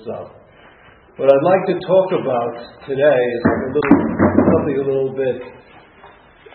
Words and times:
Zav. 0.00 0.28
What 1.16 1.28
I'd 1.28 1.44
like 1.44 1.64
to 1.68 1.76
talk 1.84 2.08
about 2.16 2.54
today 2.88 3.20
is 3.36 3.42
a 3.44 3.68
little, 3.68 3.98
something 4.56 4.76
a 4.80 4.86
little 4.88 5.12
bit 5.12 5.38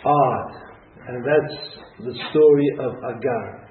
odd, 0.04 0.50
and 1.08 1.22
that's 1.22 1.58
the 2.02 2.14
story 2.32 2.70
of 2.82 2.98
Hagar. 3.06 3.70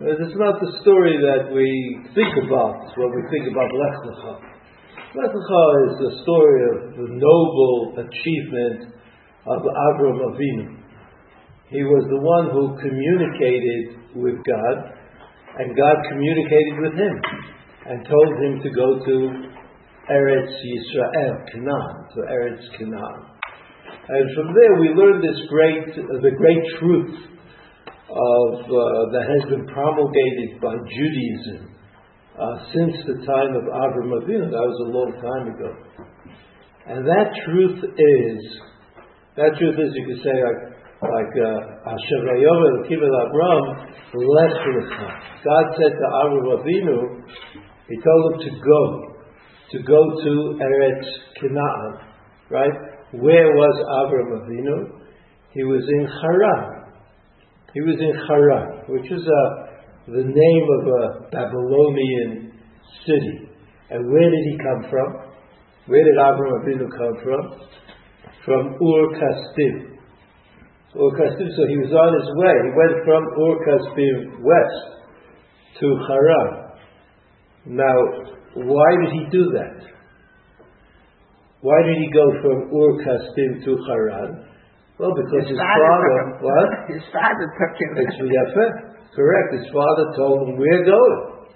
It's 0.00 0.36
not 0.36 0.60
the 0.60 0.72
story 0.82 1.16
that 1.16 1.50
we 1.50 1.66
think 2.14 2.28
about 2.44 2.92
when 2.94 3.10
we 3.16 3.22
think 3.32 3.48
about 3.50 3.72
Lech 3.72 3.96
Lecha. 4.06 4.34
Lech 5.16 5.32
Lecha 5.32 5.64
is 5.88 5.94
the 6.04 6.12
story 6.22 6.60
of 6.68 6.76
the 6.92 7.08
noble 7.08 7.96
achievement 7.96 8.92
of 9.48 9.60
Avram 9.64 10.20
Avinu. 10.28 10.76
He 11.70 11.82
was 11.82 12.04
the 12.08 12.20
one 12.20 12.52
who 12.52 12.76
communicated 12.76 13.98
with 14.14 14.36
God, 14.44 14.92
and 15.58 15.76
God 15.76 15.96
communicated 16.08 16.76
with 16.80 16.92
him 16.92 17.56
and 17.88 18.04
told 18.04 18.30
him 18.44 18.60
to 18.62 18.70
go 18.70 19.00
to 19.00 19.14
Eretz 20.12 20.52
Yisrael, 20.60 21.36
Canaan, 21.52 21.96
to 22.14 22.20
Eretz 22.28 22.60
Canaan. 22.76 23.38
And 24.08 24.24
from 24.36 24.54
there 24.54 24.80
we 24.80 24.88
learn 24.92 25.20
this 25.20 25.40
great, 25.48 25.88
uh, 25.96 26.20
the 26.20 26.32
great 26.36 26.64
truth 26.80 27.16
of, 28.08 28.54
uh, 28.60 29.12
that 29.12 29.24
has 29.24 29.48
been 29.48 29.66
promulgated 29.68 30.60
by 30.60 30.76
Judaism 30.84 31.76
uh, 32.36 32.56
since 32.72 32.96
the 33.08 33.24
time 33.24 33.56
of 33.56 33.64
Avram 33.68 34.12
Avinu. 34.20 34.48
That 34.52 34.64
was 34.64 34.80
a 34.84 34.90
long 34.92 35.12
time 35.20 35.48
ago. 35.52 35.72
And 36.88 37.06
that 37.06 37.32
truth 37.44 37.84
is, 37.84 38.40
that 39.36 39.56
truth 39.58 39.76
is, 39.76 39.92
you 39.92 40.06
could 40.08 40.22
say, 40.24 40.36
like, 40.40 40.72
like 41.04 41.32
Asher 41.84 42.20
uh, 42.32 42.88
Kibbutz 42.88 43.12
Abram, 43.28 43.64
God 45.44 45.64
said 45.76 45.92
to 45.92 46.06
Avram 46.16 46.48
Avinu, 46.56 46.96
He 47.88 47.96
told 47.96 48.34
him 48.34 48.40
to 48.40 48.60
go 48.60 49.08
to 49.70 49.82
go 49.82 50.00
to 50.22 50.58
Eretz 50.60 51.08
Canaan, 51.40 52.00
right? 52.50 52.72
Where 53.12 53.48
was 53.52 53.76
Avram 54.00 54.40
Avinu? 54.40 55.00
He 55.52 55.64
was 55.64 55.84
in 55.88 56.06
Haran. 56.06 56.92
He 57.74 57.80
was 57.80 57.96
in 58.00 58.14
Haran, 58.28 58.84
which 58.88 59.10
is 59.10 59.20
a, 59.20 59.42
uh, 59.44 59.66
the 60.08 60.24
name 60.24 60.66
of 60.80 60.82
a 60.88 61.30
Babylonian 61.30 62.52
city. 63.04 63.48
And 63.90 64.10
where 64.10 64.30
did 64.30 64.44
he 64.44 64.56
come 64.56 64.90
from? 64.90 65.08
Where 65.86 66.04
did 66.04 66.16
Avram 66.16 66.64
Avinu 66.64 66.88
come 66.88 67.16
from? 67.24 67.42
From 68.44 68.76
Ur 68.80 69.04
Kasdim. 69.16 69.96
Ur 70.96 71.12
Kasdim, 71.12 71.48
so 71.56 71.66
he 71.68 71.76
was 71.76 71.92
on 71.92 72.12
his 72.16 72.28
way. 72.36 72.56
He 72.64 72.72
went 72.72 73.04
from 73.04 73.22
Ur 73.36 73.56
Kasdim 73.64 74.44
west 74.44 75.00
to 75.80 75.86
Haran. 76.08 76.67
Now, 77.66 77.96
why 78.54 78.90
did 79.02 79.12
he 79.12 79.24
do 79.30 79.50
that? 79.58 79.88
Why 81.60 81.82
did 81.82 81.98
he 81.98 82.08
go 82.14 82.26
from 82.38 82.70
Ur 82.70 82.90
Kasdim 83.02 83.64
to 83.64 83.72
Haran? 83.86 84.46
Well, 84.98 85.14
because 85.14 85.46
his, 85.46 85.54
his 85.54 85.58
father, 85.58 86.42
what? 86.42 86.68
His 86.90 87.02
father 87.14 87.46
took 87.54 87.74
him. 87.78 87.90
It's 88.02 88.18
correct. 89.14 89.48
His 89.54 89.66
father 89.70 90.10
told 90.18 90.48
him, 90.48 90.58
we're 90.58 90.84
going. 90.84 91.46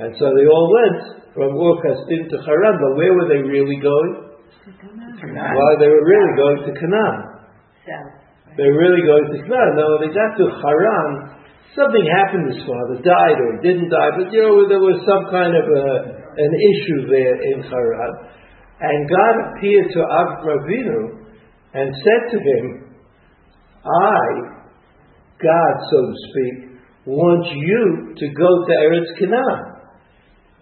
And 0.00 0.16
so 0.16 0.32
they 0.32 0.48
all 0.48 0.68
went 0.72 1.20
from 1.36 1.52
Ur 1.52 1.74
Kasdim 1.84 2.32
to 2.32 2.36
Haran, 2.44 2.76
but 2.80 2.92
where 2.96 3.12
were 3.12 3.28
they 3.28 3.44
really 3.44 3.76
going? 3.76 4.28
Well, 4.68 5.72
they 5.80 5.88
were 5.88 6.04
really 6.04 6.32
going 6.36 6.58
to 6.64 6.72
Canaan. 6.80 7.16
They 8.56 8.64
were 8.64 8.80
really 8.80 9.04
going 9.04 9.26
to 9.32 9.38
Canaan. 9.44 9.72
Now, 9.76 9.86
when 9.96 10.08
they 10.08 10.14
got 10.14 10.32
to 10.40 10.46
Haran, 10.48 11.37
something 11.74 12.06
happened. 12.14 12.52
His 12.52 12.62
father 12.64 13.02
died 13.02 13.36
or 13.36 13.48
he 13.56 13.58
didn't 13.64 13.90
die, 13.90 14.12
but 14.16 14.32
you 14.32 14.40
know, 14.44 14.68
there 14.68 14.84
was 14.84 15.00
some 15.04 15.28
kind 15.32 15.52
of 15.52 15.64
a 15.64 16.18
an 16.38 16.52
issue 16.54 17.10
there 17.10 17.36
in 17.50 17.62
Haran. 17.66 18.14
And 18.80 19.10
God 19.10 19.34
appeared 19.50 19.90
to 19.90 19.98
Avram 19.98 20.54
Avinu 20.54 21.00
and 21.74 21.90
said 21.98 22.22
to 22.30 22.38
him, 22.38 22.94
I, 23.84 24.22
God, 25.42 25.74
so 25.90 25.98
to 26.06 26.14
speak, 26.30 26.78
want 27.06 27.46
you 27.50 28.14
to 28.14 28.26
go 28.34 28.50
to 28.66 28.72
Eretz 28.86 29.18
Canaan. 29.18 29.82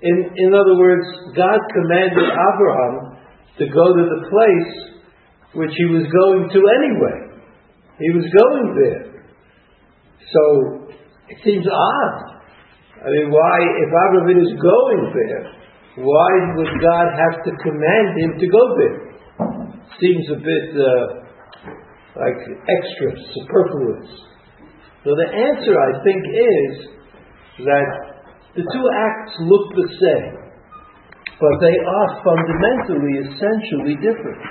In, 0.00 0.16
in 0.37 0.55
other 0.55 0.77
words, 0.78 1.05
God 1.37 1.61
commanded 1.75 2.25
Abraham 2.25 3.19
to 3.59 3.65
go 3.66 3.97
to 3.97 4.05
the 4.05 4.28
place 4.28 4.97
which 5.53 5.72
he 5.77 5.87
was 5.87 6.05
going 6.09 6.49
to 6.53 6.61
anyway. 6.81 7.37
He 7.99 8.11
was 8.12 8.25
going 8.33 8.69
there. 8.81 9.16
So 10.32 10.42
it 11.28 11.38
seems 11.44 11.66
odd. 11.66 12.37
I 12.97 13.09
mean, 13.10 13.31
why, 13.31 13.56
if 13.62 13.88
Abraham 13.92 14.38
is 14.42 14.54
going 14.59 15.03
there, 15.14 15.47
why 16.03 16.32
would 16.56 16.72
God 16.82 17.06
have 17.14 17.44
to 17.44 17.50
command 17.62 18.19
him 18.19 18.31
to 18.41 18.47
go 18.48 18.62
there? 18.76 18.98
Seems 20.00 20.26
a 20.32 20.38
bit 20.42 20.66
uh, 20.76 21.26
like 22.19 22.41
extra, 22.66 23.09
superfluous. 23.32 24.09
So 25.04 25.15
the 25.15 25.28
answer, 25.31 25.75
I 25.78 25.92
think, 26.03 26.20
is 26.26 26.72
that 27.65 27.88
the 28.56 28.65
two 28.65 28.86
acts 28.97 29.34
look 29.41 29.66
the 29.76 29.88
same, 30.03 30.34
but 31.38 31.54
they 31.60 31.76
are 31.78 32.09
fundamentally, 32.25 33.22
essentially 33.31 33.97
different. 34.03 34.42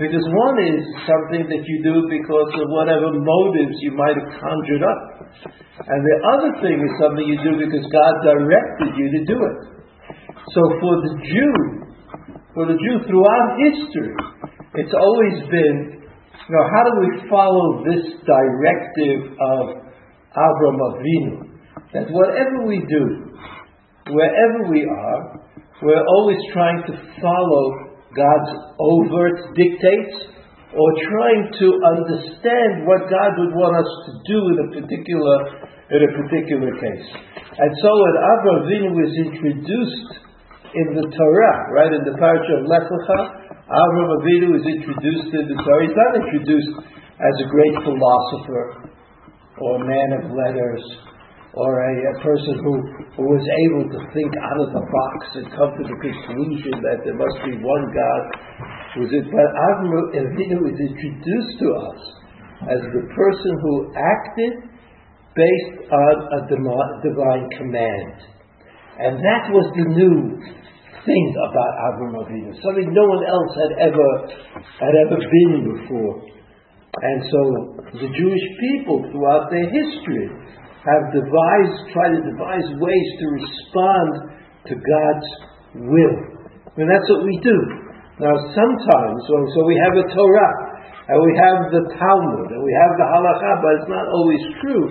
Because 0.00 0.24
one 0.32 0.56
is 0.64 0.80
something 1.04 1.44
that 1.52 1.60
you 1.60 1.76
do 1.84 2.08
because 2.08 2.50
of 2.56 2.72
whatever 2.72 3.12
motives 3.12 3.76
you 3.84 3.92
might 3.92 4.16
have 4.16 4.32
conjured 4.32 4.80
up. 4.80 5.00
And 5.76 6.00
the 6.00 6.16
other 6.24 6.50
thing 6.64 6.80
is 6.80 6.92
something 6.96 7.28
you 7.28 7.36
do 7.44 7.60
because 7.60 7.84
God 7.92 8.14
directed 8.24 8.96
you 8.96 9.06
to 9.12 9.20
do 9.28 9.36
it. 9.36 9.58
So 10.56 10.60
for 10.80 10.94
the 11.04 11.12
Jew, 11.20 11.52
for 12.56 12.64
the 12.64 12.80
Jew 12.80 12.96
throughout 13.04 13.48
history, 13.60 14.16
it's 14.80 14.94
always 14.96 15.36
been, 15.52 16.08
you 16.08 16.52
know, 16.56 16.64
how 16.64 16.82
do 16.88 16.92
we 17.04 17.28
follow 17.28 17.84
this 17.84 18.24
directive 18.24 19.36
of 19.36 19.84
Avram 20.32 20.80
Avinu? 20.80 21.60
That 21.92 22.08
whatever 22.08 22.64
we 22.64 22.80
do, 22.88 23.36
wherever 24.16 24.72
we 24.72 24.80
are, 24.88 25.44
we're 25.82 26.06
always 26.08 26.40
trying 26.54 26.88
to 26.88 26.92
follow 27.20 27.89
God's 28.14 28.52
overt 28.78 29.54
dictates 29.54 30.30
or 30.70 30.88
trying 31.02 31.50
to 31.50 31.66
understand 31.82 32.86
what 32.86 33.10
God 33.10 33.30
would 33.38 33.54
want 33.58 33.74
us 33.78 33.90
to 34.06 34.12
do 34.26 34.38
in 34.54 34.56
a 34.62 34.68
particular 34.78 35.38
in 35.90 36.00
a 36.06 36.10
particular 36.14 36.70
case. 36.78 37.06
And 37.58 37.70
so 37.82 37.90
when 37.90 38.14
Avram 38.14 38.56
Avinu 38.62 38.90
was 38.94 39.10
introduced 39.18 40.10
in 40.70 40.86
the 40.94 41.06
Torah, 41.10 41.56
right, 41.74 41.90
in 41.90 42.06
the 42.06 42.14
parasha 42.14 42.62
of 42.62 42.70
Lech 42.70 42.86
Lecha, 42.86 43.20
Avram 43.66 44.10
Avinu 44.22 44.54
is 44.54 44.66
introduced 44.70 45.34
in 45.34 45.44
the 45.50 45.58
Torah. 45.58 45.82
He's 45.82 45.98
not 45.98 46.14
introduced 46.22 46.74
as 47.18 47.34
a 47.42 47.46
great 47.50 47.74
philosopher 47.82 48.94
or 49.58 49.82
a 49.82 49.84
man 49.84 50.08
of 50.22 50.30
letters 50.30 51.09
or 51.54 51.70
a, 51.82 51.92
a 52.14 52.16
person 52.22 52.62
who, 52.62 52.74
who 53.18 53.24
was 53.26 53.42
able 53.66 53.90
to 53.90 54.00
think 54.14 54.30
out 54.38 54.58
of 54.62 54.70
the 54.70 54.84
box 54.86 55.18
and 55.34 55.46
come 55.50 55.70
to 55.74 55.84
the 55.86 55.98
conclusion 55.98 56.78
that 56.78 57.02
there 57.02 57.18
must 57.18 57.38
be 57.42 57.58
one 57.58 57.86
God. 57.90 58.22
Was 59.02 59.10
it? 59.10 59.26
But 59.26 59.50
Avram 59.50 60.14
Avinu 60.14 60.62
is 60.70 60.78
introduced 60.78 61.54
to 61.58 61.68
us 61.74 62.00
as 62.70 62.80
the 62.94 63.04
person 63.10 63.52
who 63.66 63.74
acted 63.98 64.52
based 65.34 65.90
on 65.90 66.14
a 66.34 66.40
divine 66.46 67.46
command. 67.58 68.14
And 69.00 69.18
that 69.18 69.50
was 69.50 69.66
the 69.74 69.86
new 69.90 70.38
thing 71.02 71.26
about 71.34 71.72
Avram 71.90 72.14
Avinu, 72.14 72.54
something 72.62 72.94
no 72.94 73.06
one 73.10 73.24
else 73.26 73.52
had 73.58 73.90
ever 73.90 74.08
had 74.78 74.94
ever 75.02 75.18
been 75.18 75.66
before. 75.66 76.14
And 76.90 77.18
so 77.26 77.40
the 77.96 78.10
Jewish 78.12 78.46
people 78.60 79.06
throughout 79.10 79.50
their 79.50 79.66
history 79.70 80.28
have 80.84 81.12
devised, 81.12 81.76
tried 81.92 82.16
to 82.16 82.22
devise 82.24 82.68
ways 82.80 83.08
to 83.20 83.26
respond 83.36 84.10
to 84.68 84.74
God's 84.76 85.28
will. 85.76 86.16
And 86.80 86.88
that's 86.88 87.08
what 87.12 87.24
we 87.24 87.36
do. 87.44 87.58
Now 88.20 88.36
sometimes, 88.52 89.18
so, 89.28 89.34
so 89.56 89.58
we 89.64 89.76
have 89.80 89.96
a 89.96 90.06
Torah, 90.12 90.54
and 91.08 91.18
we 91.20 91.32
have 91.40 91.58
the 91.72 91.84
Talmud, 91.96 92.48
and 92.52 92.62
we 92.62 92.74
have 92.76 92.92
the 93.00 93.08
Halakha, 93.08 93.52
but 93.60 93.72
it's 93.80 93.90
not 93.90 94.06
always 94.08 94.44
true 94.60 94.86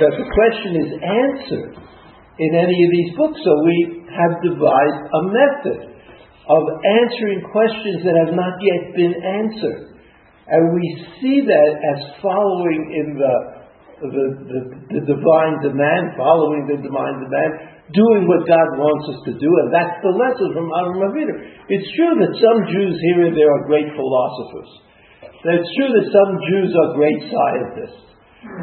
that 0.00 0.12
the 0.16 0.26
question 0.26 0.72
is 0.80 0.90
answered 0.98 1.72
in 2.40 2.50
any 2.56 2.78
of 2.84 2.90
these 2.90 3.12
books. 3.14 3.38
So 3.44 3.52
we 3.62 4.02
have 4.10 4.32
devised 4.42 5.02
a 5.06 5.22
method 5.28 5.80
of 6.50 6.62
answering 6.82 7.46
questions 7.52 8.02
that 8.02 8.16
have 8.16 8.34
not 8.34 8.58
yet 8.58 8.96
been 8.96 9.14
answered. 9.14 9.94
And 10.50 10.74
we 10.74 10.82
see 11.20 11.46
that 11.46 11.70
as 11.94 12.18
following 12.18 12.90
in 12.90 13.14
the, 13.14 13.59
the, 14.00 14.24
the, 14.48 14.60
the 14.96 15.02
divine 15.04 15.56
demand, 15.60 16.16
following 16.16 16.64
the 16.64 16.80
divine 16.80 17.20
demand, 17.20 17.52
doing 17.92 18.24
what 18.24 18.48
God 18.48 18.68
wants 18.80 19.04
us 19.12 19.20
to 19.28 19.32
do, 19.36 19.50
and 19.64 19.68
that's 19.68 20.00
the 20.00 20.14
lesson 20.14 20.48
from 20.56 20.72
Avram 20.72 21.12
Avinu. 21.12 21.34
It's 21.68 21.90
true 21.98 22.14
that 22.24 22.32
some 22.40 22.60
Jews 22.72 22.96
here 23.12 23.28
and 23.28 23.36
there 23.36 23.50
are 23.50 23.68
great 23.68 23.92
philosophers. 23.92 24.70
It's 25.20 25.72
true 25.76 25.90
that 25.92 26.08
some 26.08 26.32
Jews 26.48 26.70
are 26.72 26.96
great 26.96 27.20
scientists. 27.28 28.10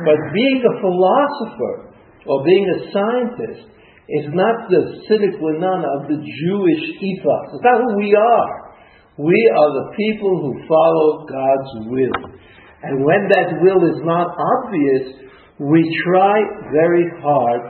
But 0.05 0.17
being 0.33 0.61
a 0.65 0.73
philosopher 0.81 1.93
or 2.25 2.45
being 2.45 2.65
a 2.65 2.79
scientist 2.89 3.69
is 4.09 4.25
not 4.33 4.69
the 4.71 4.81
sine 5.05 5.29
qua 5.37 5.53
non 5.59 5.85
of 5.85 6.09
the 6.09 6.17
Jewish 6.17 6.83
ethos. 6.97 7.45
It's 7.53 7.65
not 7.65 7.81
who 7.81 7.93
we 8.01 8.15
are. 8.15 8.51
We 9.17 9.37
are 9.53 9.71
the 9.73 9.87
people 9.97 10.33
who 10.41 10.51
follow 10.69 11.25
God's 11.25 11.89
will. 11.89 12.21
And 12.83 13.03
when 13.03 13.21
that 13.33 13.57
will 13.61 13.81
is 13.89 14.01
not 14.05 14.29
obvious, 14.37 15.26
we 15.59 15.81
try 16.05 16.37
very 16.71 17.05
hard, 17.21 17.61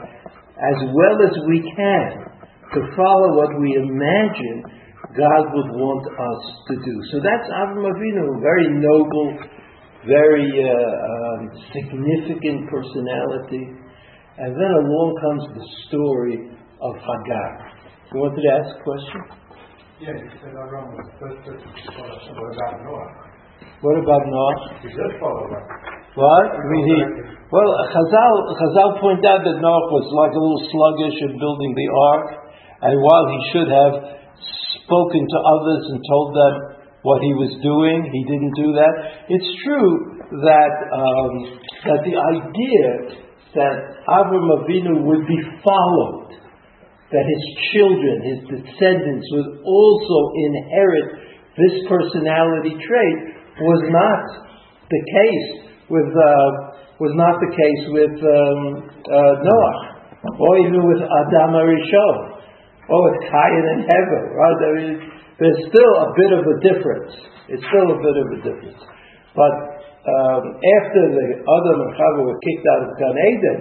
as 0.60 0.78
well 0.92 1.16
as 1.24 1.34
we 1.48 1.60
can, 1.76 2.28
to 2.74 2.80
follow 2.94 3.36
what 3.36 3.48
we 3.60 3.72
imagine 3.80 4.78
God 5.16 5.44
would 5.56 5.70
want 5.72 6.04
us 6.04 6.42
to 6.68 6.74
do. 6.84 6.94
So 7.10 7.16
that's 7.24 7.48
Avram 7.48 7.88
Avinu, 7.88 8.36
a 8.36 8.40
very 8.44 8.68
noble, 8.76 9.40
very 10.04 10.52
uh, 10.52 10.68
um, 10.68 11.48
significant 11.72 12.68
personality. 12.68 13.72
And 14.36 14.52
then 14.52 14.70
along 14.84 15.16
comes 15.24 15.44
the 15.56 15.66
story 15.88 16.52
of 16.82 16.92
Hagar. 17.00 17.72
You 18.12 18.20
wanted 18.20 18.42
to 18.42 18.50
ask 18.52 18.76
a 18.76 18.82
question? 18.84 19.20
Yeah, 20.00 20.12
you 20.12 20.30
said 20.44 20.52
Avram 20.52 20.92
was 20.92 21.08
the 21.08 21.16
first 21.18 21.40
person 21.42 21.68
to 21.72 21.92
follow. 21.96 22.84
Noah? 22.84 23.27
What 23.80 23.96
about 24.02 24.22
Noah? 24.26 24.82
He 24.82 24.88
did 24.90 25.12
follow 25.22 25.46
that. 25.54 25.64
What? 26.18 26.46
I 26.50 26.64
mean, 26.66 26.84
he, 26.90 26.98
well, 27.46 27.70
Chazal, 27.94 28.32
Chazal 28.58 28.90
point 28.98 29.22
out 29.22 29.46
that 29.46 29.58
Noah 29.62 29.86
was 29.94 30.06
like 30.10 30.34
a 30.34 30.40
little 30.42 30.62
sluggish 30.66 31.16
in 31.30 31.38
building 31.38 31.72
the 31.78 31.88
ark, 32.10 32.26
and 32.82 32.94
while 32.98 33.26
he 33.30 33.40
should 33.54 33.70
have 33.70 33.94
spoken 34.82 35.22
to 35.22 35.38
others 35.46 35.82
and 35.94 35.98
told 36.10 36.28
them 36.34 36.54
what 37.06 37.22
he 37.22 37.32
was 37.38 37.54
doing, 37.62 38.02
he 38.10 38.22
didn't 38.26 38.54
do 38.58 38.74
that. 38.74 38.94
It's 39.30 39.50
true 39.62 40.18
that 40.42 40.74
um, 40.90 41.32
that 41.86 42.00
the 42.02 42.16
idea 42.18 42.84
that 43.54 43.74
Avram 44.10 44.48
Avinu 44.60 45.06
would 45.06 45.24
be 45.24 45.40
followed, 45.62 46.34
that 47.14 47.24
his 47.24 47.42
children, 47.72 48.14
his 48.26 48.40
descendants 48.58 49.26
would 49.38 49.62
also 49.62 50.18
inherit 50.34 51.08
this 51.56 51.74
personality 51.88 52.76
trait 52.76 53.37
was 53.60 53.82
not 53.90 54.22
the 54.88 55.02
case 55.02 55.48
with 55.90 56.10
uh, 56.10 56.48
was 56.98 57.14
not 57.14 57.38
the 57.38 57.52
case 57.54 57.82
with 57.94 58.16
um, 58.22 58.60
uh, 58.90 59.34
Noah, 59.42 59.76
or 60.38 60.52
even 60.66 60.82
with 60.86 61.02
Adam 61.02 61.54
Arishon, 61.54 62.16
or 62.90 62.98
with 63.10 63.18
Cain 63.30 63.64
and 63.74 63.82
Hevel. 63.86 64.24
Right? 64.34 64.58
I 64.58 64.70
mean, 64.78 64.94
there's 65.38 65.60
still 65.70 65.92
a 66.02 66.08
bit 66.18 66.30
of 66.34 66.42
a 66.42 66.56
difference. 66.62 67.12
It's 67.48 67.64
still 67.70 67.88
a 67.94 67.98
bit 68.02 68.16
of 68.18 68.26
a 68.34 68.38
difference, 68.44 68.80
but 69.34 69.54
um, 70.08 70.42
after 70.56 71.02
the 71.12 71.26
Adam 71.42 71.76
and 71.84 71.92
Chava 71.98 72.20
were 72.24 72.40
kicked 72.40 72.66
out 72.66 72.82
of 72.86 72.90
Gan 72.96 73.16
Eden, 73.18 73.58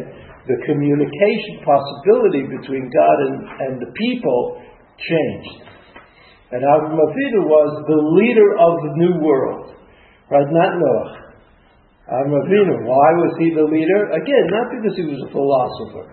the 0.48 0.58
communication 0.64 1.60
possibility 1.62 2.48
between 2.48 2.88
God 2.88 3.18
and, 3.28 3.36
and 3.68 3.74
the 3.84 3.92
people 3.92 4.64
changed. 4.96 5.68
And 6.52 6.64
Avram 6.64 6.96
Avinu 6.96 7.44
was 7.44 7.72
the 7.84 8.00
leader 8.16 8.50
of 8.56 8.74
the 8.80 8.94
new 8.96 9.14
world, 9.20 9.76
right? 10.32 10.48
Not 10.52 10.72
Noah. 10.80 11.28
Avram 12.08 12.40
Avinu. 12.40 12.88
Why 12.88 13.10
was 13.20 13.36
he 13.36 13.52
the 13.52 13.68
leader? 13.68 14.16
Again, 14.16 14.46
not 14.48 14.72
because 14.72 14.96
he 14.96 15.04
was 15.04 15.20
a 15.28 15.32
philosopher, 15.32 16.08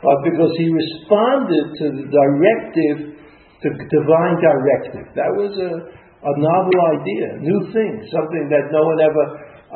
but 0.00 0.16
because 0.24 0.52
he 0.56 0.72
responded 0.72 1.76
to 1.76 1.84
the 1.92 2.06
directive, 2.08 3.20
to 3.60 3.68
divine 3.68 4.36
directive. 4.40 5.12
That 5.12 5.28
was 5.36 5.52
a, 5.60 5.72
a 5.92 6.32
novel 6.40 6.78
idea, 6.96 7.36
new 7.44 7.68
thing, 7.68 8.00
something 8.08 8.48
that 8.48 8.72
no 8.72 8.80
one 8.80 9.00
ever 9.04 9.24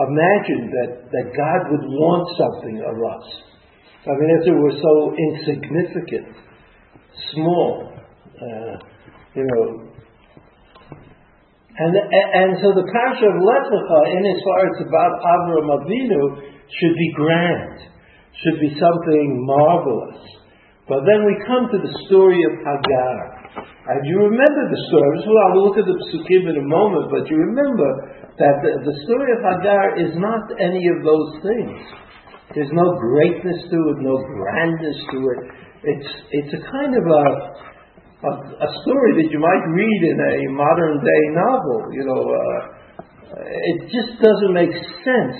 imagined 0.00 0.72
that, 0.72 0.90
that 1.12 1.26
God 1.36 1.60
would 1.76 1.86
want 1.92 2.24
something 2.40 2.80
of 2.80 2.96
us. 2.96 3.26
I 4.08 4.16
mean, 4.16 4.30
if 4.40 4.48
it 4.48 4.56
were 4.56 4.76
so 4.80 4.94
insignificant, 5.12 6.40
small, 7.36 7.92
uh, 8.40 8.74
you 9.36 9.44
know. 9.44 9.89
And, 11.80 11.96
and 11.96 12.50
so 12.60 12.76
the 12.76 12.84
parasha 12.84 13.24
of 13.24 13.36
Lech 13.40 13.66
Lecha, 13.72 14.00
in 14.12 14.22
as 14.28 14.40
far 14.44 14.60
as 14.68 14.76
about 14.84 15.12
Avram 15.24 15.68
Avinu, 15.80 16.22
should 16.68 16.92
be 16.92 17.10
grand, 17.16 17.88
should 18.36 18.60
be 18.60 18.76
something 18.76 19.28
marvelous. 19.48 20.20
But 20.84 21.08
then 21.08 21.24
we 21.24 21.40
come 21.48 21.72
to 21.72 21.78
the 21.80 21.94
story 22.04 22.36
of 22.44 22.52
Hagar. 22.60 23.18
And 23.90 24.00
you 24.04 24.28
remember 24.28 24.62
the 24.68 24.80
story. 24.92 25.24
Well, 25.24 25.40
I 25.40 25.48
will 25.56 25.64
look 25.72 25.78
at 25.80 25.88
the 25.88 25.98
psukim 26.12 26.52
in 26.52 26.56
a 26.60 26.66
moment, 26.68 27.08
but 27.08 27.24
you 27.32 27.38
remember 27.48 27.90
that 28.36 28.54
the, 28.60 28.70
the 28.84 28.96
story 29.08 29.30
of 29.32 29.40
Hagar 29.40 29.96
is 30.04 30.12
not 30.20 30.52
any 30.60 30.84
of 30.84 31.00
those 31.00 31.30
things. 31.40 31.80
There's 32.52 32.74
no 32.76 32.92
greatness 32.98 33.70
to 33.72 33.78
it, 33.94 33.96
no 34.04 34.20
grandness 34.20 34.98
to 35.16 35.18
it. 35.32 35.40
It's, 35.80 36.10
it's 36.28 36.52
a 36.60 36.62
kind 36.68 36.92
of 36.92 37.04
a, 37.08 37.24
a, 38.20 38.32
a 38.36 38.70
story 38.84 39.12
that 39.16 39.28
you 39.32 39.40
might 39.40 39.64
read 39.72 40.00
in 40.12 40.18
a 40.20 40.36
modern 40.52 41.00
day 41.00 41.22
novel. 41.32 41.88
You 41.92 42.04
know, 42.04 42.22
uh, 42.28 42.60
it 43.40 43.78
just 43.88 44.20
doesn't 44.20 44.52
make 44.52 44.72
sense 45.00 45.38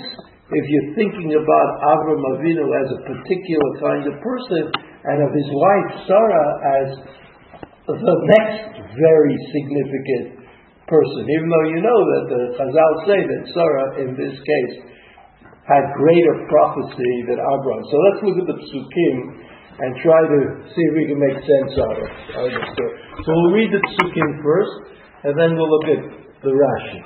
if 0.51 0.63
you're 0.67 0.91
thinking 0.97 1.37
about 1.37 1.69
Avram 1.95 2.23
Avinu 2.35 2.65
as 2.73 2.87
a 2.91 2.99
particular 3.05 3.69
kind 3.79 4.03
of 4.09 4.17
person 4.19 4.63
and 5.05 5.17
of 5.23 5.31
his 5.31 5.49
wife 5.53 5.89
Sarah 6.09 6.49
as 6.81 6.87
the 7.87 8.17
next 8.37 8.81
very 8.97 9.35
significant 9.53 10.41
person, 10.87 11.23
even 11.23 11.47
though 11.47 11.67
you 11.71 11.79
know 11.79 11.99
that 12.03 12.23
the 12.27 12.41
Chazal 12.59 12.91
say 13.07 13.19
that 13.23 13.41
Sarah, 13.55 13.87
in 14.03 14.09
this 14.19 14.35
case, 14.35 14.75
had 15.63 15.87
greater 15.95 16.35
prophecy 16.51 17.13
than 17.29 17.39
Abraham. 17.39 17.83
So 17.87 17.95
let's 18.11 18.19
look 18.27 18.37
at 18.43 18.47
the 18.51 18.59
psukim 18.59 19.15
and 19.79 19.89
try 20.03 20.21
to 20.27 20.39
see 20.67 20.83
if 20.89 20.93
we 20.97 21.05
can 21.07 21.19
make 21.19 21.39
sense 21.39 21.73
out 21.79 21.97
of, 22.01 22.07
it. 22.07 22.59
So 23.23 23.29
we'll 23.31 23.55
read 23.55 23.71
the 23.71 23.79
psukim 23.79 24.29
first, 24.43 24.75
and 25.23 25.33
then 25.39 25.55
we'll 25.55 25.69
look 25.69 25.87
at 25.95 26.01
the 26.43 26.51
Rashi. 26.51 27.01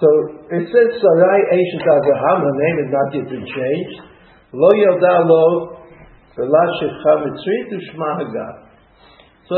So 0.00 0.08
it 0.48 0.64
says 0.70 0.88
Sarai 0.96 1.40
Eshet 1.50 1.84
Abraham, 1.84 2.38
her 2.40 2.56
name 2.56 2.76
has 2.80 2.90
not 2.94 3.08
yet 3.12 3.26
been 3.28 3.44
changed. 3.44 4.00
Lo 4.52 4.70
Yalda 4.72 5.28
Lo. 5.28 5.76
So 6.36 6.46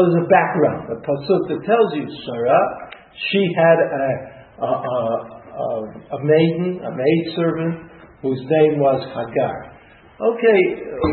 there's 0.01 0.19
a 0.19 0.29
background, 0.29 0.89
a 0.89 0.97
pasuk 1.05 1.43
that 1.49 1.61
tells 1.65 1.95
you 1.95 2.09
Sarah 2.27 2.93
she 3.31 3.45
had 3.55 3.79
a, 3.79 4.09
a, 4.59 4.67
a, 4.67 5.67
a 6.17 6.19
maiden, 6.25 6.81
a 6.81 6.91
maidservant, 6.91 7.93
whose 8.23 8.41
name 8.41 8.79
was 8.81 9.03
Hagar. 9.13 9.72
Okay, 10.23 10.61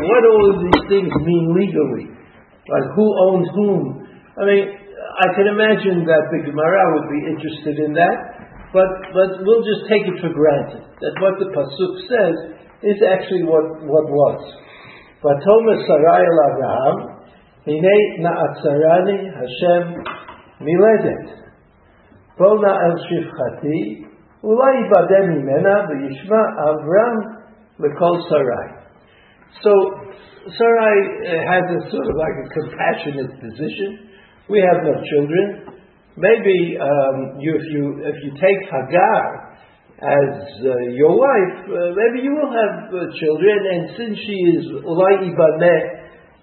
what 0.06 0.20
do 0.22 0.28
all 0.30 0.54
these 0.70 0.86
things 0.86 1.10
mean 1.26 1.50
legally? 1.50 2.06
Like 2.70 2.86
who 2.94 3.06
owns 3.26 3.48
whom? 3.58 4.06
I 4.38 4.46
mean, 4.46 4.70
I 4.70 5.26
can 5.34 5.50
imagine 5.50 6.06
that 6.06 6.30
the 6.30 6.46
Gemara 6.46 6.82
would 6.94 7.10
be 7.10 7.20
interested 7.26 7.90
in 7.90 7.92
that, 7.98 8.16
but, 8.70 8.86
but 9.10 9.42
we'll 9.42 9.66
just 9.66 9.90
take 9.90 10.06
it 10.06 10.14
for 10.22 10.30
granted 10.30 10.86
that 11.02 11.14
what 11.18 11.42
the 11.42 11.50
Pasuk 11.50 11.92
says 12.06 12.36
is 12.86 13.02
actually 13.02 13.42
what, 13.42 13.82
what 13.82 14.06
was. 14.06 14.40
Vatoma 15.26 15.74
Sarai 15.90 16.22
el 16.22 16.40
Avraham, 16.46 16.96
Hine 17.66 17.98
na'atzarani 18.22 19.26
Hashem 19.26 20.06
miledet. 20.62 21.50
Bona 22.38 22.78
el 22.78 22.96
shivchati, 23.10 24.06
Ulai 24.46 24.86
badem 24.86 25.42
mena 25.42 25.90
V'yishma 25.90 26.40
Avram, 26.62 27.42
Lekol 27.80 28.22
Sarai. 28.30 28.79
So 29.58 29.72
Sarai 30.46 30.96
has 31.26 31.64
a 31.68 31.80
sort 31.90 32.06
of 32.06 32.16
like 32.16 32.36
a 32.38 32.46
compassionate 32.54 33.34
position. 33.42 34.08
We 34.48 34.62
have 34.62 34.82
no 34.86 34.94
children. 35.04 35.76
Maybe 36.16 36.78
um, 36.80 37.38
you, 37.38 37.54
if 37.54 37.66
you 37.70 37.84
if 38.02 38.16
you 38.24 38.30
take 38.40 38.60
Hagar 38.70 39.50
as 40.00 40.32
uh, 40.64 40.72
your 40.96 41.12
wife, 41.12 41.56
uh, 41.68 41.92
maybe 41.92 42.24
you 42.24 42.32
will 42.32 42.48
have 42.48 42.88
uh, 42.88 43.04
children. 43.20 43.58
And 43.68 43.82
since 43.94 44.16
she 44.16 44.36
is 44.56 44.64
ulai 44.80 45.28
ibaneh 45.28 45.80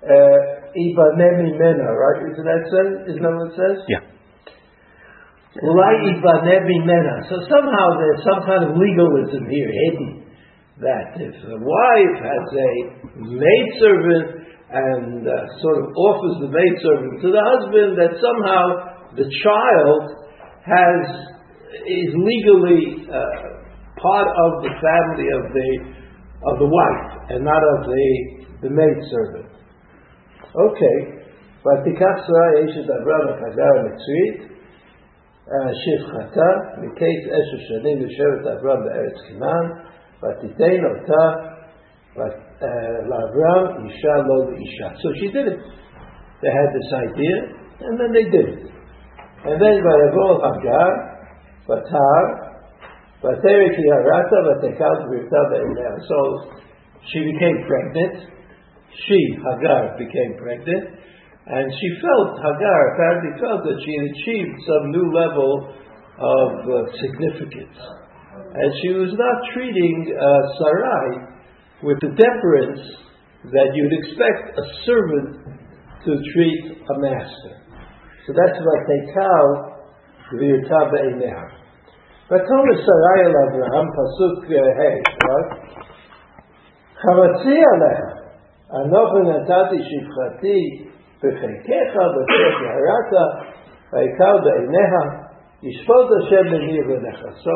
uh, 0.06 0.72
ibaneh 0.78 1.32
mimena, 1.42 1.90
right? 1.90 2.22
Isn't 2.32 2.46
that 2.46 2.64
says? 2.70 3.12
Isn't 3.12 3.24
that 3.24 3.34
what 3.34 3.50
it 3.50 3.58
says? 3.58 3.78
Yeah. 3.90 4.04
So 5.58 7.36
somehow 7.50 7.88
there's 7.98 8.22
some 8.30 8.46
kind 8.46 8.62
of 8.62 8.78
legalism 8.78 9.50
here 9.50 9.72
hidden 9.74 10.17
that 10.81 11.15
if 11.21 11.35
the 11.47 11.61
wife 11.61 12.17
has 12.19 12.45
a 12.51 12.73
maidservant 13.23 14.29
and 14.73 15.29
uh, 15.29 15.35
sort 15.61 15.85
of 15.85 15.93
offers 15.93 16.37
the 16.41 16.51
maidservant 16.51 17.21
to 17.21 17.29
the 17.29 17.45
husband, 17.45 17.91
that 18.01 18.17
somehow 18.17 18.65
the 19.15 19.29
child 19.45 20.03
has 20.65 21.01
is 21.85 22.11
legally 22.17 23.05
uh, 23.05 23.21
part 24.01 24.29
of 24.29 24.51
the 24.65 24.73
family 24.81 25.29
of 25.37 25.45
the 25.53 25.71
of 26.49 26.55
the 26.59 26.69
wife 26.69 27.31
and 27.31 27.45
not 27.45 27.63
of 27.77 27.87
the 27.87 28.07
the 28.65 28.71
maidservant. 28.73 29.53
Okay, 30.53 30.99
but 31.65 31.85
Tikasra 31.85 32.65
Eshet 32.65 32.89
Abraham 32.89 33.39
Hagar 33.45 33.75
Mitzrit. 33.87 34.53
שפחתה, 35.73 36.51
מקץ 36.79 37.23
עשר 37.27 37.59
שנים 37.69 37.99
יושבת 37.99 38.47
אברהם 38.47 38.85
בארץ 38.85 39.17
כנען, 39.29 39.67
ותיתן 40.23 40.85
אותה 40.85 41.25
לאברהם 43.11 43.85
אישה 43.85 44.17
לא 44.27 44.37
לאישה. 44.51 44.89
So 45.03 45.09
she 45.19 45.29
did 45.33 45.47
it. 45.49 45.61
They 46.43 46.51
had 46.51 46.71
this 46.75 46.91
idea, 47.07 47.37
and 47.87 47.95
then 48.01 48.11
they 48.13 48.27
did 48.31 48.47
it. 48.55 48.73
And 49.45 49.57
then 49.63 49.75
Vayavol 49.83 50.39
Hagar, 50.43 50.91
Batar, 51.69 52.23
Vateriki 53.23 53.85
Harata, 53.91 54.39
Vatekal 54.51 54.97
So 56.09 56.19
she 57.11 57.21
became 57.33 57.67
pregnant. 57.67 58.31
She, 59.07 59.19
Hagar, 59.39 59.99
became 59.99 60.39
pregnant. 60.39 60.99
And 61.47 61.67
she 61.75 61.89
felt, 62.03 62.39
Hagar 62.39 62.95
apparently 62.95 63.33
felt 63.41 63.63
that 63.67 63.79
she 63.85 63.93
had 63.99 64.07
achieved 64.15 64.63
some 64.63 64.91
new 64.91 65.11
level 65.11 65.75
of 66.19 66.51
uh, 66.63 66.87
significance. 67.03 67.79
And 68.55 68.71
she 68.83 68.91
was 68.97 69.13
not 69.13 69.37
treating 69.53 69.97
uh, 70.13 70.23
Sarai 70.59 71.09
with 71.83 71.99
the 72.01 72.13
deference 72.17 72.81
that 73.51 73.69
you'd 73.75 73.97
expect 74.05 74.59
a 74.59 74.65
servant 74.87 75.31
to 76.05 76.13
treat 76.33 76.63
a 76.79 76.97
master. 77.01 77.53
So 78.27 78.33
that's 78.33 78.59
what 78.61 78.81
they 78.89 79.13
call 79.13 79.47
Gvirta 80.33 80.81
Be'ineh. 80.93 81.63
ותאמר 82.33 82.77
שרי 82.87 83.21
אל 83.27 83.35
אברהם, 83.45 83.87
פסוק 83.97 84.45
ה', 84.45 85.03
חבצי 87.03 87.59
עליה, 87.73 88.07
אנוכי 88.79 89.23
נתתי 89.31 89.79
שפחתי 89.89 90.61
בחלקך 91.23 91.91
ובחלק 91.97 92.57
ירדת, 92.63 93.33
ויקר 93.93 94.37
בעיניה, 94.45 95.01
ישפוט 95.63 96.09
השם 96.19 96.45
בני 96.51 96.81
ובניך. 96.81 97.21
So, 97.45 97.55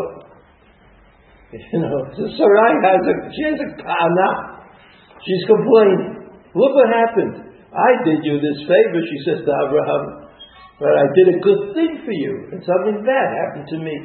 you 1.51 1.79
know, 1.84 2.00
so 2.15 2.24
Sarai 2.39 2.74
has 2.79 3.03
a, 3.03 3.15
she 3.36 3.43
has 3.51 3.60
a 3.60 3.70
kana. 3.75 4.29
She's 5.20 5.43
complaining. 5.51 6.31
Look 6.55 6.72
what 6.75 6.88
happened. 6.88 7.51
I 7.72 7.91
did 8.03 8.20
you 8.24 8.39
this 8.39 8.60
favor, 8.67 9.00
she 9.00 9.20
says 9.27 9.39
to 9.43 9.51
Abraham, 9.67 10.27
but 10.79 10.91
I 10.91 11.05
did 11.15 11.27
a 11.36 11.39
good 11.39 11.62
thing 11.75 12.03
for 12.03 12.12
you, 12.12 12.51
and 12.51 12.60
something 12.63 13.03
bad 13.03 13.27
happened 13.31 13.67
to 13.67 13.77
me. 13.79 13.96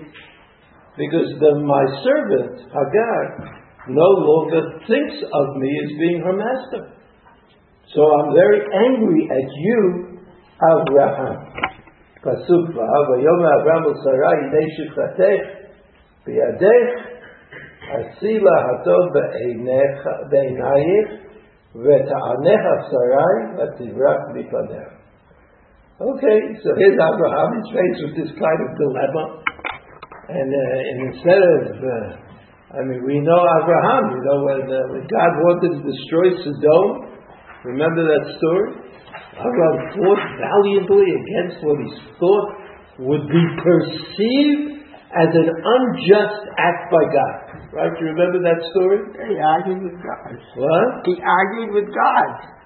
Because 0.98 1.34
the, 1.38 1.50
my 1.66 1.84
servant, 2.02 2.66
Hagar, 2.70 3.22
no 3.90 4.08
longer 4.22 4.82
thinks 4.86 5.18
of 5.22 5.46
me 5.58 5.70
as 5.82 5.90
being 5.98 6.20
her 6.22 6.36
master. 6.36 6.94
So 7.94 8.02
I'm 8.02 8.34
very 8.34 8.62
angry 8.86 9.28
at 9.30 9.48
you, 9.54 9.80
Abraham. 10.62 11.36
Pasuk 12.22 12.74
v'yom 12.74 13.40
Abraham 13.60 13.86
Sarai 14.02 14.50
idei 14.50 14.66
shifratech 14.74 15.56
biyadech 17.85 18.15
asila 18.15 18.55
hatov 18.67 19.03
be'einayich 20.31 21.09
ותענך 21.75 22.63
שרי 22.89 23.35
ותברח 23.57 24.21
מפניה. 24.35 24.87
Okay, 26.01 26.39
so 26.63 26.73
here's 26.81 26.97
Abraham, 26.97 27.49
he's 27.61 27.69
faced 27.77 28.01
with 28.01 28.15
this 28.17 28.31
kind 28.33 28.59
of 28.65 28.69
dilemma. 28.73 29.23
And, 30.33 30.49
uh, 30.49 30.89
and 30.89 30.97
instead 31.13 31.37
of, 31.37 31.61
uh, 31.77 32.75
I 32.75 32.81
mean, 32.89 33.05
we 33.05 33.21
know 33.21 33.37
Abraham, 33.61 34.03
you 34.09 34.21
know, 34.25 34.39
when, 34.41 34.61
uh, 34.65 34.81
when 34.89 35.05
God 35.05 35.31
wanted 35.45 35.77
to 35.77 35.81
destroy 35.85 36.41
Sodom, 36.41 37.05
remember 37.69 38.01
that 38.01 38.33
story? 38.33 38.81
Abraham 39.37 39.77
fought 39.93 40.23
valiantly 40.41 41.05
against 41.05 41.63
what 41.63 41.77
he 41.85 41.89
thought 42.17 42.49
would 43.05 43.25
be 43.29 43.45
perceived 43.61 44.81
as 45.13 45.29
an 45.37 45.49
unjust 45.53 46.41
act 46.57 46.89
by 46.89 47.05
God. 47.13 47.44
Right? 47.76 47.92
You 48.00 48.08
remember 48.16 48.40
that 48.40 48.56
story? 48.72 49.04
He 49.28 49.36
argued 49.36 49.84
with 49.84 50.00
God. 50.00 50.32
What? 50.56 51.04
He 51.04 51.20
argued 51.20 51.76
with 51.76 51.92
God. 51.92 52.56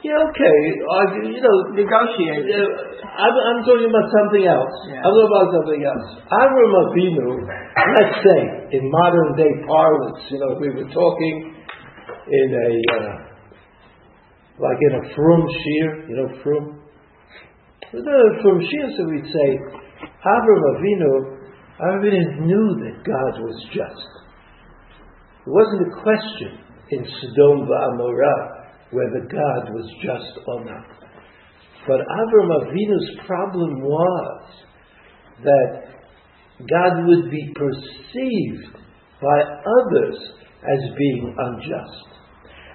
Yeah, 0.00 0.20
okay. 0.20 0.58
Argue, 0.84 1.32
you 1.32 1.40
know, 1.40 1.56
negotiate. 1.72 2.44
I'm, 2.48 3.34
I'm 3.36 3.60
talking 3.64 3.88
about 3.88 4.08
something 4.08 4.44
else. 4.44 4.76
Yeah. 4.88 5.00
I'm 5.00 5.12
talking 5.12 5.32
about 5.32 5.48
something 5.52 5.82
else. 5.84 6.08
Avram 6.28 6.72
Avinu, 6.80 7.28
let's 7.44 8.16
say, 8.20 8.40
in 8.76 8.88
modern 8.88 9.36
day 9.36 9.52
parlance, 9.68 10.20
you 10.28 10.40
know, 10.40 10.56
we 10.60 10.72
were 10.76 10.88
talking 10.92 11.56
in 12.28 12.48
a, 12.52 12.70
uh, 13.00 13.12
like 14.60 14.80
in 14.80 14.92
a 14.96 15.14
frum 15.16 15.44
shir, 15.44 16.08
you 16.08 16.16
know, 16.20 16.28
frum. 16.40 16.80
From 17.92 18.60
shir, 18.60 18.86
so 18.96 19.08
we'd 19.08 19.28
say, 19.28 19.48
Avram 20.24 20.62
Avinu 20.72 21.34
Avram 21.80 22.46
knew 22.46 22.76
that 22.84 23.02
God 23.04 23.40
was 23.42 23.58
just. 23.72 24.23
It 25.44 25.50
wasn't 25.50 25.88
a 25.88 26.02
question 26.02 26.58
in 26.90 27.04
Sodom 27.04 27.68
Amorah 27.68 28.64
whether 28.90 29.26
God 29.28 29.74
was 29.74 29.88
just 30.00 30.40
or 30.46 30.64
not. 30.64 30.86
But 31.86 32.00
Avram 32.00 32.48
Avinu's 32.64 33.26
problem 33.26 33.82
was 33.82 34.42
that 35.44 35.94
God 36.64 37.04
would 37.04 37.30
be 37.30 37.52
perceived 37.52 38.72
by 39.20 39.38
others 39.42 40.16
as 40.64 40.80
being 40.96 41.34
unjust. 41.36 42.08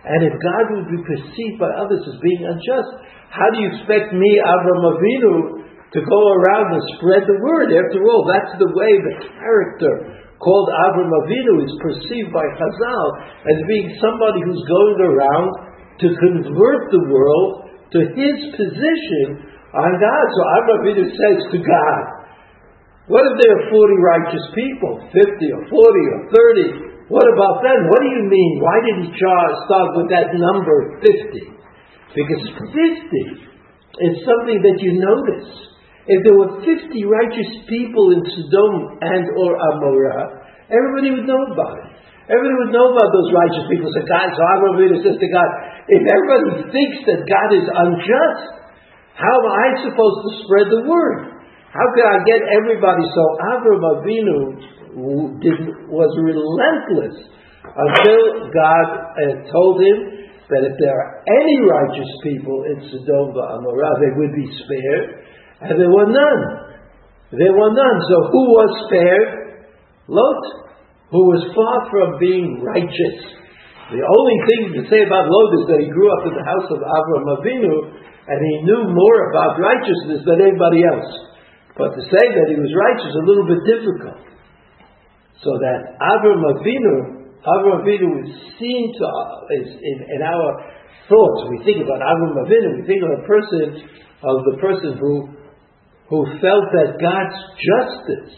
And 0.05 0.23
if 0.29 0.33
God 0.37 0.65
would 0.77 0.89
be 0.93 1.01
perceived 1.09 1.57
by 1.57 1.71
others 1.73 2.03
as 2.05 2.21
being 2.21 2.45
unjust, 2.45 2.91
how 3.31 3.49
do 3.49 3.61
you 3.61 3.69
expect 3.73 4.13
me, 4.13 4.29
Avram 4.45 4.93
Avinu, 4.93 5.59
to 5.89 5.99
go 6.05 6.21
around 6.21 6.69
and 6.69 6.83
spread 6.97 7.25
the 7.25 7.39
word. 7.41 7.73
After 7.73 8.05
all, 8.05 8.29
that's 8.29 8.53
the 8.61 8.71
way 8.77 8.91
the 8.93 9.15
character 9.41 9.93
called 10.39 10.67
Avram 10.87 11.11
Avinu 11.11 11.67
is 11.67 11.73
perceived 11.83 12.31
by 12.31 12.43
Chazal 12.55 13.05
as 13.43 13.59
being 13.67 13.91
somebody 13.99 14.39
who's 14.47 14.63
going 14.67 14.99
around 15.03 15.49
to 15.99 16.07
convert 16.15 16.81
the 16.95 17.03
world 17.11 17.67
to 17.91 17.99
his 18.15 18.37
position 18.55 19.43
on 19.75 19.91
God. 19.99 20.25
So 20.31 20.41
Avram 20.55 20.79
Avinu 20.79 21.05
says 21.11 21.39
to 21.51 21.59
God, 21.59 22.03
what 23.11 23.25
if 23.25 23.41
there 23.41 23.53
are 23.57 23.65
40 23.73 24.05
righteous 24.05 24.45
people, 24.53 25.01
50 25.11 25.57
or 25.57 25.61
40 25.65 26.13
or 26.13 26.21
30? 26.29 27.09
What 27.09 27.25
about 27.25 27.65
them? 27.65 27.89
What 27.89 28.05
do 28.05 28.09
you 28.13 28.29
mean? 28.29 28.61
Why 28.61 28.77
did 28.85 28.97
he 29.01 29.09
start 29.17 29.97
with 29.97 30.13
that 30.13 30.29
number 30.37 31.01
50? 31.01 31.09
Because 32.13 32.43
50 32.53 32.77
is 34.05 34.13
something 34.23 34.61
that 34.61 34.77
you 34.77 35.01
notice. 35.01 35.68
If 36.09 36.25
there 36.25 36.33
were 36.33 36.57
50 36.65 36.89
righteous 37.05 37.51
people 37.69 38.17
in 38.17 38.25
Sodom 38.33 38.97
and 38.97 39.23
or 39.37 39.53
Amorah, 39.53 40.41
everybody 40.73 41.13
would 41.13 41.29
know 41.29 41.53
about 41.53 41.85
it. 41.85 41.89
Everybody 42.25 42.55
would 42.65 42.73
know 42.73 42.93
about 42.97 43.09
those 43.13 43.29
righteous 43.29 43.65
people. 43.69 43.89
So 43.93 44.01
God, 44.09 44.33
so 44.33 44.41
Abraham 44.41 45.01
says 45.05 45.17
to 45.21 45.29
God, 45.29 45.49
if 45.85 46.01
everybody 46.01 46.65
thinks 46.73 46.97
that 47.09 47.25
God 47.29 47.49
is 47.53 47.65
unjust, 47.65 48.41
how 49.17 49.33
am 49.37 49.47
I 49.49 49.65
supposed 49.85 50.19
to 50.25 50.29
spread 50.45 50.67
the 50.73 50.81
word? 50.89 51.45
How 51.69 51.85
can 51.93 52.05
I 52.05 52.17
get 52.25 52.41
everybody? 52.57 53.05
So 53.13 53.23
Avraham 53.53 53.85
Avinu 54.01 54.37
was 55.93 56.11
relentless 56.17 57.29
until 57.69 58.49
God 58.49 58.85
uh, 59.13 59.45
told 59.53 59.77
him 59.77 60.25
that 60.49 60.65
if 60.65 60.73
there 60.81 60.97
are 60.97 61.21
any 61.29 61.57
righteous 61.61 62.09
people 62.25 62.65
in 62.65 62.77
Sodom 62.89 63.37
and 63.37 63.61
Amorah, 63.61 63.93
they 64.01 64.13
would 64.17 64.33
be 64.33 64.49
spared 64.65 65.28
and 65.61 65.75
there 65.75 65.91
were 65.91 66.07
none. 66.07 66.43
There 67.35 67.53
were 67.53 67.73
none. 67.75 67.97
So 68.07 68.15
who 68.31 68.43
was 68.55 68.71
spared? 68.87 69.29
Lot, 70.07 70.41
who 71.11 71.21
was 71.29 71.43
far 71.53 71.77
from 71.91 72.17
being 72.17 72.63
righteous. 72.65 73.17
The 73.93 74.01
only 74.01 74.37
thing 74.45 74.61
to 74.79 74.81
say 74.89 75.01
about 75.05 75.29
Lot 75.29 75.49
is 75.61 75.65
that 75.69 75.81
he 75.81 75.89
grew 75.89 76.09
up 76.09 76.23
in 76.29 76.33
the 76.37 76.45
house 76.45 76.69
of 76.69 76.79
Avram 76.81 77.25
Avinu, 77.41 77.75
and 78.29 78.39
he 78.39 78.55
knew 78.65 78.93
more 78.93 79.19
about 79.33 79.57
righteousness 79.57 80.21
than 80.25 80.41
anybody 80.45 80.85
else. 80.85 81.09
But 81.73 81.97
to 81.97 82.01
say 82.07 82.25
that 82.33 82.47
he 82.49 82.57
was 82.57 82.69
righteous 82.69 83.09
is 83.09 83.17
a 83.17 83.25
little 83.25 83.47
bit 83.49 83.61
difficult. 83.65 84.21
So 85.41 85.51
that 85.57 85.97
Avram 85.97 86.43
Avinu, 86.53 86.95
Avram 87.41 87.81
Avinu 87.81 88.09
is 88.25 88.31
seen 88.57 88.93
to 88.93 89.05
is 89.57 89.69
in, 89.73 89.97
in 90.17 90.21
our 90.21 90.49
thoughts. 91.09 91.39
We 91.49 91.65
think 91.65 91.81
about 91.81 92.01
Avram 92.01 92.37
Avinu. 92.45 92.81
We 92.81 92.85
think 92.85 93.01
of 93.01 93.11
a 93.17 93.23
person 93.25 93.65
of 94.21 94.37
the 94.53 94.55
person 94.59 94.99
who 94.99 95.33
who 96.09 96.25
felt 96.41 96.65
that 96.73 96.97
God's 96.97 97.39
justice 97.61 98.33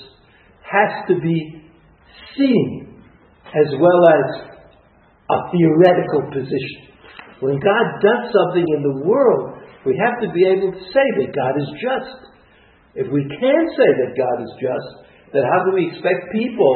has 0.67 1.07
to 1.07 1.15
be 1.19 1.63
seen 2.37 2.99
as 3.47 3.67
well 3.79 4.01
as 4.11 4.51
a 5.31 5.37
theoretical 5.51 6.31
position. 6.31 6.91
When 7.39 7.59
God 7.59 7.85
does 8.03 8.31
something 8.31 8.67
in 8.67 8.81
the 8.83 9.07
world, 9.07 9.63
we 9.85 9.97
have 9.97 10.21
to 10.21 10.29
be 10.29 10.45
able 10.45 10.71
to 10.71 10.83
say 10.91 11.07
that 11.23 11.31
God 11.33 11.53
is 11.57 11.71
just. 11.79 12.19
If 12.93 13.07
we 13.07 13.23
can't 13.23 13.69
say 13.71 13.89
that 14.03 14.19
God 14.19 14.37
is 14.43 14.53
just, 14.59 14.89
then 15.33 15.43
how 15.47 15.63
do 15.65 15.71
we 15.71 15.87
expect 15.87 16.27
people 16.35 16.75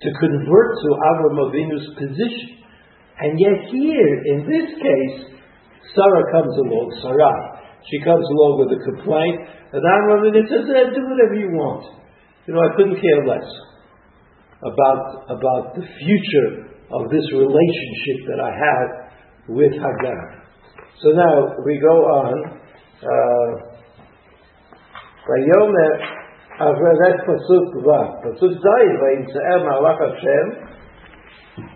to 0.00 0.08
convert 0.18 0.70
to 0.80 0.88
Avram 1.12 1.38
Avinu's 1.44 1.92
position? 1.94 2.64
And 3.20 3.38
yet 3.38 3.68
here, 3.68 4.12
in 4.32 4.38
this 4.48 4.68
case, 4.80 5.38
Sarah 5.94 6.26
comes 6.32 6.56
along, 6.56 6.88
Sarai. 7.04 7.51
She 7.90 7.98
comes 8.04 8.22
along 8.22 8.62
with 8.62 8.78
a 8.78 8.80
complaint, 8.84 9.38
and 9.74 9.82
I'm 9.82 10.24
in 10.26 10.38
it 10.38 10.46
says, 10.46 10.66
do 10.94 11.02
whatever 11.08 11.34
you 11.34 11.50
want. 11.54 11.86
You 12.46 12.54
know, 12.54 12.62
I 12.62 12.74
couldn't 12.76 12.98
care 13.00 13.22
less 13.26 13.48
about, 14.62 15.26
about 15.30 15.74
the 15.74 15.82
future 15.82 16.70
of 16.92 17.10
this 17.10 17.26
relationship 17.32 18.18
that 18.30 18.40
I 18.42 18.52
have 18.54 18.88
with 19.48 19.72
Hagar. 19.72 20.42
So 21.02 21.10
now 21.10 21.56
we 21.66 21.78
go 21.78 21.96
on. 22.06 22.34
Uh, 23.02 23.72
Pasuk 27.26 27.66
Pasuk 28.22 28.52
Se'er 28.58 29.58
Hashem 29.98 30.46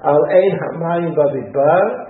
Al 0.04 0.22
Ein 0.30 0.52
Hamayim 0.58 1.14
Bamidbar 1.14 2.05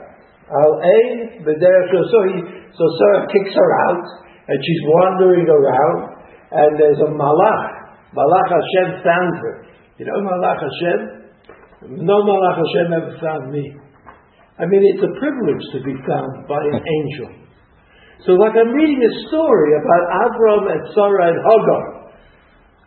Al 0.46 0.72
So 0.78 2.18
he, 2.30 2.34
so 2.70 2.84
Sarah 2.86 3.26
kicks 3.26 3.50
her 3.50 3.70
out, 3.90 4.06
and 4.46 4.58
she's 4.62 4.82
wandering 4.86 5.50
around, 5.50 5.98
and 6.54 6.70
there's 6.78 7.02
a 7.02 7.10
Malach. 7.10 7.64
Malach 8.14 8.48
Hashem 8.54 9.02
found 9.02 9.32
her. 9.42 9.66
You 9.98 10.06
know 10.06 10.22
Malach 10.22 10.62
Hashem? 10.62 11.98
No 11.98 12.22
Malach 12.22 12.62
Hashem 12.62 12.88
ever 12.94 13.14
found 13.18 13.50
me. 13.50 13.74
I 14.58 14.64
mean, 14.64 14.82
it's 14.94 15.02
a 15.02 15.12
privilege 15.18 15.64
to 15.74 15.78
be 15.82 15.98
found 16.06 16.46
by 16.48 16.62
an 16.62 16.78
angel. 16.78 17.30
So, 18.24 18.32
like 18.38 18.56
I'm 18.56 18.72
reading 18.72 19.02
a 19.02 19.12
story 19.28 19.70
about 19.76 20.02
Avram 20.30 20.64
and 20.72 20.82
Sarah 20.94 21.26
and 21.28 21.40
Hagar. 21.42 21.84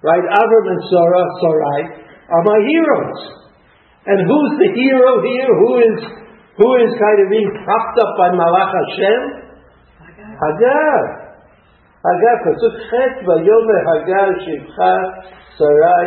Right? 0.02 0.26
Avram 0.26 0.66
and 0.66 0.82
Sarah, 0.90 1.26
Sarai, 1.44 1.82
are 2.32 2.44
my 2.48 2.60
heroes. 2.66 3.22
And 4.08 4.18
who's 4.26 4.54
the 4.64 4.72
hero 4.80 5.12
here? 5.22 5.52
Who 5.60 5.72
is 5.84 5.98
who 6.59 6.69
is 6.87 6.93
kind 6.99 7.19
of 7.19 7.27
being 7.31 7.51
propped 7.67 7.97
up 7.99 8.13
by 8.19 8.29
Malach 8.31 8.71
Hashem? 8.71 9.21
Hagar. 10.39 11.03
Hagar. 12.05 12.37
Pasuk 12.47 12.75
Chet 12.91 13.15
Vayomer 13.27 13.81
Hagar 13.91 14.29
Shivcha 14.45 14.95
Sarai 15.59 16.07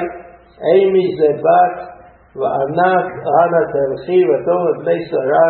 Amy 0.76 1.06
Zebat 1.20 1.98
וענת 2.38 3.08
אנה 3.38 3.62
תלכי 3.74 4.22
ותאמר 4.30 4.72
בני 4.80 5.00
שרה 5.10 5.50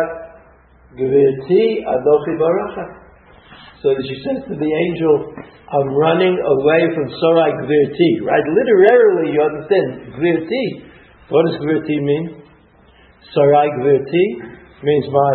גברתי 0.98 1.84
אנוכי 1.92 2.34
ברכה. 2.38 2.86
So 3.82 3.94
she 3.94 4.16
says 4.24 4.42
to 4.48 4.54
the 4.58 4.70
angel, 4.84 5.14
I'm 5.70 5.90
running 5.94 6.34
away 6.34 6.82
from 6.94 7.06
Sarai 7.20 7.50
Gvirti. 7.62 8.10
Right? 8.26 8.46
Literally, 8.58 9.30
you 9.30 9.40
understand, 9.50 10.18
Gvirti. 10.18 10.64
What 11.30 11.46
does 11.46 11.60
Gvirti 11.62 11.96
mean? 12.02 12.42
Sarai 13.34 13.68
Gvirti 13.78 14.24
means 14.83 15.07
my 15.09 15.33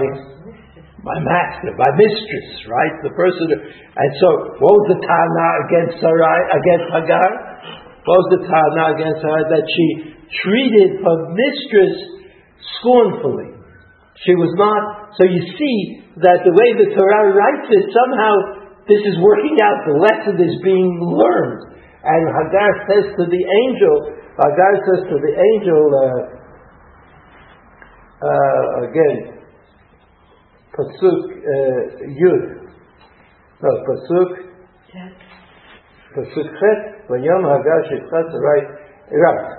my 1.09 1.19
master, 1.23 1.73
my 1.78 1.93
mistress, 1.95 2.49
right? 2.67 2.95
The 3.07 3.14
person. 3.14 3.49
And 3.49 4.11
so, 4.19 4.28
what 4.61 4.73
was 4.83 4.87
the 4.93 5.00
Tana 5.00 5.49
against 5.64 6.02
Sarai, 6.02 6.40
against 6.52 6.87
Hagar? 6.90 7.28
What 8.02 8.17
was 8.19 8.31
the 8.35 8.43
Tana 8.45 8.85
against 8.99 9.21
her? 9.23 9.40
That 9.47 9.64
she 9.64 9.87
treated 10.43 11.00
her 11.00 11.19
mistress 11.33 11.97
scornfully. 12.81 13.57
She 14.26 14.35
was 14.35 14.50
not, 14.59 15.14
so 15.14 15.23
you 15.23 15.38
see 15.55 15.78
that 16.19 16.43
the 16.43 16.50
way 16.50 16.69
the 16.75 16.90
Torah 16.90 17.31
writes 17.31 17.71
it, 17.71 17.87
somehow 17.95 18.35
this 18.90 18.99
is 19.07 19.14
working 19.23 19.55
out, 19.62 19.78
the 19.87 19.97
lesson 20.02 20.37
is 20.43 20.59
being 20.67 20.99
learned. 20.99 21.78
And 22.02 22.23
Hagar 22.26 22.71
says 22.90 23.07
to 23.14 23.25
the 23.31 23.43
angel, 23.62 23.95
Hagar 24.35 24.73
says 24.90 25.02
to 25.07 25.17
the 25.23 25.33
angel, 25.38 25.83
uh, 25.95 26.38
uh, 28.19 28.90
again, 28.90 29.38
Pasuk 30.78 31.20
uh, 31.26 32.06
Yud, 32.06 32.44
no, 33.58 33.70
Pasuk, 33.82 34.30
Pasuk 36.14 36.47
Chet, 36.54 36.80
when 37.08 37.23
Yom 37.25 37.42
Hagar 37.42 37.82
Shitchat, 37.90 38.30
right, 38.38 38.68
right. 39.11 39.58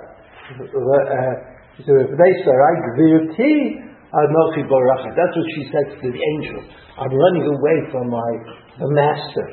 That's 5.12 5.36
what 5.36 5.48
she 5.54 5.62
said 5.70 5.86
to 6.00 6.06
the 6.10 6.22
angel. 6.34 6.64
I'm 6.98 7.12
running 7.12 7.46
away 7.46 7.78
from 7.92 8.10
my 8.10 8.30
the 8.78 8.88
master, 8.90 9.46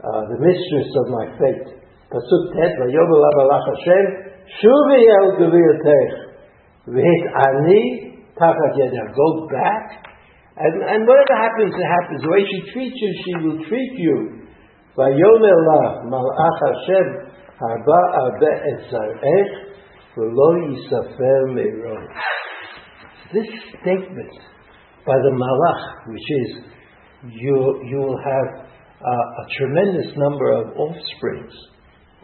uh, 0.00 0.22
the 0.32 0.38
mistress 0.40 0.88
of 0.96 1.06
my 1.12 1.26
fate. 1.36 1.76
Pasuk 2.10 2.56
Tet, 2.56 2.72
Vayobel 2.80 3.20
Abalach 3.20 3.68
Hashem, 3.76 4.32
Shuvi 4.58 5.00
El 5.20 5.28
Gvirtech, 5.44 6.10
V'hit 6.88 7.24
Ani, 7.46 8.24
Tachat 8.40 8.74
Yedar. 8.78 9.12
Go 9.14 9.46
back, 9.52 10.05
and, 10.56 10.74
and 10.82 11.00
whatever 11.04 11.36
happens, 11.36 11.72
it 11.76 11.88
happens. 12.00 12.22
The 12.24 12.32
way 12.32 12.40
she 12.48 12.72
treats 12.72 12.96
you, 12.96 13.10
she 13.24 13.32
will 13.44 13.60
treat 13.68 13.92
you. 14.00 14.16
This 23.32 23.48
statement 23.82 24.32
by 25.04 25.16
the 25.20 25.32
Malach, 25.36 26.08
which 26.08 26.28
is 26.40 26.64
you, 27.28 27.82
you 27.84 27.98
will 27.98 28.16
have 28.16 28.64
uh, 28.64 29.42
a 29.42 29.44
tremendous 29.58 30.16
number 30.16 30.52
of 30.52 30.72
offsprings, 30.72 31.52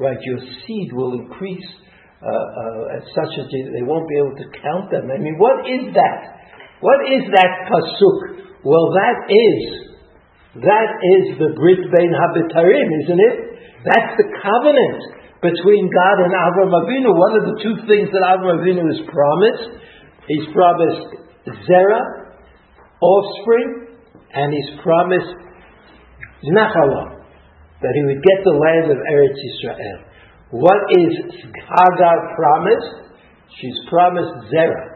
right? 0.01 0.17
Your 0.23 0.39
seed 0.39 0.93
will 0.93 1.21
increase 1.21 1.69
uh, 2.23 2.29
uh, 2.29 2.97
at 2.97 3.03
such 3.15 3.35
a 3.37 3.45
they 3.77 3.83
won't 3.83 4.09
be 4.09 4.17
able 4.17 4.37
to 4.37 4.49
count 4.63 4.91
them. 4.91 5.11
I 5.11 5.19
mean, 5.19 5.37
what 5.39 5.69
is 5.69 5.93
that? 5.93 6.42
What 6.83 7.01
is 7.07 7.23
that 7.31 7.51
pasuk? 7.71 8.19
Well, 8.67 8.87
that 8.99 9.31
is 9.31 9.59
that 10.67 10.91
is 11.17 11.39
the 11.41 11.57
Brit 11.57 11.81
Bein 11.89 12.13
Habitarim, 12.13 12.89
isn't 13.07 13.23
it? 13.23 13.37
That's 13.89 14.13
the 14.21 14.29
covenant 14.37 15.01
between 15.41 15.89
God 15.89 16.17
and 16.21 16.35
Avram 16.35 16.75
Avinu. 16.77 17.09
One 17.09 17.35
of 17.41 17.45
the 17.49 17.57
two 17.63 17.77
things 17.89 18.13
that 18.13 18.21
Avram 18.21 18.61
Avinu 18.61 18.85
is 18.93 19.01
promised, 19.09 19.81
he's 20.29 20.47
promised 20.53 21.09
Zerah, 21.65 22.37
offspring, 23.01 23.97
and 24.35 24.53
he's 24.53 24.77
promised 24.83 25.35
Nachala, 26.53 27.25
that 27.81 27.93
he 27.95 28.03
would 28.13 28.23
get 28.23 28.45
the 28.45 28.53
land 28.59 28.91
of 28.93 28.99
Eretz 28.99 29.39
Yisrael. 29.41 29.99
What 30.51 30.83
is 31.01 31.17
Hagar 31.41 32.37
promised? 32.37 33.09
She's 33.57 33.79
promised 33.89 34.51
Zerah. 34.51 34.92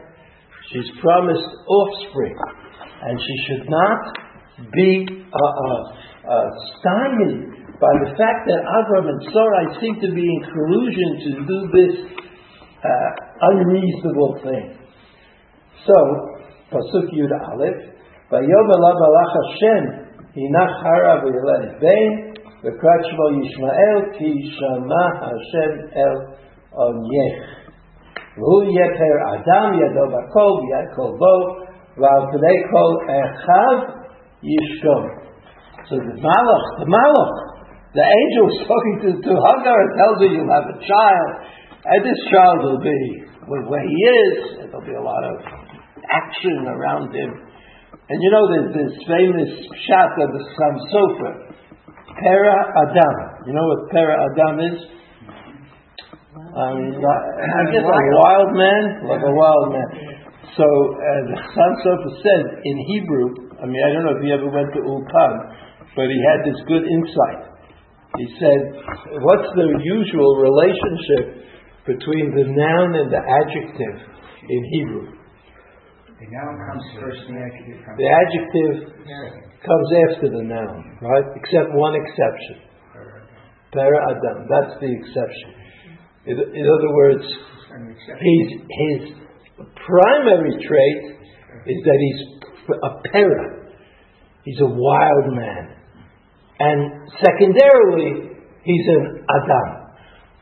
She's 0.71 0.89
promised 0.99 1.47
offspring. 1.67 2.35
And 3.01 3.19
she 3.19 3.35
should 3.47 3.69
not 3.69 4.01
be 4.73 5.05
uh, 5.07 5.37
uh, 5.37 5.81
uh, 6.27 6.47
stymied 6.79 7.57
by 7.79 7.93
the 8.03 8.11
fact 8.17 8.49
that 8.49 8.59
Avram 8.65 9.05
and 9.07 9.21
Sarai 9.31 9.65
seem 9.79 9.95
to 10.01 10.09
be 10.11 10.25
in 10.25 10.39
collusion 10.49 11.09
to 11.23 11.29
do 11.45 11.57
this 11.71 11.93
uh, 12.83 13.09
unreasonable 13.53 14.39
thing. 14.43 14.77
So, 15.85 15.97
Pasuk 16.73 17.13
Yud 17.13 17.31
Aleph, 17.31 17.93
Vayom 18.31 18.67
Elav 18.75 18.97
Alach 18.97 19.33
Hashem, 19.39 19.83
Hinach 20.35 20.83
Hara 20.83 21.21
V'Yeled 21.21 21.79
Bein, 21.79 22.33
V'Krat 22.65 23.01
Shmo 23.07 23.39
Yishmael, 23.39 24.17
Ki 24.17 24.51
Shama 24.59 25.05
Hashem 25.21 25.71
El 25.95 26.17
Onyech. 26.73 27.56
Yeper 28.37 29.15
Adam 29.33 29.73
Yado 29.81 30.05
Bakol, 30.13 30.61
V'yad 30.61 30.95
Kol 30.95 31.17
Bo, 31.17 31.35
V'al 31.97 32.29
Pnei 32.29 32.59
Kol 32.69 32.91
Echav 33.09 33.77
Yishkom. 34.45 35.03
So 35.89 35.95
the 35.97 36.15
Malach, 36.21 36.65
the 36.79 36.85
Malach, 36.85 37.33
the 37.95 38.05
angel 38.05 38.45
talking 38.67 38.95
to, 39.01 39.09
to 39.25 39.33
Hagar 39.33 39.77
and 39.81 39.91
tells 39.97 40.17
her 40.21 40.27
you'll 40.27 40.53
have 40.53 40.69
a 40.69 40.77
child, 40.85 41.31
and 41.85 42.05
this 42.05 42.19
child 42.29 42.57
will 42.63 42.81
be 42.83 43.27
where 43.47 43.87
he 43.87 43.95
is, 43.95 44.67
there'll 44.67 44.85
be 44.85 44.93
a 44.93 45.01
lot 45.01 45.23
of 45.23 45.39
action 46.11 46.67
around 46.67 47.15
him. 47.15 47.31
And 48.09 48.17
you 48.21 48.31
know, 48.31 48.45
there's 48.51 48.73
this 48.75 48.93
famous 49.07 49.51
shot 49.87 50.11
of 50.19 50.29
the 50.35 50.43
Chasam 50.51 50.75
Sofer, 50.91 51.33
Adam. 52.19 53.15
You 53.47 53.53
know 53.53 53.63
what 53.63 53.91
Pera 53.91 54.15
Adam 54.19 54.59
is? 54.59 54.96
Um, 56.57 56.77
I 56.97 57.61
guess 57.69 57.85
a 57.85 58.01
wild 58.17 58.51
man, 58.57 58.83
like 59.05 59.21
a 59.21 59.33
wild 59.33 59.67
man. 59.77 59.89
So 60.57 60.65
uh, 60.65 61.21
the 61.29 61.37
Chasam 61.37 61.73
Sofer 61.85 62.13
said 62.25 62.43
in 62.65 62.75
Hebrew, 62.89 63.53
I 63.61 63.69
mean, 63.69 63.77
I 63.77 63.93
don't 63.93 64.09
know 64.09 64.17
if 64.17 64.23
he 64.25 64.33
ever 64.33 64.49
went 64.49 64.73
to 64.73 64.81
Ulpan, 64.81 65.33
but 65.93 66.09
he 66.09 66.19
had 66.25 66.41
this 66.49 66.57
good 66.65 66.81
insight 66.81 67.57
he 68.17 68.27
said, 68.41 68.61
what's 69.21 69.49
the 69.53 69.67
usual 69.83 70.31
relationship 70.41 71.43
between 71.85 72.33
the 72.33 72.45
noun 72.49 72.95
and 72.97 73.11
the 73.13 73.21
adjective 73.21 73.97
in 74.49 74.61
Hebrew? 74.73 75.07
The 76.17 76.27
noun 76.33 76.53
comes 76.57 76.85
first, 76.97 77.21
the 77.29 77.37
adjective 77.37 77.77
comes 77.85 77.97
The 77.99 78.09
adjective 78.09 78.75
comes 79.61 79.89
after 80.09 80.27
the 80.33 80.43
noun, 80.49 80.97
right? 81.03 81.27
Except 81.37 81.69
one 81.77 81.93
exception. 81.93 82.65
Para 83.69 83.99
Adam. 84.09 84.47
That's 84.49 84.79
the 84.81 84.89
exception. 84.89 85.49
In, 86.27 86.35
in 86.35 86.65
other 86.67 86.91
words, 86.93 87.23
his, 87.23 88.47
his 88.67 89.15
primary 89.87 90.51
trait 90.67 90.99
is 91.65 91.79
that 91.83 91.99
he's 91.99 92.21
a 92.69 92.91
para. 93.11 93.71
He's 94.43 94.59
a 94.59 94.67
wild 94.67 95.33
man. 95.33 95.75
And 96.59 97.09
secondarily, 97.23 98.35
he's 98.63 98.87
an 98.87 99.23
Adam. 99.23 99.87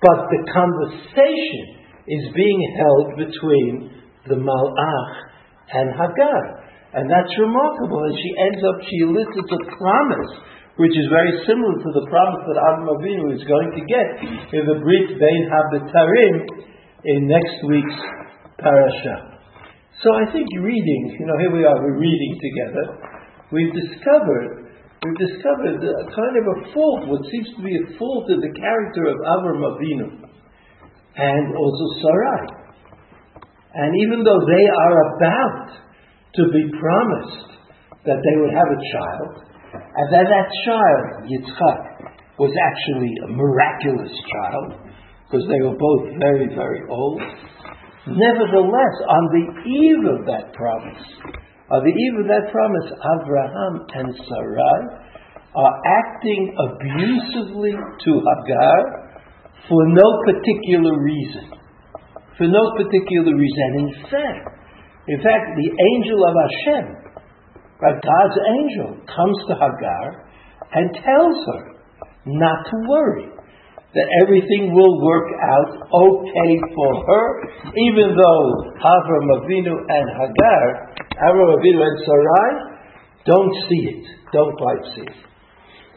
But 0.01 0.25
the 0.29 0.51
conversation 0.51 1.65
is 2.07 2.33
being 2.35 2.61
held 2.77 3.17
between 3.17 3.91
the 4.27 4.35
Malach 4.35 5.13
and 5.73 5.91
Hagar. 5.93 6.65
And 6.93 7.09
that's 7.09 7.33
remarkable. 7.37 8.03
And 8.05 8.15
she 8.17 8.31
ends 8.39 8.61
up, 8.65 8.81
she 8.89 8.97
elicits 9.05 9.51
a 9.51 9.77
promise 9.77 10.33
which 10.75 10.91
is 10.91 11.07
very 11.07 11.31
similar 11.47 11.75
to 11.79 11.89
the 11.95 12.05
promise 12.11 12.43
that 12.51 12.59
Avram 12.59 12.91
Avinu 12.99 13.31
is 13.31 13.43
going 13.47 13.71
to 13.71 13.83
get 13.87 14.07
in 14.51 14.63
the 14.67 14.77
Brit 14.83 15.07
Bein 15.15 15.43
Habitarim 15.47 16.35
in 17.07 17.31
next 17.31 17.63
week's 17.63 17.99
parasha. 18.59 19.39
So 20.03 20.11
I 20.11 20.27
think 20.35 20.43
reading, 20.59 21.15
you 21.15 21.25
know, 21.25 21.37
here 21.39 21.53
we 21.55 21.63
are, 21.63 21.79
we're 21.79 21.95
reading 21.95 22.33
together. 22.35 22.85
We've 23.55 23.71
discovered, 23.71 24.67
we've 24.99 25.21
discovered 25.23 25.79
a 25.79 26.05
kind 26.11 26.35
of 26.35 26.45
a 26.51 26.57
fault, 26.75 27.07
what 27.07 27.23
seems 27.31 27.55
to 27.55 27.61
be 27.63 27.71
a 27.79 27.85
fault 27.95 28.27
in 28.27 28.43
the 28.43 28.51
character 28.59 29.07
of 29.07 29.15
Avram 29.23 29.63
Avinu 29.63 30.27
and 31.15 31.55
also 31.55 31.85
Sarai. 32.03 32.43
And 33.75 33.95
even 34.03 34.27
though 34.27 34.43
they 34.43 34.65
are 34.67 34.95
about 35.15 35.67
to 36.35 36.43
be 36.51 36.63
promised 36.75 37.55
that 38.03 38.19
they 38.19 38.35
would 38.43 38.51
have 38.51 38.71
a 38.75 38.81
child, 38.91 39.54
and 39.75 40.07
that 40.13 40.27
that 40.27 40.47
child, 40.63 41.03
Yitzchak, 41.27 41.81
was 42.39 42.51
actually 42.51 43.13
a 43.23 43.29
miraculous 43.31 44.11
child, 44.11 44.85
because 45.25 45.45
they 45.47 45.61
were 45.63 45.77
both 45.79 46.03
very, 46.19 46.51
very 46.53 46.83
old. 46.89 47.21
Nevertheless, 48.07 48.95
on 49.09 49.23
the 49.33 49.45
eve 49.65 50.03
of 50.13 50.19
that 50.27 50.53
promise, 50.53 51.03
on 51.71 51.81
the 51.81 51.95
eve 51.95 52.15
of 52.21 52.27
that 52.29 52.51
promise, 52.53 52.87
Abraham 52.93 53.73
and 53.97 54.09
Sarai 54.29 54.79
are 55.55 55.75
acting 55.87 56.53
abusively 56.53 57.73
to 57.73 58.11
Hagar 58.21 58.79
for 59.67 59.81
no 59.89 60.07
particular 60.27 60.93
reason. 61.01 61.57
For 62.37 62.45
no 62.45 62.63
particular 62.77 63.33
reason. 63.33 63.69
In 63.79 63.91
fact, 64.11 64.45
in 65.07 65.19
fact, 65.21 65.45
the 65.55 65.69
angel 65.71 66.19
of 66.21 66.33
Hashem, 66.35 67.04
right, 67.81 67.99
God's 67.99 68.37
angel, 68.59 68.89
comes 69.07 69.37
to 69.49 69.53
Hagar 69.55 70.29
and 70.73 70.93
tells 70.93 71.37
her 71.53 71.63
not 72.25 72.65
to 72.65 72.75
worry, 72.89 73.29
that 73.95 74.07
everything 74.27 74.75
will 74.75 74.99
work 74.99 75.29
out 75.39 75.71
okay 75.87 76.53
for 76.75 76.91
her, 77.07 77.25
even 77.71 78.11
though 78.11 78.43
Avram 78.75 79.27
Avinu 79.39 79.71
and 79.71 80.05
Hagar, 80.19 80.63
Avram 81.23 81.49
Avinu 81.55 81.79
and 81.79 81.97
Sarai, 82.03 82.51
don't 83.25 83.53
see 83.69 83.83
it, 83.95 84.03
don't 84.33 84.51
quite 84.59 84.83
see 84.95 85.07
it. 85.07 85.19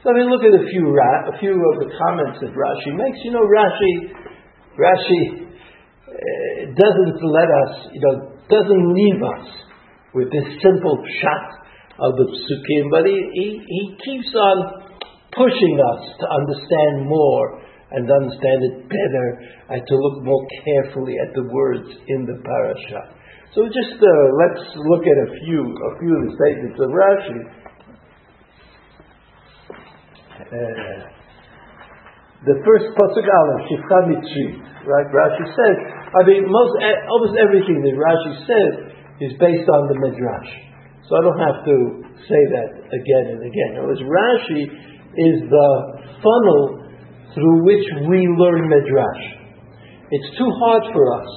So 0.04 0.10
I 0.10 0.14
mean, 0.14 0.30
look 0.30 0.46
at 0.46 0.54
a 0.54 0.64
few 0.70 0.94
a 0.94 1.34
few 1.42 1.58
of 1.58 1.74
the 1.82 1.90
comments 1.98 2.38
that 2.38 2.54
Rashi 2.54 2.94
makes. 2.94 3.18
You 3.26 3.32
know, 3.34 3.42
Rashi, 3.42 4.14
Rashi 4.78 5.22
uh, 6.06 6.70
doesn't 6.78 7.18
let 7.18 7.50
us, 7.50 7.90
you 7.90 8.00
know, 8.00 8.30
doesn't 8.46 8.94
leave 8.94 9.20
us 9.26 9.46
with 10.14 10.30
this 10.30 10.46
simple 10.62 11.02
shot 11.20 11.66
of 11.98 12.14
the 12.14 12.26
psukim, 12.30 12.84
but 12.90 13.02
he, 13.06 13.18
he, 13.34 13.46
he 13.66 13.82
keeps 13.98 14.30
on 14.34 14.88
pushing 15.34 15.76
us 15.82 16.02
to 16.18 16.26
understand 16.30 17.06
more 17.06 17.62
and 17.90 18.04
understand 18.06 18.58
it 18.62 18.76
better 18.86 19.26
and 19.70 19.80
to 19.86 19.94
look 19.96 20.24
more 20.24 20.44
carefully 20.64 21.14
at 21.26 21.34
the 21.34 21.44
words 21.50 21.88
in 22.06 22.26
the 22.26 22.38
parasha. 22.44 23.18
So 23.56 23.64
just 23.64 23.96
uh, 23.96 24.10
let's 24.36 24.64
look 24.76 25.04
at 25.08 25.18
a 25.24 25.28
few 25.40 25.60
a 25.64 25.92
few 25.98 26.12
of 26.14 26.22
the 26.28 26.32
statements 26.36 26.78
of 26.84 26.88
Rashi. 26.92 27.40
Uh, 30.38 31.00
the 32.44 32.56
first 32.62 32.86
pasuk 32.94 33.24
aleph 33.24 33.62
shifcha 33.72 33.98
right? 34.86 35.08
Rashi 35.10 35.44
says. 35.48 35.76
I 36.12 36.22
mean, 36.28 36.44
most 36.46 36.72
almost 37.08 37.40
everything 37.40 37.82
that 37.82 37.96
Rashi 37.96 38.32
says 38.46 38.72
is 39.20 39.32
based 39.40 39.68
on 39.68 39.88
the 39.88 39.96
midrash. 39.96 40.67
So 41.08 41.16
I 41.16 41.20
don't 41.24 41.40
have 41.40 41.64
to 41.64 41.76
say 42.28 42.42
that 42.52 42.70
again 42.84 43.24
and 43.32 43.40
again. 43.40 43.72
In 43.80 44.04
Rashi 44.04 44.62
is 45.16 45.38
the 45.48 45.70
funnel 46.20 46.84
through 47.32 47.64
which 47.64 47.86
we 48.12 48.28
learn 48.36 48.68
Midrash. 48.68 49.24
It's 50.12 50.36
too 50.36 50.50
hard 50.60 50.84
for 50.92 51.04
us 51.16 51.30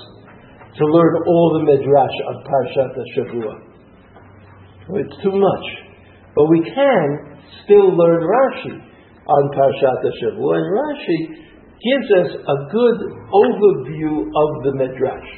to 0.76 0.84
learn 0.86 1.14
all 1.24 1.48
the 1.60 1.64
Midrash 1.72 2.18
on 2.28 2.36
Parshat 2.44 2.96
Shavua. 3.16 3.56
It's 5.08 5.18
too 5.24 5.36
much. 5.40 5.66
But 6.36 6.46
we 6.52 6.64
can 6.68 7.40
still 7.64 7.96
learn 7.96 8.24
Rashi 8.28 8.76
on 8.76 9.44
Parshat 9.56 10.04
Shavua, 10.20 10.54
and 10.60 10.68
Rashi 10.68 11.20
gives 11.80 12.08
us 12.24 12.32
a 12.44 12.58
good 12.72 12.98
overview 13.32 14.28
of 14.28 14.50
the 14.68 14.74
Midrash, 14.76 15.32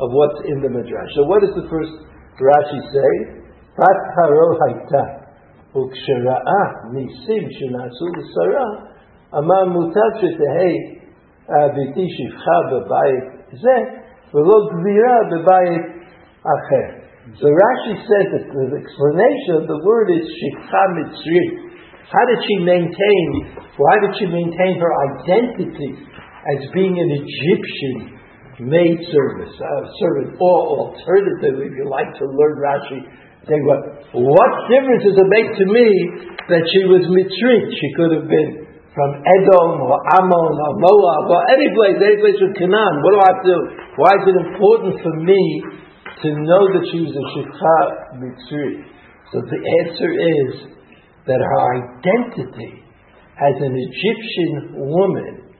of 0.00 0.08
what's 0.12 0.40
in 0.48 0.60
the 0.60 0.68
Midrash. 0.68 1.10
So 1.16 1.24
what 1.24 1.40
does 1.40 1.54
the 1.56 1.68
first 1.68 1.92
Rashi 2.40 2.80
say? 2.92 3.43
Bat 3.77 3.99
paro 4.15 4.47
haita 4.61 5.03
ukshera'a 5.75 6.63
nisim 6.93 7.43
shenasu 7.57 8.05
l'sara 8.17 8.89
אמר 9.37 9.65
מוטב 9.65 10.11
שתהא 10.21 10.73
ביתי 11.75 12.05
שפחה 12.15 12.57
בבית 12.71 13.25
זה, 13.61 13.77
ולא 14.33 14.57
גבירה 14.71 15.17
בבית 15.31 15.85
אחר. 16.41 16.99
So 17.37 17.45
Rashi 17.45 17.93
says 18.09 18.27
that 18.33 18.45
the 18.49 18.65
explanation 18.81 19.53
of 19.61 19.65
the 19.69 19.79
word 19.85 20.09
is 20.09 20.25
shikha 20.25 20.83
mitzri. 20.97 21.45
How 22.09 22.25
did 22.25 22.41
she 22.41 22.55
maintain, 22.65 23.27
why 23.77 23.95
did 24.01 24.17
she 24.17 24.25
maintain 24.25 24.81
her 24.81 24.93
identity 25.13 26.09
as 26.57 26.59
being 26.73 26.97
an 26.97 27.09
Egyptian 27.21 28.17
maid 28.65 28.97
service, 29.13 29.53
uh, 29.61 29.83
servant, 30.01 30.41
or 30.41 30.57
alternatively, 30.81 31.69
if 31.69 31.73
you 31.77 31.85
like 31.85 32.09
to 32.17 32.25
learn 32.25 32.55
Rashi, 32.57 32.99
say, 33.44 33.58
what, 33.64 33.80
what 34.12 34.50
difference 34.72 35.04
does 35.04 35.18
it 35.20 35.28
make 35.28 35.48
to 35.52 35.66
me 35.68 35.88
that 36.48 36.62
she 36.64 36.80
was 36.88 37.04
Mitzrit? 37.08 37.64
She 37.72 37.88
could 37.96 38.12
have 38.16 38.28
been 38.28 38.64
from 38.94 39.10
Edom 39.26 39.82
or 39.84 39.98
Ammon 40.16 40.54
or 40.54 40.72
Moab 40.78 41.26
or 41.28 41.42
any 41.50 41.68
place, 41.74 41.98
any 41.98 42.18
place 42.22 42.38
from 42.38 42.54
Canaan. 42.54 42.94
What 43.02 43.12
do 43.12 43.18
I 43.20 43.28
have 43.34 43.42
to 43.42 43.48
do? 43.50 43.58
Why 43.98 44.12
is 44.16 44.24
it 44.30 44.36
important 44.38 44.94
for 45.02 45.14
me 45.18 45.42
to 46.24 46.28
know 46.46 46.62
that 46.72 46.84
she 46.94 46.98
was 47.02 47.12
a 47.12 47.26
Shikha 47.34 47.78
Mitzri? 48.22 48.86
So 49.34 49.42
the 49.42 49.60
answer 49.82 50.10
is 50.14 50.50
that 51.26 51.40
her 51.42 51.60
identity 51.74 52.86
as 53.34 53.56
an 53.58 53.74
Egyptian 53.74 54.78
woman 54.78 55.50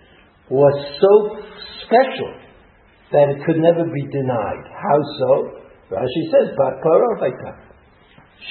was 0.49 0.77
so 1.03 1.13
special 1.83 2.33
that 3.11 3.35
it 3.35 3.39
could 3.45 3.59
never 3.59 3.83
be 3.83 4.05
denied. 4.15 4.63
How 4.71 4.99
so? 5.19 5.65
Rashi 5.91 6.23
says, 6.31 6.55
Bat 6.57 6.83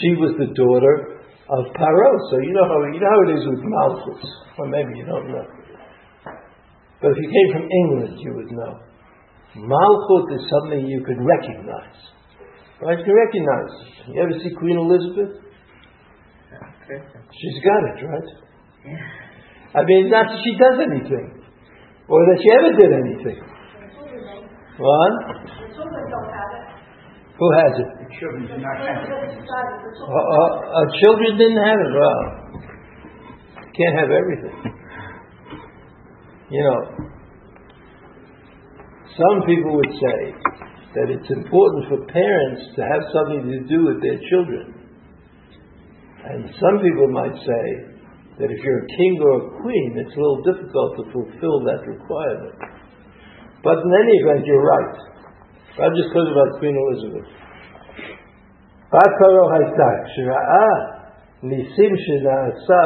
She 0.02 0.18
was 0.18 0.34
the 0.40 0.50
daughter 0.58 1.22
of 1.50 1.64
Paro. 1.78 2.12
So 2.32 2.40
you 2.42 2.54
know 2.54 2.66
how 2.66 2.80
you 2.90 3.00
know 3.00 3.12
how 3.14 3.22
it 3.30 3.32
is 3.38 3.44
with 3.46 3.62
Malchus, 3.62 4.24
or 4.58 4.66
maybe 4.70 4.98
you 4.98 5.06
don't 5.06 5.28
know. 5.30 5.46
But 7.02 7.12
if 7.12 7.18
you 7.20 7.30
came 7.30 7.50
from 7.52 7.66
England, 7.68 8.16
you 8.18 8.32
would 8.34 8.52
know. 8.52 8.80
Malchut 9.60 10.34
is 10.34 10.44
something 10.50 10.88
you 10.88 11.04
could 11.06 11.20
recognize. 11.20 12.00
Right? 12.82 12.98
You 12.98 13.06
can 13.06 13.14
recognize. 13.14 13.74
You 14.08 14.22
ever 14.24 14.34
see 14.40 14.56
Queen 14.58 14.80
Elizabeth? 14.80 15.44
She's 16.88 17.60
got 17.64 17.82
it, 17.92 17.98
right? 18.08 18.30
I 19.76 19.84
mean, 19.86 20.10
not 20.10 20.28
that 20.30 20.40
she 20.44 20.52
does 20.58 20.78
anything, 20.80 21.44
or 22.08 22.20
that 22.28 22.38
she 22.42 22.50
ever 22.56 22.72
did 22.78 22.92
anything. 22.94 23.40
What? 24.78 25.14
Who 27.40 27.48
has 27.58 27.74
it? 27.82 27.90
The 27.98 28.10
children 28.22 28.46
did 28.46 28.62
not 28.62 28.78
have 28.78 29.04
it. 29.04 29.42
Uh, 29.50 30.06
uh, 30.06 30.50
uh, 30.70 30.86
children 31.02 31.38
didn't 31.38 31.62
have 31.66 31.80
it. 31.82 31.92
Well, 31.98 32.22
can't 33.74 33.96
have 33.98 34.12
everything. 34.14 34.58
You 36.54 36.62
know, 36.62 36.80
some 39.18 39.38
people 39.50 39.74
would 39.74 39.94
say 39.98 40.20
that 40.94 41.10
it's 41.10 41.30
important 41.34 41.90
for 41.90 42.06
parents 42.06 42.62
to 42.78 42.82
have 42.86 43.02
something 43.10 43.50
to 43.50 43.60
do 43.66 43.90
with 43.90 43.98
their 44.06 44.22
children. 44.30 44.78
And 46.30 46.54
some 46.54 46.78
people 46.86 47.10
might 47.10 47.34
say 47.34 47.66
that 48.38 48.50
if 48.54 48.60
you're 48.62 48.86
a 48.86 48.90
king 48.94 49.14
or 49.22 49.34
a 49.42 49.46
queen, 49.62 49.90
it's 49.98 50.14
a 50.14 50.22
little 50.22 50.42
difficult 50.46 50.90
to 51.02 51.04
fulfill 51.10 51.66
that 51.66 51.82
requirement. 51.82 52.56
But 53.64 53.82
in 53.82 53.90
any 53.90 54.16
event, 54.22 54.46
you're 54.46 54.62
right. 54.62 55.13
I'm 55.74 55.90
just 55.98 56.14
talking 56.14 56.30
about 56.30 56.62
Queen 56.62 56.78
Elizabeth. 56.78 57.26
Haitak, 58.94 59.98
Shira'ah, 60.14 60.78
Nisim 61.42 61.94
Shina'asa, 61.98 62.82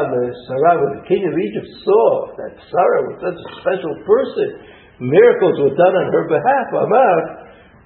Sarah, 0.47 0.79
when 0.79 0.95
the 0.95 1.03
king 1.03 1.19
of 1.27 1.35
Egypt 1.35 1.67
saw 1.83 2.31
that 2.39 2.55
Sarah 2.71 3.03
was 3.11 3.19
such 3.19 3.35
a 3.35 3.47
special 3.59 3.91
person, 4.07 4.63
miracles 5.03 5.59
were 5.67 5.75
done 5.75 5.95
on 5.99 6.07
her 6.15 6.25
behalf, 6.31 6.67
Amar, 6.79 7.19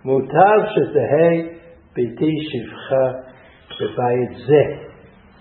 Mutav 0.06 0.70
Shetehei, 0.70 1.58
Biti 1.98 2.34
Shivcha, 2.54 3.26
Bebayit 3.82 4.34
Zeh. 4.46 4.86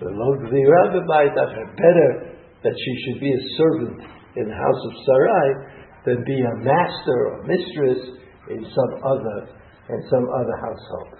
The 0.01 0.09
Lord 0.09 0.40
Gvira 0.49 0.88
Bebayit 0.88 1.37
better 1.77 2.33
that 2.64 2.73
she 2.73 2.92
should 3.05 3.20
be 3.20 3.29
a 3.29 3.42
servant 3.61 4.01
in 4.37 4.49
the 4.49 4.57
house 4.57 4.83
of 4.88 4.92
Sarai 5.05 5.49
than 6.07 6.25
be 6.25 6.40
a 6.40 6.57
master 6.64 7.29
or 7.29 7.44
mistress 7.44 8.20
in 8.51 8.67
some 8.75 8.93
other 9.05 9.49
in 9.89 10.01
some 10.11 10.27
other 10.29 10.57
household. 10.61 11.15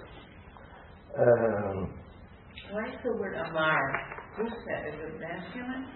Um, 1.11 1.77
Why 2.71 2.87
is 2.87 2.95
the 3.03 3.11
word 3.19 3.35
Amar 3.35 4.21
Who's 4.37 4.55
that? 4.63 4.87
Is 4.87 4.95
it 4.95 5.19
masculine? 5.19 5.91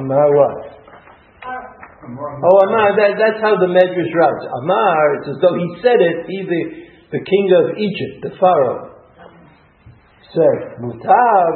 Amar 0.00 0.28
what? 0.32 0.84
Oh, 1.44 2.56
Amar, 2.64 2.96
that, 2.96 3.12
that's 3.20 3.40
how 3.44 3.52
the 3.60 3.68
Medrash 3.68 4.12
writes. 4.16 4.44
Amar, 4.64 5.20
it's 5.20 5.28
as 5.28 5.38
though 5.44 5.52
he 5.52 5.68
said 5.84 6.00
it, 6.00 6.24
he 6.24 6.48
the, 6.48 6.62
the 7.12 7.20
king 7.20 7.46
of 7.60 7.76
Egypt, 7.76 8.24
the 8.24 8.32
Pharaoh. 8.40 8.96
Said, 10.32 10.80
Mutav, 10.80 11.52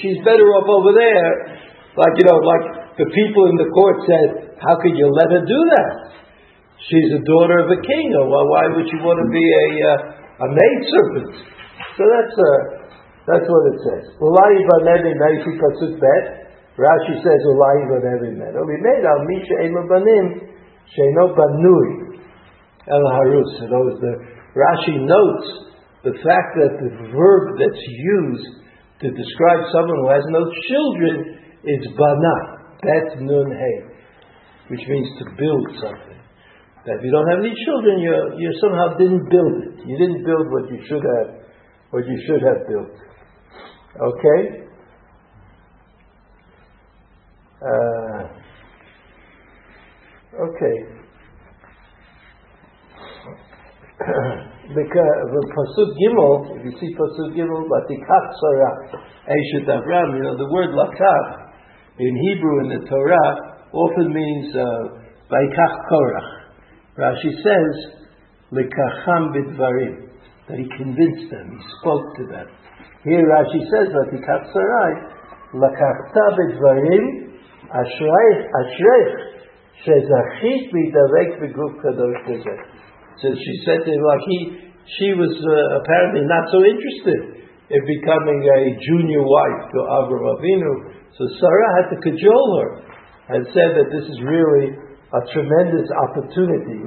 she's 0.00 0.18
better 0.24 0.48
off 0.56 0.66
over 0.66 0.96
there. 0.96 1.60
Like, 1.94 2.16
you 2.16 2.24
know, 2.24 2.40
like 2.40 2.96
the 2.96 3.06
people 3.12 3.52
in 3.52 3.56
the 3.60 3.68
court 3.70 4.00
said, 4.08 4.56
how 4.58 4.80
could 4.80 4.96
you 4.96 5.12
let 5.12 5.28
her 5.30 5.44
do 5.44 5.60
that? 5.76 5.92
She's 6.86 7.10
a 7.18 7.22
daughter 7.26 7.66
of 7.66 7.68
a 7.74 7.80
king, 7.82 8.14
or 8.14 8.30
well, 8.30 8.46
why 8.46 8.70
would 8.70 8.86
she 8.86 8.98
want 9.02 9.18
to 9.18 9.28
be 9.34 9.42
a, 9.42 9.66
uh, 9.90 10.46
a 10.46 10.48
maid 10.54 10.80
servant? 10.86 11.34
So 11.98 12.02
that's, 12.06 12.36
uh, 12.38 12.86
that's 13.26 13.46
what 13.50 13.62
it 13.74 13.78
says. 13.82 14.04
Ulai 14.22 14.54
banevi 14.70 15.18
naifi 15.18 15.50
pasuk 15.58 15.98
bet. 15.98 16.24
Rashi 16.78 17.14
says 17.18 17.40
ulai 17.50 17.78
banevi 17.90 18.38
men. 18.38 18.54
Only 18.54 18.78
made 18.78 19.02
al 19.02 19.22
misha 19.26 19.56
ema 19.66 19.82
banim 19.90 20.26
sheino 20.94 21.34
banui 21.34 21.90
el 22.86 23.04
harus. 23.18 23.50
So 23.58 23.64
those 23.66 23.98
the 23.98 24.14
Rashi 24.54 25.02
notes 25.02 25.48
the 26.06 26.14
fact 26.22 26.50
that 26.54 26.72
the 26.78 26.90
verb 27.10 27.58
that's 27.58 27.84
used 27.90 28.62
to 29.02 29.10
describe 29.10 29.62
someone 29.74 30.06
who 30.06 30.10
has 30.14 30.24
no 30.30 30.46
children 30.70 31.14
is 31.66 31.82
bana. 31.98 32.36
That's 32.78 33.18
nun 33.26 33.50
hey, 33.50 33.78
which 34.70 34.86
means 34.86 35.08
to 35.18 35.24
build 35.34 35.66
something. 35.82 36.15
That 36.86 36.98
if 36.98 37.02
you 37.02 37.10
don't 37.10 37.26
have 37.26 37.42
any 37.42 37.50
children, 37.66 37.98
you 37.98 38.14
you 38.38 38.50
somehow 38.62 38.94
didn't 38.94 39.26
build 39.26 39.54
it. 39.58 39.82
You 39.90 39.98
didn't 39.98 40.22
build 40.22 40.46
what 40.54 40.70
you 40.70 40.78
should 40.86 41.02
have, 41.02 41.42
what 41.90 42.06
you 42.06 42.14
should 42.30 42.42
have 42.46 42.62
built. 42.70 42.94
Okay. 43.98 44.70
Uh, 47.58 48.22
okay. 50.46 50.76
the 54.76 55.42
pasuk 55.58 55.90
gimel, 55.98 56.54
if 56.54 56.70
you 56.70 56.74
see 56.78 56.94
pasuk 56.94 57.34
gimel, 57.34 57.66
batikach 57.66 58.26
sarah, 58.38 58.94
eshet 59.26 59.66
Avram, 59.66 60.14
you 60.14 60.22
know 60.22 60.36
the 60.38 60.46
word 60.54 60.70
lakach 60.70 61.50
in 61.98 62.14
Hebrew 62.30 62.60
in 62.62 62.68
the 62.78 62.86
Torah 62.86 63.58
often 63.72 64.12
means 64.14 64.54
vaikach 64.54 65.74
uh, 65.74 65.90
korach. 65.90 66.35
Rashi 66.98 67.32
says 67.44 67.74
lekacham 68.52 69.36
bidvarim 69.36 70.08
that 70.48 70.58
he 70.58 70.66
convinced 70.76 71.30
them, 71.30 71.52
he 71.52 71.60
spoke 71.80 72.06
to 72.16 72.24
them. 72.32 72.46
Here 73.04 73.20
Rashi 73.20 73.60
says 73.68 73.92
batikach 73.92 74.52
sarai 74.52 74.92
lakachta 75.54 76.24
bidvarim 76.40 77.36
ashreich 77.68 78.40
ashreich 78.60 79.14
shezachit 79.84 80.72
bidavek 80.72 81.30
beguf 81.42 81.72
kadosh 81.84 82.20
kazeh. 82.24 82.60
So 83.20 83.28
she 83.32 83.52
said 83.64 83.84
to 83.84 83.90
him, 83.92 84.02
like 84.02 84.24
he, 84.28 84.38
she 84.98 85.08
was 85.16 85.32
uh, 85.32 85.80
apparently 85.80 86.24
not 86.24 86.48
so 86.52 86.60
interested 86.64 87.44
in 87.68 87.80
becoming 87.82 88.40
a 88.44 88.60
junior 88.88 89.24
wife 89.24 89.60
to 89.72 89.78
Avraham 90.00 90.36
Avinu. 90.36 90.72
So 91.16 91.24
Sarah 91.40 91.70
had 91.80 91.86
to 91.92 91.98
cajole 92.00 92.52
her 92.60 92.70
and 93.36 93.46
said 93.50 93.74
that 93.74 93.88
this 93.90 94.04
is 94.04 94.18
really 94.22 94.85
a 95.14 95.20
tremendous 95.30 95.86
opportunity, 95.94 96.82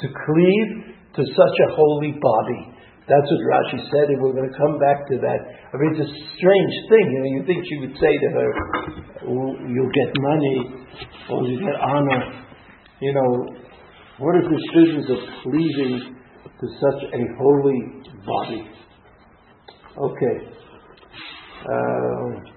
to 0.00 0.06
cleave 0.26 0.70
to 1.16 1.22
such 1.22 1.56
a 1.64 1.68
holy 1.72 2.12
body. 2.20 2.74
That's 3.06 3.28
what 3.28 3.40
Rashi 3.52 3.80
said, 3.92 4.08
and 4.08 4.22
we're 4.22 4.32
going 4.32 4.48
to 4.50 4.58
come 4.58 4.78
back 4.80 5.06
to 5.12 5.16
that. 5.20 5.40
I 5.72 5.76
mean, 5.76 5.92
it's 5.92 6.08
a 6.08 6.12
strange 6.36 6.74
thing. 6.88 7.06
You 7.12 7.20
know, 7.20 7.30
you 7.36 7.42
think 7.44 7.60
she 7.68 7.76
would 7.84 7.96
say 8.00 8.12
to 8.16 8.28
her, 8.32 8.48
"You'll 9.68 9.92
get 9.92 10.10
money, 10.20 10.88
or 11.28 11.44
you 11.44 11.60
get 11.60 11.76
honor." 11.80 12.44
You 13.00 13.12
know, 13.12 13.46
what 14.18 14.36
is 14.36 14.48
this 14.48 14.66
business 14.72 15.10
of 15.10 15.20
cleaving 15.42 16.16
to 16.60 16.66
such 16.80 17.02
a 17.12 17.22
holy 17.36 17.80
body? 18.24 18.70
Okay. 19.98 20.36
Um, 21.68 22.53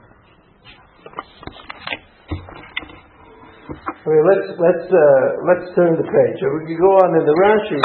Let's 4.07 4.55
let's 4.55 4.87
uh, 4.87 5.25
let's 5.43 5.67
turn 5.75 5.99
the 5.99 6.07
page. 6.07 6.39
We 6.39 6.63
can 6.71 6.79
go 6.79 6.91
on 7.03 7.11
in 7.19 7.27
the 7.27 7.37
Rashi. 7.43 7.81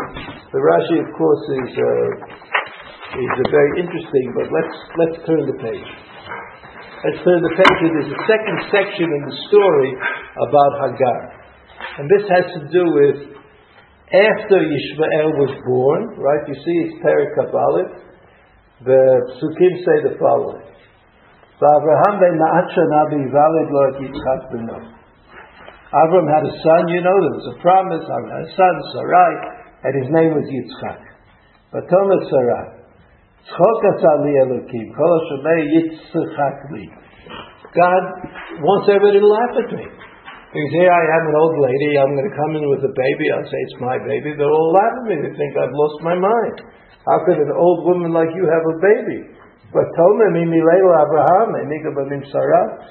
The 0.55 0.63
Rashi, 0.63 1.03
of 1.03 1.11
course, 1.19 1.45
is 1.51 1.71
uh, 1.75 2.07
is 3.19 3.33
very 3.51 3.83
interesting, 3.83 4.27
but 4.39 4.47
let's 4.47 4.77
let's 5.03 5.19
turn 5.27 5.51
the 5.51 5.59
page. 5.59 5.89
Let's 7.03 7.19
turn 7.27 7.43
the 7.43 7.55
page. 7.59 7.75
There's 7.75 8.15
a 8.15 8.23
second 8.31 8.59
section 8.71 9.11
in 9.11 9.23
the 9.27 9.37
story 9.51 9.91
about 10.47 10.95
Hagar, 10.95 11.21
and 11.99 12.07
this 12.07 12.23
has 12.31 12.47
to 12.55 12.61
do 12.71 12.87
with 12.87 13.19
after 14.15 14.63
Yishmael 14.63 15.43
was 15.43 15.59
born, 15.67 16.23
right? 16.23 16.47
You 16.47 16.55
see, 16.55 16.77
it's 16.87 17.03
Perik 17.03 17.35
Kabbalah. 17.35 17.99
The 18.87 19.03
Psukim 19.43 19.75
say 19.83 19.97
the 20.07 20.15
following: 20.23 20.71
"Abraham 21.59 22.15
ben 22.23 22.39
Naachana 22.39 23.11
valid 23.11 23.69
lo 23.75 23.85
Yitzchak 23.99 24.55
beno." 24.55 25.02
Avram 25.92 26.26
had 26.28 26.44
a 26.48 26.55
son. 26.64 26.83
You 26.88 27.05
know 27.05 27.16
there 27.20 27.37
was 27.37 27.48
a 27.52 27.59
promise. 27.61 28.05
Avram 28.09 28.33
had 28.33 28.44
a 28.48 28.52
son, 28.57 28.74
Sarai, 28.96 29.33
and 29.85 29.92
his 30.00 30.09
name 30.09 30.33
was 30.33 30.48
Yitzchak. 30.48 31.00
But 31.72 31.88
Thomas 31.92 32.24
Sarai, 32.33 32.66
"Tzchok 33.44 33.81
asali 33.92 34.33
Elokim 34.40 34.88
kol 34.96 35.20
Yitzchak 35.44 36.59
li." 36.72 36.88
God 37.72 38.05
wants 38.61 38.88
everybody 38.88 39.20
to 39.20 39.28
laugh 39.28 39.57
at 39.57 39.68
me. 39.72 39.85
Because 40.52 40.72
here 40.76 40.92
I 40.92 41.05
am, 41.16 41.24
an 41.33 41.37
old 41.40 41.57
lady, 41.64 41.96
I'm 41.96 42.12
going 42.12 42.28
to 42.28 42.37
come 42.37 42.52
in 42.61 42.68
with 42.68 42.85
a 42.85 42.92
baby, 42.92 43.33
I'll 43.33 43.48
say 43.48 43.57
it's 43.72 43.81
my 43.81 43.96
baby, 44.05 44.37
they'll 44.37 44.52
all 44.52 44.68
laugh 44.76 44.92
at 45.00 45.09
me, 45.09 45.16
they 45.24 45.33
think 45.33 45.57
I've 45.57 45.72
lost 45.72 46.05
my 46.05 46.12
mind. 46.12 46.57
How 47.09 47.24
could 47.24 47.40
an 47.40 47.57
old 47.57 47.88
woman 47.88 48.12
like 48.12 48.28
you 48.37 48.44
have 48.44 48.61
a 48.61 48.76
baby? 48.76 49.33
But 49.72 49.88
Tome 49.96 50.28
mimileil 50.37 50.92
Abraham, 50.92 51.57
eniga 51.57 51.96
b'mim 51.96 52.20
Sarah, 52.28 52.85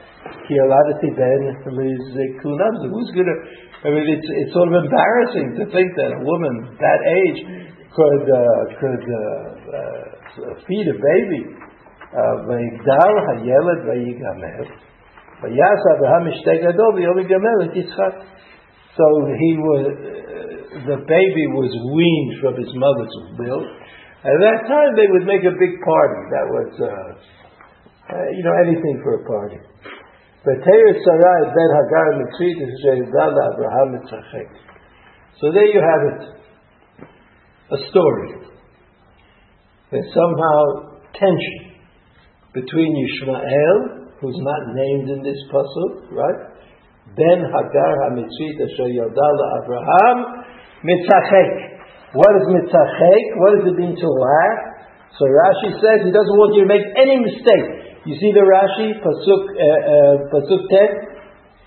ki 0.47 0.53
aladati 0.61 1.09
ben. 1.15 1.41
Who's 1.65 3.09
to, 3.13 3.35
I 3.83 3.89
mean, 3.89 4.05
it's, 4.05 4.29
it's 4.41 4.53
sort 4.53 4.67
of 4.69 4.75
embarrassing 4.85 5.57
to 5.57 5.65
think 5.73 5.89
that 5.97 6.09
a 6.13 6.21
woman 6.21 6.77
that 6.77 6.99
age 7.01 7.39
could, 7.91 8.25
uh, 8.29 8.61
could 8.79 9.03
uh, 9.03 9.17
uh, 9.71 10.55
feed 10.67 10.85
a 10.87 10.97
baby. 10.97 11.41
Uh, 12.11 12.43
V'yigdal 12.43 13.15
hayeled 13.31 13.81
v'yigamer. 13.87 14.67
So 18.91 19.05
he 19.33 19.51
was, 19.57 19.83
the 20.85 20.99
baby 21.01 21.45
was 21.49 21.71
weaned 21.97 22.33
from 22.41 22.53
his 22.61 22.69
mother's 22.77 23.15
milk. 23.39 23.65
At 24.21 24.37
that 24.37 24.69
time, 24.69 24.93
they 24.93 25.09
would 25.09 25.25
make 25.25 25.41
a 25.41 25.55
big 25.57 25.73
party. 25.81 26.21
That 26.29 26.45
was, 26.45 26.69
uh, 26.77 26.85
uh, 28.13 28.27
you 28.37 28.43
know, 28.45 28.53
anything 28.61 29.01
for 29.01 29.17
a 29.17 29.25
party. 29.25 29.57
Ben 30.41 30.57
Hagar 30.57 32.07
Abraham 33.53 33.93
So 35.37 35.51
there 35.53 35.69
you 35.69 35.77
have 35.77 36.01
it. 36.09 36.21
A 37.71 37.77
story. 37.89 38.41
There's 39.91 40.09
somehow 40.13 40.97
tension 41.13 41.77
between 42.53 42.89
Yishmael 42.89 44.09
who's 44.19 44.39
not 44.41 44.73
named 44.73 45.09
in 45.09 45.21
this 45.21 45.37
pasuk, 45.53 46.09
right? 46.11 46.41
Ben 47.15 47.45
Hagar 47.45 47.93
HaMitzrit 48.09 48.57
Asher 48.65 48.89
Yodala 48.97 49.45
Abraham 49.61 50.17
Mitzachek. 50.81 51.51
What 52.13 52.33
is 52.41 52.47
Mitzachek? 52.49 53.23
What 53.37 53.61
does 53.61 53.65
it 53.69 53.77
mean 53.77 53.95
to 53.95 54.09
laugh? 54.09 54.57
So 55.19 55.25
Rashi 55.29 55.69
says 55.77 56.01
he 56.01 56.11
doesn't 56.11 56.37
want 56.39 56.55
you 56.55 56.65
to 56.65 56.71
make 56.71 56.87
any 56.97 57.19
mistake. 57.21 57.80
You 58.01 58.17
see 58.17 58.33
the 58.33 58.41
Rashi 58.41 58.97
pasuk 58.97 59.43
uh, 59.45 59.61
uh, 59.61 60.25
pasuk 60.33 60.65
tet. 60.73 60.89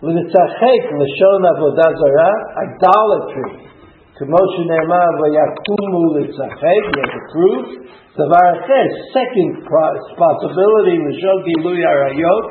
Mitzachek 0.02 0.82
l'shon 0.90 1.46
avodah 1.46 1.94
zarah 1.94 2.34
idolatry. 2.58 3.70
V'yakumu 4.18 6.02
l'tzachek. 6.18 6.82
You 6.90 6.98
have 6.98 7.14
the 7.14 7.22
proof. 7.30 7.86
Davar 8.18 8.66
second 9.14 9.62
possibility, 9.62 10.98
l'shon 11.06 11.38
gilui 11.46 11.86
arayot, 11.86 12.46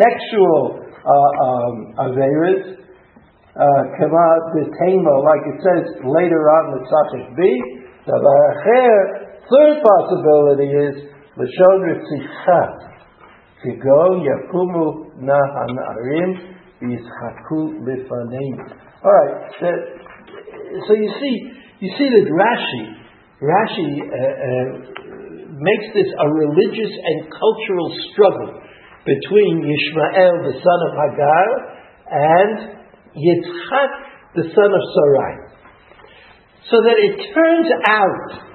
sexual 0.00 0.80
uh, 0.80 1.44
um, 1.44 1.92
averas, 2.00 2.80
uh, 3.52 3.82
kama 4.00 4.40
like 5.28 5.44
it 5.44 5.60
says 5.60 5.84
later 6.08 6.40
on 6.56 6.72
Tzachik 6.88 7.36
B. 7.36 7.40
Davar 8.08 8.64
third 9.44 9.76
possibility 9.84 10.72
is 10.72 10.96
l'shon 11.36 11.84
ritzicha, 11.84 12.89
kigo 13.62 14.16
yakumu 14.24 15.06
na 15.20 15.38
hanarim 15.54 16.38
yischaku 16.80 17.84
lifaneim. 17.84 18.58
All 19.02 19.12
right 19.12 20.10
so 20.86 20.94
you 20.94 21.10
see, 21.18 21.34
you 21.80 21.90
see 21.98 22.08
that 22.14 22.26
Rashi, 22.30 22.84
Rashi, 23.42 23.90
uh, 23.98 24.14
uh, 24.14 24.66
makes 25.58 25.88
this 25.94 26.10
a 26.14 26.26
religious 26.30 26.92
and 26.94 27.26
cultural 27.26 27.88
struggle 28.12 28.62
between 29.04 29.66
Yishmael, 29.66 30.34
the 30.46 30.56
son 30.62 30.80
of 30.86 30.92
Hagar, 30.94 31.46
and 32.10 32.56
Yitzchak, 33.18 33.90
the 34.36 34.46
son 34.54 34.70
of 34.70 34.82
Sarai. 34.94 35.34
So 36.70 36.76
that 36.86 36.98
it 37.02 37.16
turns 37.34 37.68
out, 37.88 38.49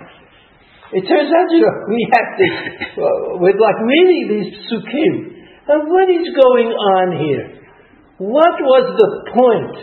it 0.96 1.04
turns 1.04 1.28
out, 1.28 1.52
you 1.52 1.60
know, 1.60 1.76
we 1.92 2.00
have 2.16 2.30
this, 2.40 2.56
with 3.44 3.60
like 3.60 3.80
many 3.84 4.18
of 4.24 4.30
these 4.32 4.52
psukim, 4.64 5.14
and 5.68 5.92
what 5.92 6.08
is 6.08 6.24
going 6.32 6.72
on 6.72 7.20
here? 7.20 7.46
What 8.16 8.56
was 8.64 8.86
the 8.96 9.10
point? 9.36 9.76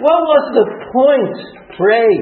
What 0.00 0.20
was 0.24 0.44
the 0.56 0.66
point, 0.96 1.36
pray, 1.76 2.12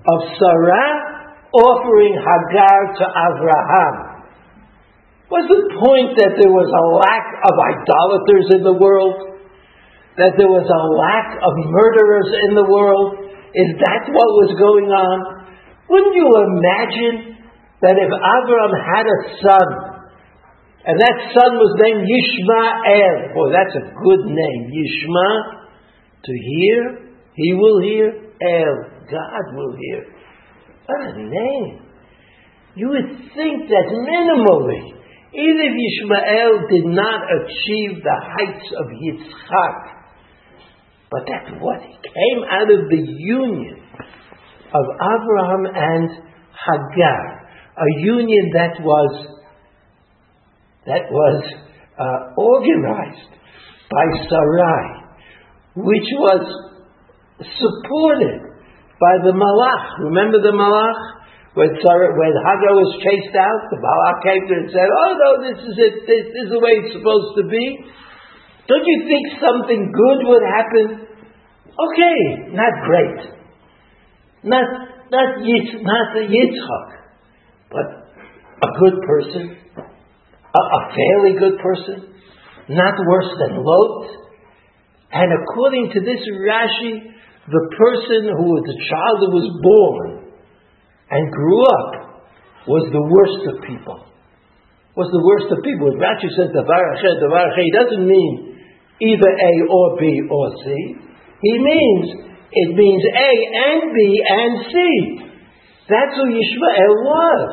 of 0.00 0.18
Sarah 0.40 1.36
offering 1.52 2.16
Hagar 2.16 2.78
to 2.96 3.04
Abraham? 3.04 3.94
Was 5.28 5.44
the 5.52 5.76
point 5.76 6.16
that 6.24 6.40
there 6.40 6.52
was 6.56 6.70
a 6.72 6.84
lack 6.96 7.26
of 7.52 7.54
idolaters 7.68 8.48
in 8.56 8.62
the 8.64 8.76
world? 8.80 9.44
That 10.16 10.40
there 10.40 10.48
was 10.48 10.64
a 10.64 10.82
lack 10.96 11.36
of 11.36 11.52
murderers 11.68 12.32
in 12.48 12.56
the 12.56 12.64
world? 12.64 13.28
Is 13.52 13.76
that 13.76 14.08
what 14.08 14.28
was 14.40 14.56
going 14.56 14.88
on? 14.88 15.41
Wouldn't 15.88 16.14
you 16.14 16.28
imagine 16.28 17.42
that 17.82 17.96
if 17.98 18.10
Abraham 18.10 18.72
had 18.78 19.06
a 19.06 19.18
son, 19.42 19.68
and 20.86 20.96
that 20.98 21.16
son 21.34 21.52
was 21.58 21.72
named 21.82 22.06
Yishmael, 22.06 23.34
boy, 23.34 23.50
that's 23.50 23.74
a 23.74 23.86
good 23.90 24.24
name, 24.26 24.70
Yishma, 24.70 25.62
to 26.24 26.32
hear, 26.32 27.12
he 27.34 27.54
will 27.54 27.80
hear, 27.82 28.08
El, 28.40 28.74
God 29.10 29.44
will 29.54 29.76
hear. 29.76 30.06
What 30.86 31.14
a 31.14 31.18
name. 31.18 31.82
You 32.74 32.88
would 32.88 33.10
think 33.34 33.68
that 33.68 33.86
minimally, 33.90 34.94
even 35.34 35.58
if 35.60 35.72
Yishmael 35.74 36.70
did 36.70 36.86
not 36.86 37.20
achieve 37.26 38.02
the 38.02 38.16
heights 38.20 38.68
of 38.78 38.86
Yitzchak, 38.86 40.02
but 41.10 41.26
that 41.26 41.60
what 41.60 41.80
came 41.80 42.42
out 42.48 42.70
of 42.70 42.88
the 42.88 43.04
union 43.18 43.81
of 44.74 44.84
Abraham 44.96 45.62
and 45.68 46.08
Hagar, 46.52 47.22
a 47.76 47.88
union 48.00 48.50
that 48.54 48.80
was 48.80 49.32
that 50.86 51.04
was 51.10 51.38
uh, 51.98 52.18
organized 52.36 53.32
by 53.86 54.04
Sarai, 54.26 54.86
which 55.76 56.08
was 56.18 56.42
supported 57.38 58.52
by 58.98 59.14
the 59.22 59.34
Malach. 59.34 59.84
Remember 60.10 60.40
the 60.42 60.54
Malach? 60.54 61.22
When, 61.52 61.68
Sarah, 61.68 62.16
when 62.16 62.32
Hagar 62.32 62.72
was 62.80 62.96
chased 63.04 63.36
out, 63.36 63.60
the 63.68 63.76
Malach 63.76 64.24
came 64.24 64.40
to 64.48 64.52
her 64.56 64.60
and 64.64 64.70
said, 64.72 64.88
Oh 64.88 65.12
no, 65.20 65.30
this 65.44 65.60
is 65.60 65.76
it, 65.76 65.94
this, 66.08 66.24
this 66.32 66.44
is 66.48 66.52
the 66.56 66.62
way 66.64 66.80
it's 66.80 66.96
supposed 66.96 67.36
to 67.36 67.44
be. 67.44 67.64
Don't 68.72 68.86
you 68.88 68.98
think 69.04 69.36
something 69.36 69.92
good 69.92 70.18
would 70.32 70.44
happen? 70.48 70.86
Okay, 71.68 72.18
not 72.56 72.72
great. 72.88 73.41
Not, 74.44 74.64
not, 75.10 75.28
Yitz, 75.42 75.82
not 75.82 76.06
the 76.14 76.26
Yitzchak, 76.26 76.88
but 77.70 77.86
a 78.62 78.70
good 78.78 79.02
person, 79.06 79.56
a, 79.78 80.60
a 80.60 80.80
fairly 80.94 81.38
good 81.38 81.58
person, 81.62 82.14
not 82.68 82.94
worse 83.06 83.30
than 83.38 83.62
Lot. 83.62 84.06
And 85.12 85.30
according 85.30 85.90
to 85.94 86.00
this 86.00 86.20
Rashi, 86.42 87.12
the 87.46 87.64
person 87.74 88.30
who 88.30 88.46
was 88.54 88.64
the 88.66 88.78
child 88.86 89.18
who 89.26 89.32
was 89.34 89.48
born 89.62 90.30
and 91.10 91.22
grew 91.30 91.62
up 91.66 91.90
was 92.66 92.86
the 92.94 93.04
worst 93.10 93.42
of 93.50 93.66
people. 93.66 93.98
Was 94.94 95.10
the 95.10 95.24
worst 95.24 95.50
of 95.50 95.58
people. 95.64 95.90
When 95.90 95.98
Rashi 95.98 96.30
says 96.36 96.54
Davar 96.54 96.82
Asher, 96.94 97.18
Davar 97.18 97.50
Asher, 97.50 97.64
he 97.64 97.74
doesn't 97.74 98.04
mean 98.06 98.62
either 99.00 99.30
A 99.30 99.52
or 99.66 99.86
B 99.98 100.04
or 100.30 100.46
C. 100.62 100.66
He 101.42 101.54
means, 101.58 102.31
it 102.52 102.68
means 102.76 103.02
A 103.08 103.32
and 103.56 103.80
B 103.92 103.98
and 104.20 104.52
C. 104.68 104.72
That's 105.88 106.14
who 106.16 106.28
Yishmael 106.28 106.94
was. 107.00 107.50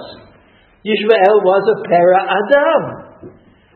Yishmael 0.84 1.38
was 1.44 1.64
a 1.72 1.78
para 1.88 2.20
Adam. 2.28 2.84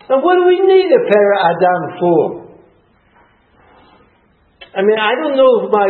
Now 0.10 0.20
what 0.20 0.36
do 0.36 0.44
we 0.48 0.60
need 0.60 0.92
a 0.92 1.02
para 1.08 1.36
Adam 1.48 1.82
for? 2.00 2.44
I 4.76 4.82
mean, 4.82 5.00
I 5.00 5.14
don't 5.16 5.38
know 5.38 5.52
if 5.64 5.72
my. 5.72 5.90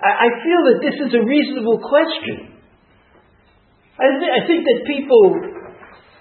I, 0.00 0.10
I 0.26 0.28
feel 0.42 0.60
that 0.72 0.78
this 0.82 0.96
is 1.00 1.10
a 1.14 1.22
reasonable 1.24 1.78
question. 1.80 2.50
I, 4.00 4.06
th- 4.16 4.32
I 4.32 4.40
think 4.48 4.64
that 4.64 4.78
people 4.88 5.24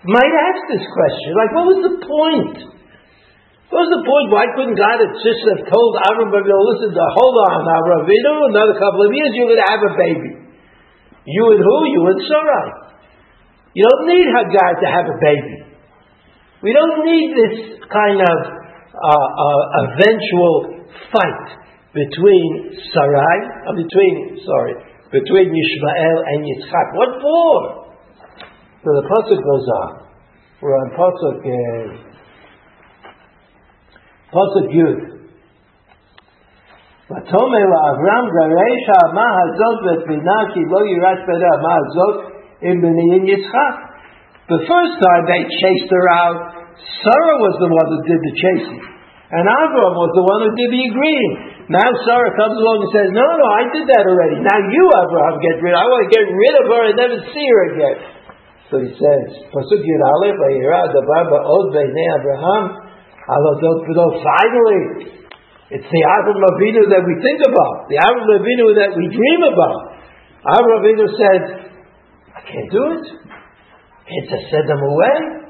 might 0.04 0.34
ask 0.36 0.62
this 0.68 0.84
question. 0.84 1.30
Like, 1.36 1.52
what 1.56 1.66
was 1.72 1.80
the 1.88 1.96
point? 2.04 2.79
What 3.70 3.86
was 3.86 3.92
the 3.94 4.02
point? 4.02 4.34
Why 4.34 4.50
couldn't 4.58 4.82
God 4.82 4.98
have 4.98 5.14
just 5.22 5.42
have 5.46 5.62
told 5.70 5.92
Avram 6.10 6.34
Avinu, 6.34 6.58
listen, 6.58 6.90
to, 6.90 7.06
hold 7.14 7.38
on, 7.38 7.70
Avram 7.70 8.02
Avinu, 8.02 8.50
another 8.50 8.74
couple 8.82 9.06
of 9.06 9.14
years 9.14 9.30
you're 9.38 9.46
going 9.46 9.62
to 9.62 9.70
have 9.70 9.84
a 9.86 9.94
baby. 9.94 10.32
You 11.30 11.44
and 11.54 11.62
who? 11.62 11.78
You 11.94 12.02
and 12.10 12.22
Sarai. 12.26 12.68
You 13.78 13.86
don't 13.86 14.06
need 14.10 14.26
Hagar 14.26 14.74
to 14.74 14.88
have 14.90 15.06
a 15.06 15.18
baby. 15.22 15.58
We 16.66 16.74
don't 16.74 17.06
need 17.06 17.30
this 17.38 17.56
kind 17.94 18.18
of 18.18 18.38
uh, 18.90 19.06
uh, 19.06 19.64
eventual 19.86 20.90
fight 21.14 21.48
between 21.94 22.74
Sarai, 22.90 23.38
uh, 23.70 23.78
between, 23.78 24.42
sorry, 24.50 24.82
between 25.14 25.54
Yishmael 25.54 26.18
and 26.26 26.38
Yitzchak. 26.42 26.88
What 26.98 27.22
for? 27.22 27.54
So 28.82 28.90
the 28.98 29.06
pasuk 29.06 29.38
goes 29.38 29.68
on. 29.78 29.92
We're 30.58 30.74
on 30.74 30.90
pasuk 30.98 31.38
uh, 31.46 32.09
pasuk 34.33 34.69
Yud. 34.79 35.01
ותאמר 37.11 37.65
לאברהם 37.73 38.27
גרש 38.37 38.85
האמה 38.95 39.29
הזאת 39.45 39.79
בתבינה 39.87 40.39
כי 40.53 40.61
לא 40.73 40.81
יירש 40.89 41.19
בידי 41.27 41.49
האמה 41.53 41.75
הזאת 41.83 42.17
עם 42.67 42.77
בניין 42.83 43.27
יצחק. 43.33 43.75
The 44.49 44.61
first 44.73 44.95
time 45.05 45.23
they 45.33 45.43
chased 45.61 45.91
her 45.97 46.07
out, 46.23 46.39
Sarah 47.03 47.39
was 47.45 47.55
the 47.65 47.71
one 47.79 47.89
who 47.93 48.01
did 48.09 48.21
the 48.29 48.35
chasing. 48.43 48.83
And 49.33 49.45
Avram 49.49 49.95
was 49.97 50.13
the 50.13 50.25
one 50.33 50.41
who 50.45 50.53
did 50.53 50.69
the 50.69 50.83
agreeing. 50.85 51.33
Now 51.73 51.89
Sarah 52.05 52.33
comes 52.37 52.57
along 52.61 52.79
and 52.85 52.93
says, 52.93 53.09
No, 53.17 53.25
no, 53.25 53.47
I 53.49 53.63
did 53.73 53.89
that 53.89 54.05
already. 54.05 54.45
Now 54.45 54.59
you, 54.69 54.85
Abraham, 55.01 55.35
get 55.41 55.57
rid 55.65 55.73
I 55.73 55.85
want 55.89 56.03
to 56.05 56.11
get 56.13 56.25
rid 56.29 56.55
of 56.61 56.67
her 56.69 56.83
and 56.93 56.97
never 57.01 57.19
see 57.33 57.47
her 57.49 57.63
again. 57.73 57.99
So 58.69 58.75
he 58.85 58.91
says, 58.93 59.27
Pasuk 59.49 59.81
Yud 59.81 60.03
Aleph, 60.13 60.37
Vayira 60.37 60.93
Dabar 60.93 61.25
Ba'od 61.33 61.67
Beinei 61.73 62.09
Abraham, 62.21 62.65
Alodot 62.69 62.73
B'dot, 62.77 62.88
finally, 63.30 64.82
it's 65.70 65.86
the 65.86 66.04
Avram 66.18 66.42
Avinu 66.50 66.90
that 66.90 67.06
we 67.06 67.14
think 67.22 67.40
about, 67.46 67.86
the 67.90 68.02
Avram 68.02 68.42
Avinu 68.42 68.74
that 68.74 68.98
we 68.98 69.06
dream 69.14 69.42
about. 69.46 70.02
Avram 70.50 70.82
Avinu 70.82 71.06
said, 71.14 71.42
I 72.34 72.42
can't 72.42 72.72
do 72.74 72.84
it. 72.98 73.06
I 73.06 74.02
can't 74.10 74.28
just 74.34 74.50
send 74.50 74.66
them 74.66 74.82
away. 74.82 75.46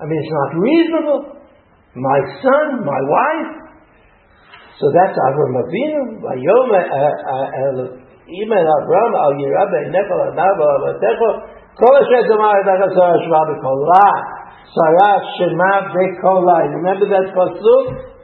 I 0.00 0.02
mean, 0.08 0.18
it's 0.24 0.32
not 0.32 0.50
reasonable 0.56 1.34
my 1.94 2.18
son, 2.42 2.82
my 2.82 3.00
wife. 3.06 3.70
So 4.82 4.90
that's 4.90 5.14
Avram 5.14 5.54
Avinu. 5.62 6.18
Vayom 6.18 6.74
uh, 6.74 6.82
uh, 6.82 7.46
uh, 7.54 8.02
Imen 8.26 8.66
Avram 8.66 9.12
Sarah 14.72 15.16
Shema 15.36 15.92
B'Kola 15.92 16.72
Remember 16.72 17.06
that 17.08 17.34
pasuk? 17.36 18.14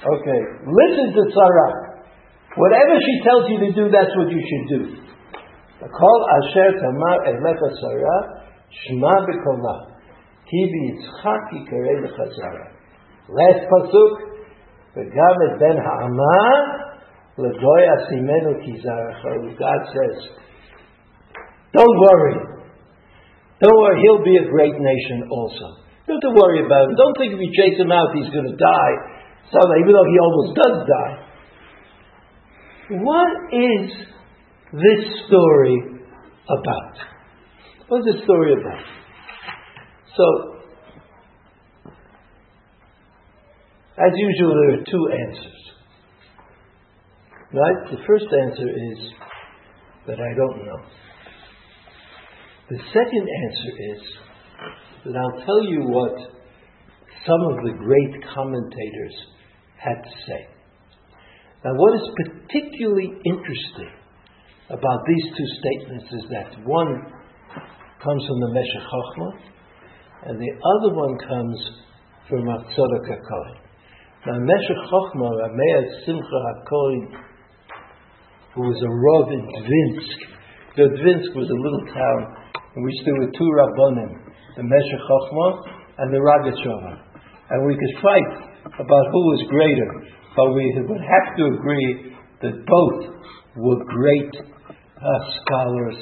Okay, 0.00 0.40
listen 0.64 1.12
to 1.12 1.22
Sarah. 1.28 1.72
Whatever 2.56 2.96
she 2.98 3.20
tells 3.22 3.44
you 3.50 3.58
to 3.60 3.70
do, 3.72 3.90
that's 3.92 4.10
what 4.16 4.32
you 4.32 4.40
should 4.40 4.66
do. 4.72 4.80
Kol 5.80 6.20
asher 6.40 6.72
tamar 6.80 7.16
elecha 7.28 7.68
Sarah, 7.80 8.20
shema 8.72 9.14
b'kola. 9.28 9.92
Ki 10.48 10.60
b'yitzchak 10.72 11.52
yikarei 11.52 12.00
l'chazara. 12.00 12.66
Last 13.28 13.62
pasuk, 13.68 14.14
v'gam 14.96 15.36
et 15.46 15.58
ben 15.60 15.76
ha'ama, 15.76 16.40
l'goy 17.36 17.84
asimenu 17.96 18.56
ki. 18.64 18.82
God 18.82 19.80
says, 19.92 20.28
don't 21.72 21.96
worry. 22.00 22.36
Don't 23.60 23.76
worry, 23.76 24.00
he'll 24.02 24.24
be 24.24 24.36
a 24.36 24.48
great 24.50 24.74
nation 24.74 25.28
also. 25.30 25.84
Don't 26.06 26.34
worry 26.34 26.64
about 26.64 26.90
him. 26.90 26.96
Don't 26.96 27.16
think 27.18 27.34
if 27.34 27.38
you 27.38 27.52
chase 27.54 27.78
him 27.78 27.92
out, 27.92 28.10
he's 28.14 28.32
going 28.32 28.50
to 28.50 28.56
die. 28.56 28.94
So, 29.52 29.58
even 29.78 29.92
though 29.92 30.08
he 30.10 30.18
almost 30.18 30.56
does 30.56 30.76
die. 30.88 31.30
What 33.02 33.30
is 33.52 33.90
this 34.72 35.02
story 35.26 35.78
about? 36.48 36.94
What's 37.88 38.06
this 38.06 38.22
story 38.24 38.54
about? 38.54 38.84
So, 40.16 40.24
as 43.98 44.12
usual, 44.14 44.54
there 44.54 44.80
are 44.80 44.84
two 44.84 45.08
answers. 45.12 45.60
Right? 47.52 47.90
The 47.90 47.98
first 48.06 48.26
answer 48.46 48.68
is 48.68 48.98
that 50.06 50.18
I 50.18 50.34
don't 50.34 50.66
know. 50.66 50.80
The 52.70 52.78
second 52.78 53.26
answer 53.26 53.72
is 53.82 54.02
that 55.04 55.18
I'll 55.18 55.42
tell 55.42 55.62
you 55.66 55.90
what 55.90 56.14
some 57.26 57.42
of 57.50 57.66
the 57.66 57.74
great 57.82 58.14
commentators 58.30 59.16
had 59.74 59.98
to 59.98 60.10
say. 60.22 60.46
Now, 61.64 61.74
what 61.74 61.98
is 61.98 62.06
particularly 62.14 63.10
interesting 63.26 63.90
about 64.70 65.02
these 65.02 65.26
two 65.34 65.48
statements 65.58 66.06
is 66.14 66.24
that 66.30 66.62
one 66.62 67.10
comes 67.98 68.22
from 68.22 68.38
the 68.38 68.50
Meshech 68.54 68.86
Chochmah, 68.86 70.30
and 70.30 70.38
the 70.38 70.52
other 70.54 70.94
one 70.94 71.18
comes 71.26 71.58
from 72.28 72.46
Tzadok 72.46 73.06
HaKohen. 73.10 73.58
Now, 74.30 74.38
Meshech 74.38 74.78
Chochmah, 74.86 75.42
Rav 75.42 75.50
Meir 75.58 75.82
Simcha 76.06 76.38
HaKohen, 76.54 77.18
who 78.54 78.62
was 78.62 78.78
a 78.78 78.92
Rav 78.94 79.26
in 79.34 79.42
Dvinsk. 79.58 80.18
The 80.76 80.86
Dvinsk 81.02 81.34
was 81.34 81.50
a 81.50 81.62
little 81.66 81.84
town 81.92 82.39
in 82.76 82.82
which 82.82 82.98
there 83.04 83.14
were 83.18 83.30
two 83.34 83.50
Rabbonim, 83.50 84.12
the 84.56 84.62
Meshech 84.62 85.02
Chochmah 85.08 85.52
and 85.98 86.14
the 86.14 86.18
Rogatchover. 86.18 86.94
And 87.50 87.66
we 87.66 87.74
could 87.74 87.94
fight 88.02 88.30
about 88.78 89.04
who 89.10 89.22
was 89.34 89.42
greater, 89.50 89.90
but 90.36 90.54
we 90.54 90.64
would 90.86 91.02
have 91.02 91.36
to 91.36 91.44
agree 91.58 92.14
that 92.42 92.54
both 92.66 93.00
were 93.56 93.84
great 93.84 94.32
uh, 94.38 95.20
scholars 95.42 95.98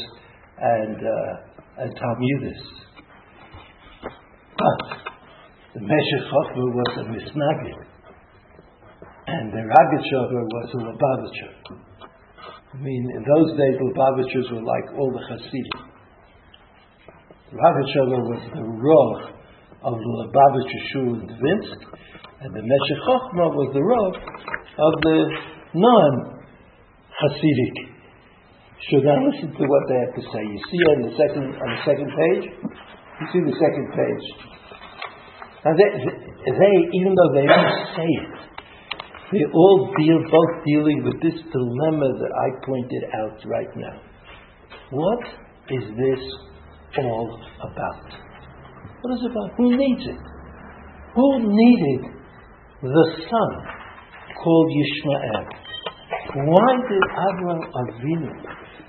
and, 0.59 0.97
uh, 0.97 1.83
and 1.83 1.91
Talmudists. 1.97 2.89
But 4.59 4.79
the 5.75 5.81
Meshech 5.81 6.25
Chochmah 6.29 6.75
was 6.75 6.93
a 6.99 7.05
Misnagid, 7.09 7.81
and 9.27 9.53
the 9.53 9.63
Rogatchover 9.65 10.43
was 10.45 10.69
a 10.75 10.81
Lubavitcher. 10.85 11.53
I 12.75 12.77
mean, 12.77 13.09
in 13.17 13.25
those 13.25 13.57
days, 13.57 13.81
Lubavitchers 13.81 14.53
were 14.53 14.63
like 14.63 14.99
all 14.99 15.11
the 15.13 15.25
Hasidim. 15.35 15.89
Rogatchover 17.49 18.29
was 18.29 18.45
the 18.53 18.61
Rav 18.61 19.33
of 19.81 19.97
the 19.97 20.11
Lubavitcher 20.21 20.83
Shul 20.93 21.17
in 21.17 21.25
Dvinsk, 21.33 21.81
and 22.45 22.53
the 22.53 22.61
Meshech 22.61 23.01
Chochmah 23.09 23.57
was 23.57 23.73
the 23.73 23.81
Rav 23.81 24.13
of 24.13 24.93
the 25.01 25.33
non-Hasidic. 25.73 27.77
Should 28.91 29.09
I 29.09 29.25
listen 29.25 29.49
to 29.49 29.65
what 29.65 29.85
they 29.89 29.97
have 29.97 30.13
to 30.13 30.21
say? 30.29 30.45
You 30.45 30.61
see 30.69 30.77
on 30.93 31.09
the 31.09 31.17
second 31.17 31.57
on 31.57 31.69
the 31.73 31.81
second 31.89 32.13
page. 32.13 32.53
You 33.17 33.33
see 33.33 33.41
the 33.41 33.57
second 33.57 33.97
page. 33.97 34.29
Now 35.65 35.73
they, 35.73 35.89
they 36.53 36.77
even 37.01 37.17
though 37.17 37.33
they 37.33 37.49
don't 37.49 37.81
say 37.97 38.13
it, 38.13 38.45
they 39.33 39.49
all 39.57 39.89
deal 39.97 40.21
both 40.21 40.53
dealing 40.69 41.01
with 41.01 41.17
this 41.25 41.41
dilemma 41.49 42.13
that 42.13 42.33
I 42.45 42.49
pointed 42.65 43.05
out 43.25 43.41
right 43.49 43.73
now. 43.75 44.05
What 44.93 45.33
is 45.73 45.89
this 45.97 46.21
all 46.97 47.41
about? 47.61 48.07
What 49.01 49.15
is 49.15 49.21
it 49.25 49.31
about? 49.31 49.51
Who 49.57 49.77
needs 49.77 50.03
it? 50.07 50.21
Who 51.15 51.29
needed 51.47 52.13
the 52.83 53.07
son 53.29 53.51
called 54.43 54.69
Yishmael? 54.71 55.45
Why 56.35 56.73
did 56.89 57.03
Abraham 57.09 57.63
Avinu 57.73 58.33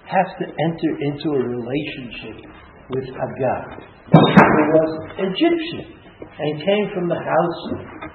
have 0.06 0.30
to 0.40 0.46
enter 0.46 0.92
into 1.02 1.30
a 1.30 1.42
relationship 1.48 2.50
with 2.90 3.06
Hagar, 3.06 3.78
who 4.12 4.64
was 4.74 4.92
Egyptian 5.18 6.00
and 6.40 6.60
came 6.66 6.86
from 6.94 7.08
the 7.08 7.20
house 7.20 7.62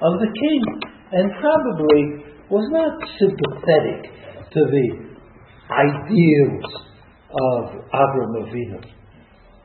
of 0.02 0.20
the 0.20 0.30
king 0.34 0.62
and 1.12 1.30
probably 1.40 2.24
was 2.50 2.66
not 2.70 2.92
sympathetic 3.18 4.10
to 4.50 4.60
the 4.60 4.88
ideals 5.70 6.68
of 7.30 7.62
Abraham 7.88 8.34
Avinu, 8.42 8.80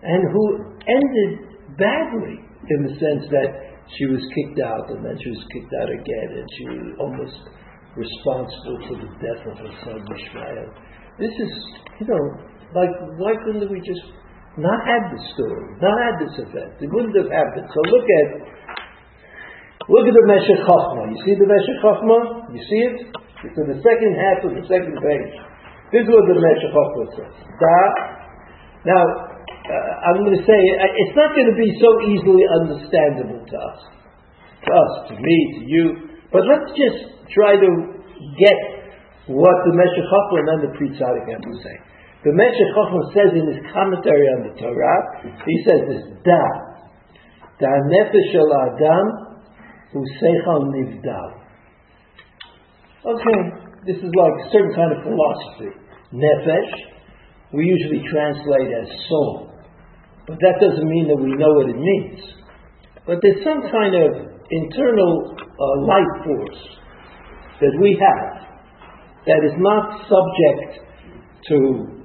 and 0.03 0.21
who 0.31 0.43
ended 0.87 1.31
badly 1.75 2.39
in 2.43 2.79
the 2.87 2.93
sense 2.99 3.27
that 3.31 3.49
she 3.97 4.05
was 4.05 4.21
kicked 4.31 4.61
out 4.61 4.85
and 4.93 5.03
then 5.03 5.17
she 5.19 5.29
was 5.33 5.43
kicked 5.51 5.73
out 5.81 5.89
again 5.89 6.29
and 6.39 6.45
she 6.55 6.63
was 6.69 6.83
almost 7.01 7.39
responsible 7.97 8.77
for 8.85 8.95
the 9.01 9.09
death 9.17 9.41
of 9.49 9.55
her 9.59 9.73
son 9.83 9.99
Ishmael. 9.99 10.69
This 11.17 11.33
is, 11.35 11.51
you 11.99 12.07
know, 12.07 12.23
like 12.71 12.93
why 13.17 13.33
couldn't 13.43 13.65
we 13.65 13.81
just 13.81 14.05
not 14.61 14.79
have 14.85 15.03
this 15.11 15.25
story, 15.35 15.65
not 15.81 15.97
have 15.99 16.15
this 16.21 16.35
event? 16.37 16.79
It 16.79 16.89
wouldn't 16.93 17.17
have 17.17 17.31
happened. 17.33 17.67
So 17.67 17.79
look 17.89 18.05
at 18.05 18.27
look 19.89 20.05
at 20.05 20.15
the 20.15 20.25
Meshech 20.29 20.61
Chochmah. 20.63 21.09
You 21.11 21.19
see 21.25 21.33
the 21.33 21.49
Meshech 21.49 21.79
Chochmah? 21.81 22.23
You 22.53 22.61
see 22.61 22.81
it? 22.93 22.97
It's 23.39 23.57
in 23.57 23.67
the 23.73 23.79
second 23.81 24.11
half 24.15 24.39
of 24.45 24.51
the 24.53 24.63
second 24.69 24.95
page. 25.01 25.33
This 25.91 26.05
is 26.05 26.09
what 26.13 26.23
the 26.29 26.37
Meshech 26.37 26.71
Chochmah 26.71 27.07
says. 27.17 27.35
Da. 27.57 27.77
Now, 28.85 29.03
uh, 29.70 30.07
I'm 30.09 30.26
going 30.26 30.34
to 30.34 30.45
say 30.45 30.57
it's 30.57 31.13
not 31.13 31.38
going 31.38 31.45
to 31.45 31.57
be 31.57 31.70
so 31.78 31.89
easily 32.09 32.43
understandable 32.57 33.45
to 33.45 33.55
us, 33.61 33.80
to 34.65 34.70
us, 34.74 34.93
to 35.09 35.13
me, 35.13 35.38
to 35.55 35.61
you. 35.70 35.86
But 36.34 36.49
let's 36.49 36.74
just 36.74 37.30
try 37.30 37.53
to 37.53 37.70
get 38.41 38.57
what 39.30 39.57
the 39.70 39.74
Meshech 39.78 40.09
and 40.09 40.45
then 40.49 40.59
the 40.65 40.72
Tzaddik 40.74 41.26
have 41.30 41.45
to 41.45 41.55
say. 41.61 41.76
The 42.26 42.34
Meshech 42.34 42.74
says 43.13 43.32
in 43.38 43.45
his 43.45 43.61
commentary 43.70 44.26
on 44.36 44.49
the 44.49 44.53
Torah, 44.57 44.99
he 45.22 45.55
says 45.70 45.82
this: 45.86 46.03
Da, 46.26 46.43
da 47.61 47.72
nefesh 47.93 48.28
shel 48.34 48.49
adam 48.49 49.05
hu 49.93 50.01
seichal 50.17 50.65
nivdal. 50.74 51.30
Okay, 53.05 53.39
this 53.86 53.97
is 53.97 54.11
like 54.17 54.36
a 54.43 54.49
certain 54.51 54.74
kind 54.76 54.91
of 54.97 55.03
philosophy. 55.05 55.78
Nefesh, 56.11 56.74
we 57.53 57.65
usually 57.65 58.03
translate 58.09 58.74
as 58.82 58.89
soul. 59.07 59.49
But 60.30 60.38
that 60.45 60.61
doesn't 60.61 60.86
mean 60.86 61.09
that 61.09 61.17
we 61.17 61.34
know 61.34 61.57
what 61.57 61.73
it 61.73 61.80
means. 61.82 62.21
But 63.09 63.17
there's 63.25 63.41
some 63.41 63.65
kind 63.65 63.97
of 63.97 64.30
internal 64.53 65.34
uh, 65.34 65.82
life 65.89 66.13
force 66.21 66.61
that 67.61 67.73
we 67.82 67.97
have 67.97 68.49
that 69.25 69.41
is 69.41 69.57
not 69.57 70.05
subject 70.05 70.86
to 71.49 71.57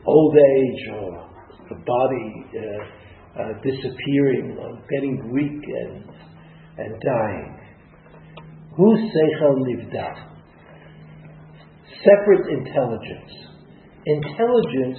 old 0.07 0.35
age 0.37 0.83
or 0.97 1.29
the 1.68 1.77
body 1.85 2.29
uh, 2.57 3.43
uh, 3.43 3.53
disappearing 3.61 4.57
or 4.57 4.72
getting 4.89 5.31
weak 5.31 5.61
and, 5.85 6.09
and 6.79 7.01
dying. 7.05 7.61
Who's 8.75 9.01
Seichel 9.01 9.61
Nivdal? 9.68 10.16
Separate 12.03 12.49
intelligence. 12.49 13.33
Intelligence 14.07 14.99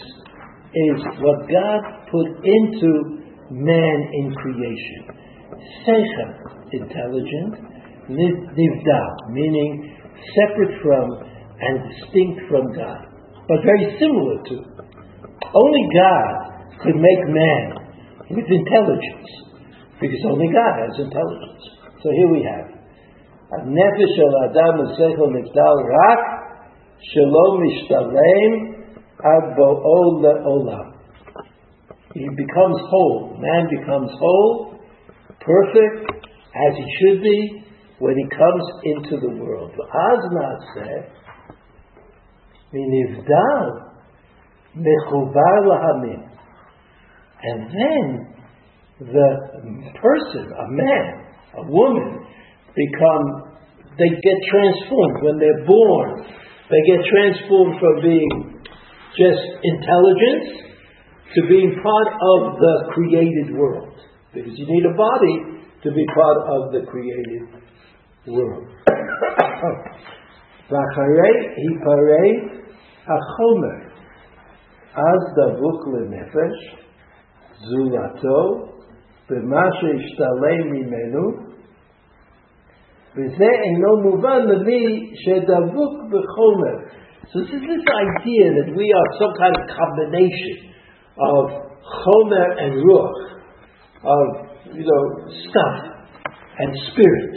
is 0.75 0.99
what 1.19 1.49
God 1.49 2.04
put 2.15 2.31
into 2.47 3.19
man 3.51 3.97
in 4.13 4.33
creation. 4.39 5.11
Seichel, 5.83 6.31
intelligent. 6.71 7.75
Nivdal, 8.05 9.33
meaning 9.33 9.97
separate 10.37 10.77
from 10.83 11.09
and 11.59 11.89
distinct 11.89 12.37
from 12.47 12.71
God, 12.77 13.01
but 13.49 13.65
very 13.65 13.97
similar 13.97 14.37
to. 14.45 14.55
Only 15.55 15.83
God 15.89 16.33
could 16.83 16.93
make 16.93 17.23
man 17.25 17.73
with 18.29 18.45
intelligence, 18.45 19.29
because 19.99 20.21
only 20.29 20.53
God 20.53 20.85
has 20.85 20.99
intelligence. 21.01 21.63
So 22.03 22.11
here 22.13 22.29
we 22.29 22.45
have 22.45 22.69
Nefesh 23.65 24.17
al 24.21 24.53
Adam 24.53 24.85
Seichel 24.93 25.33
Nivdal 25.33 25.77
Rak 25.89 26.21
Shalom 27.09 27.53
Mishtalem 27.65 28.85
Ad 29.17 29.57
Bo'ol 29.57 30.21
Le'olam. 30.21 30.94
He 32.15 32.23
becomes 32.23 32.79
whole. 32.87 33.35
Man 33.37 33.67
becomes 33.69 34.09
whole, 34.17 34.79
perfect, 35.41 36.15
as 36.55 36.77
he 36.77 36.87
should 36.97 37.21
be, 37.21 37.65
when 37.99 38.15
he 38.15 38.23
comes 38.31 38.63
into 38.83 39.19
the 39.19 39.43
world. 39.43 39.71
Aznat 39.75 40.59
said, 40.75 41.11
"Minivdal 42.73 43.91
mechubar 44.77 45.59
lahamim," 45.67 46.23
and 47.43 47.67
then 47.67 48.33
the 48.99 49.91
person, 49.99 50.53
a 50.55 50.67
man, 50.71 51.25
a 51.57 51.63
woman, 51.67 52.25
become 52.75 53.55
they 53.97 54.09
get 54.09 54.39
transformed 54.51 55.21
when 55.21 55.37
they're 55.37 55.65
born. 55.65 56.25
They 56.69 56.81
get 56.87 57.05
transformed 57.05 57.79
from 57.79 58.01
being 58.01 58.63
just 59.17 59.43
intelligence 59.63 60.74
to 61.34 61.40
being 61.48 61.76
part 61.82 62.08
of 62.08 62.58
the 62.58 62.74
created 62.92 63.54
world. 63.56 63.94
Because 64.34 64.52
you 64.56 64.66
need 64.66 64.84
a 64.86 64.96
body 64.96 65.36
to 65.82 65.90
be 65.90 66.04
part 66.14 66.38
of 66.48 66.72
the 66.72 66.86
created 66.90 67.42
world. 68.26 68.66
V'acharei 70.70 71.36
hiparei 71.58 72.30
hachomer 73.06 73.90
az 74.94 75.22
davuk 75.38 75.80
lenefesh 75.92 76.60
zulato 77.68 78.40
b'ma 79.28 79.64
sheishtalei 79.78 80.58
mimenu 80.70 81.50
וזה 83.16 83.50
אינו 83.62 83.96
מובן 84.02 84.46
למי 84.46 85.10
שדבוק 85.14 85.94
בחומר. 86.10 86.76
So 87.30 87.38
this 87.42 87.52
is 87.54 87.62
this 87.62 87.84
idea 88.06 88.46
that 88.58 88.70
we 88.74 88.86
are 88.98 89.10
some 89.18 89.34
kind 89.38 89.54
of 89.54 89.64
combination 89.66 90.70
of 91.18 91.44
chomer 92.00 92.48
and 92.58 92.72
ruach, 92.84 93.20
of 94.04 94.26
you 94.74 94.84
know 94.84 95.04
stuff 95.48 95.76
and 96.58 96.70
spirit. 96.92 97.34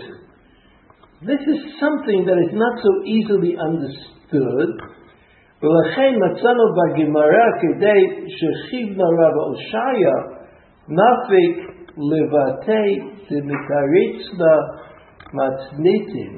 This 1.22 1.40
is 1.48 1.60
something 1.80 2.26
that 2.26 2.38
is 2.46 2.54
not 2.54 2.76
so 2.82 2.92
easily 3.06 3.56
understood. 3.58 4.72
ולכן 5.64 6.14
מצאנו 6.24 6.66
בגמרא 6.78 7.48
כדי 7.62 8.02
שכיבנה 8.28 9.04
רב 9.04 9.36
הושעיה 9.48 10.18
נפיק 10.90 11.56
לבטא 11.98 12.84
דמקריצנה 13.30 14.56
matnitim 15.34 16.34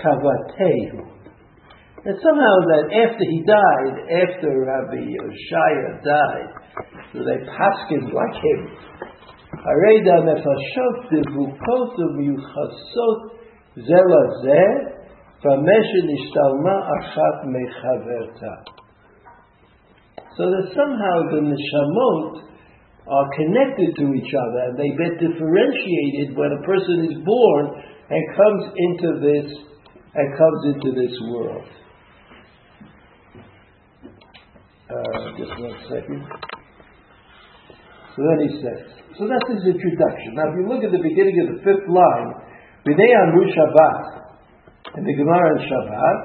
kavateu. 0.00 1.11
that 2.03 2.19
somehow 2.19 2.55
that 2.67 2.91
after 2.91 3.23
he 3.23 3.39
died, 3.47 3.95
after 4.11 4.51
Rabbi 4.59 5.07
Yoshaya 5.07 6.03
died, 6.03 6.51
so 7.15 7.23
they 7.23 7.39
paskin 7.47 8.11
like 8.11 8.35
him. 8.43 8.75
Hareda 9.55 10.27
devukot 11.07 11.95
zela 13.79 14.23
zeh 14.43 14.93
achat 16.91 17.37
mechaverta. 17.47 18.53
So 20.35 20.43
that 20.43 20.75
somehow 20.75 21.31
the 21.31 21.39
neshamot 21.39 22.43
are 23.07 23.29
connected 23.35 23.95
to 23.95 24.13
each 24.13 24.33
other 24.35 24.59
and 24.67 24.77
they 24.77 24.89
get 24.89 25.19
differentiated 25.19 26.35
when 26.35 26.51
a 26.51 26.61
person 26.65 27.05
is 27.11 27.23
born 27.23 27.79
and 28.09 28.35
comes 28.35 28.73
into 28.75 29.19
this 29.23 29.47
and 30.15 30.37
comes 30.37 30.75
into 30.75 30.91
this 30.99 31.15
world. 31.31 31.63
Uh, 34.93 35.33
just 35.41 35.49
one 35.57 35.73
second. 35.89 36.21
So 38.13 38.19
then 38.21 38.45
he 38.45 38.61
says, 38.61 38.93
so 39.17 39.25
that's 39.25 39.49
his 39.49 39.73
introduction. 39.73 40.37
Now 40.37 40.53
if 40.53 40.61
you 40.61 40.69
look 40.69 40.85
at 40.85 40.93
the 40.93 41.01
beginning 41.01 41.33
of 41.41 41.57
the 41.57 41.59
fifth 41.65 41.89
line, 41.89 42.29
B'nei 42.85 43.09
Amru 43.25 43.49
Shabbat, 43.57 44.21
in 44.93 45.01
the 45.01 45.15
Gemara 45.17 45.57
in 45.57 45.59
Shabbat, 45.65 46.17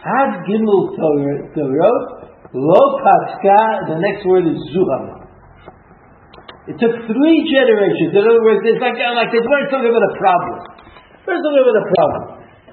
Had 0.00 0.40
Gimel 0.48 0.96
Torah, 0.96 1.96
Lo 2.56 2.82
Patka, 3.04 3.92
the 3.92 4.00
next 4.00 4.24
word 4.24 4.48
is 4.48 4.56
Zuhama. 4.72 5.28
It 6.72 6.80
took 6.80 6.96
three 7.12 7.38
generations. 7.44 8.16
In 8.16 8.24
other 8.24 8.40
words, 8.40 8.64
it's 8.64 8.80
like, 8.80 8.96
like 8.96 9.28
they 9.36 9.44
weren't 9.44 9.68
talking 9.68 9.92
about 9.92 10.04
a 10.08 10.14
problem. 10.16 10.56
We're 11.28 11.36
talking 11.44 11.60
about 11.60 11.76
a 11.76 11.88
problem. 11.92 12.24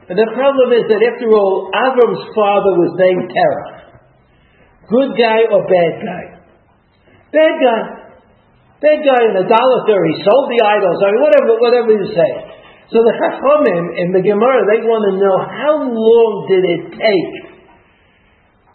And 0.08 0.16
the 0.16 0.32
problem 0.32 0.68
is 0.80 0.88
that 0.88 1.02
after 1.04 1.28
all, 1.28 1.68
Avram's 1.76 2.24
father 2.32 2.72
was 2.80 2.92
named 2.96 3.28
Terah. 3.36 3.75
Good 4.86 5.18
guy 5.18 5.50
or 5.50 5.66
bad 5.66 5.94
guy? 6.02 6.24
Bad 7.34 7.54
guy. 7.58 7.82
Bad 8.82 9.00
guy 9.02 9.22
in 9.26 9.34
idolater, 9.34 10.00
he 10.06 10.16
sold 10.22 10.46
the 10.52 10.62
idols, 10.62 11.00
I 11.02 11.10
mean, 11.10 11.24
whatever, 11.26 11.58
whatever 11.58 11.90
you 11.96 12.06
say. 12.12 12.32
So 12.94 13.02
the 13.02 13.18
Chachamim 13.18 13.98
in 13.98 14.14
the 14.14 14.22
Gemara, 14.22 14.62
they 14.70 14.86
want 14.86 15.10
to 15.10 15.14
know 15.18 15.38
how 15.42 15.74
long 15.90 16.32
did 16.46 16.64
it 16.70 16.84
take 16.94 17.34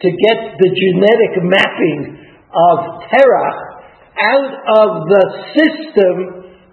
to 0.03 0.09
get 0.09 0.59
the 0.59 0.69
genetic 0.73 1.33
mapping 1.47 2.19
of 2.51 3.07
Terah 3.07 3.71
out 4.19 4.51
of 4.51 4.89
the 5.07 5.23
system 5.55 6.15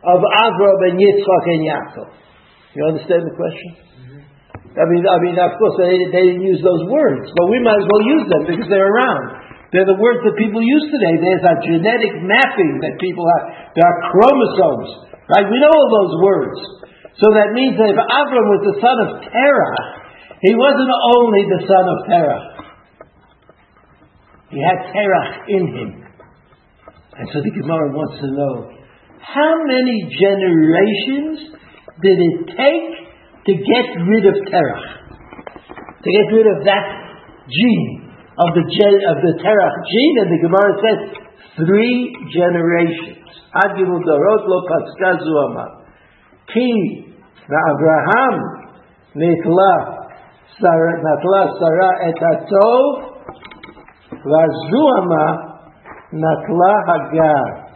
of 0.03 0.19
Avram 0.19 0.79
and 0.91 0.99
Yitzchak 0.99 1.45
and 1.47 1.63
Yaakov. 1.63 2.11
You 2.75 2.83
understand 2.91 3.23
the 3.23 3.37
question? 3.37 3.88
I 4.77 4.85
mean, 4.85 5.03
I 5.09 5.19
mean, 5.25 5.37
of 5.41 5.57
course, 5.57 5.77
they, 5.81 5.97
they 6.13 6.25
didn't 6.33 6.45
use 6.45 6.61
those 6.61 6.85
words, 6.93 7.33
but 7.33 7.47
we 7.49 7.59
might 7.65 7.81
as 7.81 7.89
well 7.89 8.05
use 8.05 8.27
them 8.29 8.43
because 8.45 8.69
they're 8.69 8.93
around. 8.93 9.49
They're 9.73 9.89
the 9.89 10.01
words 10.01 10.25
that 10.25 10.37
people 10.37 10.65
use 10.65 10.85
today. 10.89 11.15
There's 11.21 11.45
a 11.45 11.57
genetic 11.61 12.13
mapping 12.25 12.81
that 12.85 12.97
people 13.01 13.25
have. 13.25 13.73
There 13.77 13.85
are 13.85 13.99
chromosomes, 14.13 14.91
right? 15.29 15.45
We 15.45 15.59
know 15.61 15.73
all 15.73 15.91
those 15.93 16.15
words. 16.25 16.59
So 17.21 17.27
that 17.37 17.53
means 17.53 17.77
that 17.77 17.93
if 17.93 18.01
Avram 18.01 18.47
was 18.49 18.63
the 18.65 18.77
son 18.81 18.97
of 19.05 19.11
Terah, 19.29 19.79
he 20.41 20.55
wasn't 20.55 20.93
only 21.19 21.43
the 21.51 21.61
son 21.69 21.85
of 21.85 21.99
Terah. 22.09 22.43
He 24.49 24.61
had 24.63 24.79
Terah 24.95 25.27
in 25.53 25.65
him. 25.69 25.91
And 27.19 27.27
so 27.35 27.43
the 27.43 27.51
Gemara 27.51 27.93
wants 27.93 28.23
to 28.23 28.29
know 28.31 28.55
how 29.21 29.53
many 29.67 30.09
generations 30.17 31.59
did 32.01 32.17
it 32.17 32.37
take 32.57 32.98
to 33.49 33.53
get 33.57 33.87
rid 34.05 34.25
of 34.29 34.37
Terach? 34.45 34.87
To 36.05 36.09
get 36.13 36.29
rid 36.37 36.47
of 36.53 36.59
that 36.69 36.85
gene, 37.49 38.13
of 38.37 38.53
the, 38.53 38.65
of 39.09 39.19
the 39.25 39.35
Terach 39.41 39.77
gene, 39.89 40.17
and 40.21 40.29
the 40.29 40.41
Gemara 40.45 40.73
says 40.85 41.01
three 41.57 42.13
generations. 42.29 43.25
Ad 43.57 43.73
Dorot 43.81 44.43
lo 44.45 44.59
patzkazu 44.69 45.33
amar. 45.49 45.89
Ki 46.53 46.69
Abraham 47.49 48.37
nitla 49.17 49.97
et 52.05 52.19
hatov 52.21 52.85
vazu 54.29 54.85
amar 55.01 55.49
Natla 56.13 56.75
Hagar. 56.89 57.68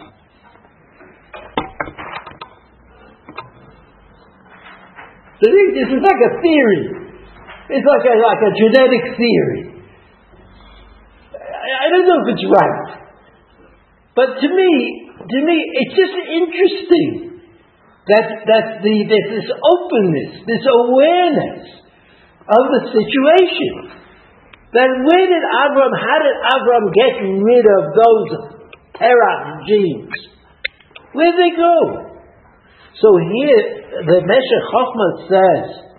So 5.42 5.50
this 5.50 5.90
is 5.90 5.98
like 5.98 6.22
a 6.22 6.32
theory. 6.38 6.82
It's 7.74 7.82
like 7.82 8.06
a, 8.06 8.14
like 8.14 8.42
a 8.46 8.52
genetic 8.54 9.18
theory. 9.18 9.74
I 11.42 11.90
don't 11.90 12.06
know 12.06 12.18
if 12.22 12.28
it's 12.30 12.46
right. 12.46 13.02
But 14.14 14.38
to 14.38 14.46
me, 14.46 14.72
to 15.18 15.38
me, 15.42 15.56
it's 15.82 15.94
just 15.98 16.14
interesting 16.30 17.42
that, 18.06 18.26
that 18.46 18.66
the, 18.86 18.94
there's 19.10 19.30
this 19.42 19.50
openness, 19.50 20.46
this 20.46 20.62
awareness 20.62 21.82
of 22.46 22.62
the 22.78 22.80
situation. 22.94 23.98
Then 24.70 24.90
where 25.10 25.26
did 25.26 25.42
Avram, 25.42 25.90
how 25.90 26.18
did 26.22 26.38
Avram 26.54 26.86
get 26.94 27.14
rid 27.18 27.66
of 27.66 27.82
those 27.98 28.30
Terach 28.94 29.66
genes? 29.66 30.12
Where 31.12 31.34
did 31.34 31.40
they 31.50 31.56
go? 31.58 32.11
So 33.00 33.08
here, 33.16 33.62
the 34.04 34.18
Meshech 34.26 34.64
Chochmah 34.72 35.12
says, 35.28 35.92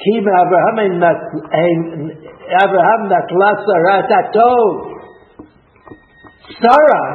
Kim 0.00 0.24
Abraham 0.24 0.76
Abraham 2.50 3.00
Natla 3.10 3.50
Sarah 3.66 4.02
Tatov. 4.08 4.90
Sarah, 6.60 7.06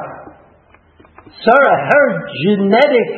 Sarah, 1.43 1.77
her 1.89 2.07
genetic 2.45 3.09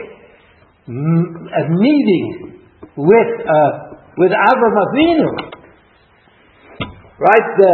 meeting 0.87 2.25
with 2.95 3.31
uh, 3.45 3.71
with 4.17 4.31
Avram 4.31 4.75
Avinu 4.87 5.57
right, 7.19 7.47
the 7.57 7.73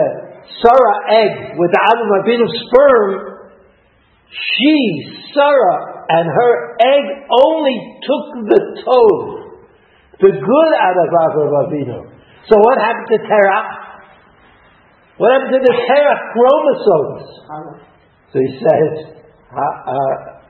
Sarah 0.63 0.97
egg 1.11 1.57
with 1.57 1.71
Avram 1.71 2.11
Avinu 2.23 2.47
sperm, 2.47 3.09
she, 4.29 4.75
Sarah, 5.33 5.92
and 6.09 6.25
her 6.27 6.53
egg 6.81 7.05
only 7.29 7.77
took 8.03 8.25
the 8.49 8.59
tov, 8.83 9.17
the 10.19 10.31
good 10.31 10.71
out 10.79 10.97
of 10.97 11.09
Avraham 11.09 11.53
Avinu. 11.67 11.99
So 12.49 12.57
what 12.59 12.77
happened 12.77 13.07
to 13.09 13.19
Terach? 13.27 13.69
What 15.17 15.31
happened 15.31 15.53
to 15.53 15.63
the 15.63 15.75
Terach 15.87 16.21
chromosomes? 16.33 17.27
So 18.33 18.39
he 18.39 18.59
says, 18.59 19.13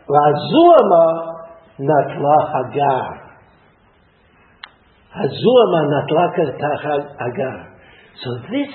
Hazuama 0.09 1.05
uh, 1.05 1.43
natla 1.79 2.37
hagar. 2.53 3.11
Hazuama 5.13 5.79
natla 5.91 6.25
hagar. 7.19 7.57
So 8.23 8.29
this, 8.49 8.71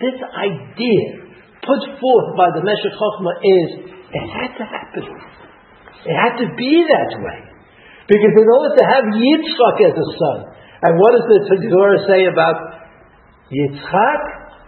this 0.00 0.18
idea 0.34 1.26
put 1.66 1.82
forth 2.00 2.36
by 2.36 2.48
the 2.54 2.62
Meshech 2.62 2.94
Chochmah 2.94 3.36
is, 3.42 3.70
it 4.14 4.26
had 4.30 4.56
to 4.58 4.64
happen. 4.64 5.04
It 6.06 6.14
had 6.14 6.38
to 6.38 6.48
be 6.54 6.72
that 6.86 7.12
way. 7.18 7.40
Because 8.06 8.34
in 8.38 8.46
order 8.46 8.70
to 8.78 8.84
have 8.86 9.04
Yitzchak 9.10 9.76
as 9.90 9.96
a 9.98 10.08
son, 10.14 10.38
and 10.86 10.92
what 11.02 11.18
does 11.18 11.26
the 11.26 11.58
Torah 11.66 12.02
say 12.06 12.30
about 12.30 12.86
Yitzchak? 13.50 14.22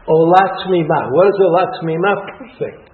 Olat 0.09 0.53
Shmima. 0.66 1.12
What 1.12 1.28
is 1.28 1.39
Olat 1.39 1.70
Shmima? 1.78 2.12
Perfect. 2.26 2.91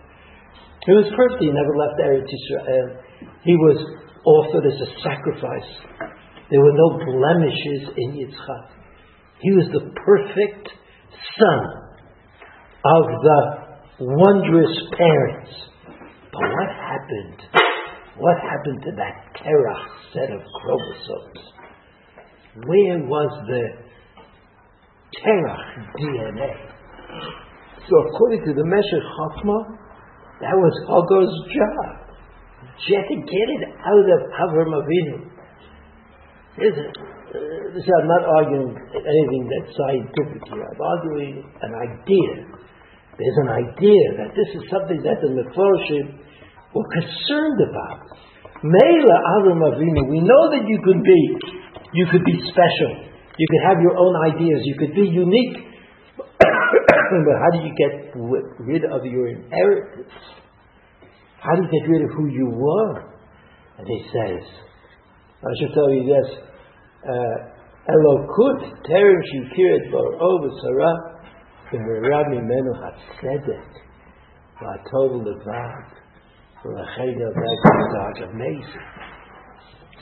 He 0.84 0.92
was 0.92 1.08
perfect. 1.16 1.40
He 1.40 1.48
never 1.48 1.72
left 1.78 1.96
Eretz 1.96 2.28
Israel. 2.28 3.00
He 3.44 3.54
was 3.56 3.78
offered 4.26 4.66
as 4.66 4.76
a 4.76 4.90
sacrifice. 5.00 5.70
There 6.50 6.60
were 6.60 6.76
no 6.76 7.00
blemishes 7.00 7.88
in 7.96 8.12
Yitzchak. 8.12 8.68
He 9.40 9.52
was 9.52 9.68
the 9.72 9.88
perfect 10.04 10.68
son 11.38 11.62
of 12.84 13.04
the 13.22 13.40
wondrous 14.00 14.76
parents. 14.98 15.52
But 16.32 16.42
what 16.42 16.68
happened? 16.68 17.63
What 18.18 18.36
happened 18.38 18.82
to 18.82 18.92
that 18.96 19.14
Terach 19.42 19.86
set 20.12 20.30
of 20.30 20.40
chromosomes? 20.62 21.42
Where 22.66 22.98
was 23.02 23.30
the 23.48 23.84
Terach 25.22 25.64
DNA. 25.94 26.50
So 27.86 27.94
according 28.08 28.42
to 28.48 28.52
the 28.54 28.64
Meshech 28.64 29.04
Chochmah, 29.04 29.62
that 30.40 30.56
was 30.56 30.74
Hagar's 30.88 31.34
job. 31.54 32.04
She 32.82 32.94
had 32.96 33.06
to 33.06 33.18
get 33.22 33.46
it 33.54 33.62
out 33.78 34.06
of 34.08 34.20
Avram 34.34 34.72
Avinu. 34.74 35.30
Uh, 36.54 36.70
I'm 37.34 38.08
not 38.08 38.24
arguing 38.24 38.72
anything 38.94 39.42
that's 39.50 39.76
scientific 39.76 40.42
here. 40.48 40.64
I'm 40.64 40.80
arguing 40.80 41.44
an 41.62 41.72
idea. 41.74 42.32
There's 43.14 43.38
an 43.46 43.50
idea 43.50 44.04
that 44.18 44.30
this 44.34 44.50
is 44.58 44.70
something 44.70 45.02
that 45.02 45.22
the 45.22 45.30
Mephoroshim 45.38 46.18
were 46.74 46.88
concerned 46.90 47.60
about. 47.70 48.10
Mela 48.62 49.16
Avram 49.38 49.62
Avinu, 49.62 50.10
we 50.10 50.20
know 50.20 50.50
that 50.50 50.64
you 50.66 50.78
could 50.82 51.02
be, 51.02 51.20
you 51.92 52.06
could 52.10 52.24
be 52.24 52.36
special. 52.50 53.14
You 53.36 53.46
could 53.50 53.64
have 53.68 53.78
your 53.82 53.96
own 53.98 54.14
ideas. 54.34 54.60
You 54.64 54.76
could 54.78 54.94
be 54.94 55.06
unique. 55.06 55.56
but 56.18 57.36
how 57.38 57.50
do 57.52 57.58
you 57.62 57.72
get 57.76 58.14
rid 58.58 58.84
of 58.84 59.04
your 59.04 59.28
inheritance? 59.28 60.12
How 61.40 61.54
do 61.56 61.62
you 61.62 61.80
get 61.80 61.88
rid 61.88 62.02
of 62.02 62.10
who 62.16 62.26
you 62.28 62.48
were? 62.50 63.14
And 63.78 63.86
he 63.86 64.02
says, 64.12 64.42
I 65.42 65.52
should 65.60 65.74
tell 65.74 65.90
you 65.92 66.04
this, 66.06 66.38
uh, 67.04 67.54
Elokut 67.84 68.60
terem 68.88 69.20
shikiret 69.28 69.92
bar'o 69.92 70.40
v'sara 70.40 70.92
v'hara 71.70 72.24
mimenu 72.32 72.72
hatzedek 72.80 73.72
v'atov 74.58 75.20
levad 75.26 76.03
amazing. 78.24 78.84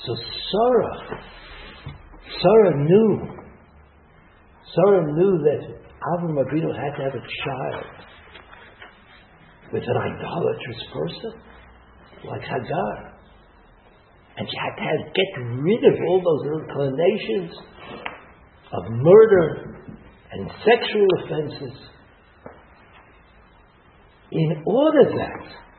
So 0.07 0.15
Sarah, 0.15 1.21
Sarah 2.41 2.77
knew, 2.85 3.19
Sarah 4.75 5.13
knew 5.13 5.39
that 5.43 5.83
Avram 6.15 6.39
Avinu 6.39 6.75
had 6.75 6.97
to 6.97 7.03
have 7.03 7.15
a 7.15 7.27
child 7.45 7.85
with 9.73 9.83
an 9.83 9.97
idolatrous 9.97 10.83
person 10.93 11.33
like 12.29 12.43
Hagar. 12.43 13.13
And 14.37 14.49
she 14.49 14.57
had 14.57 14.75
to 14.77 14.83
have, 14.83 15.15
get 15.15 15.31
rid 15.63 15.85
of 15.85 15.99
all 16.09 16.23
those 16.23 16.63
inclinations 16.63 17.51
of 18.73 18.91
murder 18.91 19.73
and 20.33 20.51
sexual 20.65 21.07
offenses 21.25 21.79
in 24.31 24.63
order 24.65 25.05
that 25.05 25.72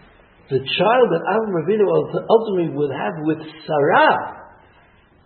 the 0.50 0.60
child 0.60 1.06
that 1.16 1.24
Avram 1.24 1.56
Avinu 1.64 1.88
ultimately 2.28 2.76
would 2.76 2.92
have 2.92 3.16
with 3.24 3.40
Sarah, 3.64 4.44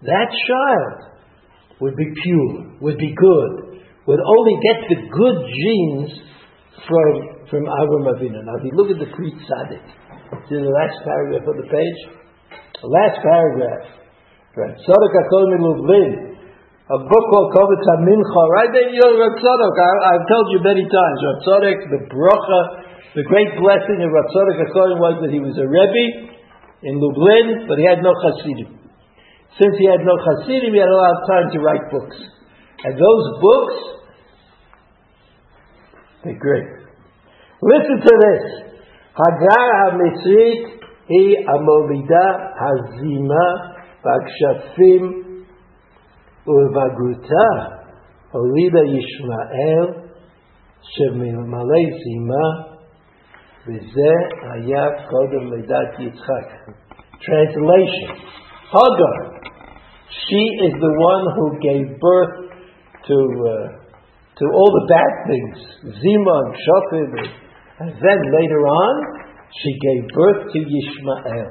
that 0.06 0.30
child 0.30 1.18
would 1.82 1.96
be 1.96 2.06
pure, 2.22 2.78
would 2.82 2.98
be 2.98 3.14
good, 3.18 3.82
would 4.06 4.22
only 4.22 4.56
get 4.62 4.78
the 4.94 5.00
good 5.10 5.38
genes 5.50 6.10
from, 6.86 7.10
from 7.50 7.64
Avram 7.66 8.14
Avinu. 8.14 8.46
Now, 8.46 8.62
if 8.62 8.64
you 8.70 8.74
look 8.78 8.94
at 8.94 9.02
the 9.02 9.10
Pri 9.10 9.34
Tzaddik, 9.34 9.86
see 10.50 10.62
the 10.62 10.70
last 10.70 11.02
paragraph 11.02 11.50
of 11.50 11.56
the 11.58 11.68
page? 11.70 12.00
The 12.78 12.88
last 12.88 13.18
paragraph. 13.26 13.98
Right. 14.58 14.74
Tzadok 14.74 15.14
HaKohen 15.14 15.50
MiLublin, 15.58 16.12
a 16.88 16.98
book 17.04 17.26
called 17.30 17.50
Kovetz 17.54 17.86
HaMincha, 17.94 18.42
right 18.54 18.72
there, 18.74 18.90
you 18.90 19.02
know, 19.02 19.18
Rav 19.18 19.34
I, 19.38 20.12
have 20.18 20.26
told 20.30 20.48
you 20.54 20.62
many 20.62 20.86
times, 20.86 21.18
Rav 21.26 21.38
Tzadok, 21.42 21.78
the 21.90 22.02
bracha, 22.10 22.87
the 23.15 23.25
great 23.29 23.53
blessing 23.61 23.99
of 24.01 24.09
Rav 24.09 24.27
Tzadok 24.33 24.59
HaKol 24.67 24.91
was 24.97 25.15
that 25.21 25.33
he 25.33 25.41
was 25.41 25.57
a 25.61 25.67
Rebbe 25.69 26.33
in 26.83 26.97
Lublin, 26.97 27.69
but 27.69 27.77
he 27.79 27.85
had 27.85 28.01
no 28.01 28.13
Hasidim. 28.17 28.79
Since 29.61 29.75
he 29.79 29.87
had 29.87 30.01
no 30.01 30.17
Hasidim, 30.17 30.73
he 30.73 30.81
had 30.81 30.89
a 30.89 30.97
lot 30.97 31.13
of 31.13 31.23
time 31.29 31.47
to 31.53 31.59
write 31.61 31.85
books. 31.93 32.19
And 32.85 32.95
those 32.97 33.27
books, 33.39 33.79
they're 36.25 36.41
great. 36.41 36.71
Listen 37.61 37.97
to 38.01 38.15
this. 38.17 38.45
Hagar 39.13 39.69
HaMitzrit 39.85 40.83
היא 41.09 41.37
המולידה 41.49 42.29
הזימה 42.63 43.49
והכשפים 44.05 45.23
ובגרותה 46.47 47.51
הולידה 48.33 48.79
ישמעאל 48.79 50.03
שממלא 50.83 51.83
זימה 52.03 52.66
וזה 53.67 54.13
היה 54.53 54.85
קודם 55.11 55.53
לידת 55.53 55.99
יצחק. 55.99 56.47
Translation 57.27 58.11
Hagar 58.73 59.43
she 60.13 60.43
is 60.69 60.75
the 60.77 60.95
one 61.11 61.25
who 61.37 61.47
gave 61.61 61.87
birth 61.99 62.35
to 63.09 63.19
uh, 63.49 63.83
to 64.39 64.45
all 64.45 64.71
the 64.79 64.87
bad 64.89 65.13
things, 65.29 65.57
Zima 66.01 66.35
and 66.45 66.55
Shofim, 66.65 67.13
and 67.81 67.91
then 67.97 68.21
later 68.41 68.63
on, 68.67 68.95
she 69.53 69.73
gave 69.87 70.09
birth 70.09 70.53
to 70.53 70.59
Yishmael, 70.59 71.49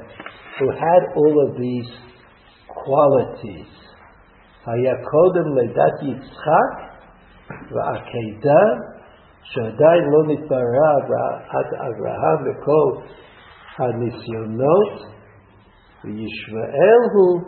who 0.58 0.66
had 0.70 1.02
all 1.16 1.34
of 1.46 1.58
these 1.58 1.90
qualities. 2.68 3.70
Hayakodem 4.66 5.48
ledat 5.58 5.96
Yitzchak 6.06 6.72
va'akeda 7.70 8.62
שעדיין 9.51 10.03
לא 10.13 10.21
נתבררה 10.27 10.91
עד 11.49 11.69
אברהם 11.87 12.39
וכל 12.45 12.87
הניסיונות, 13.77 14.93
וישמעאל 16.03 17.01
הוא 17.13 17.41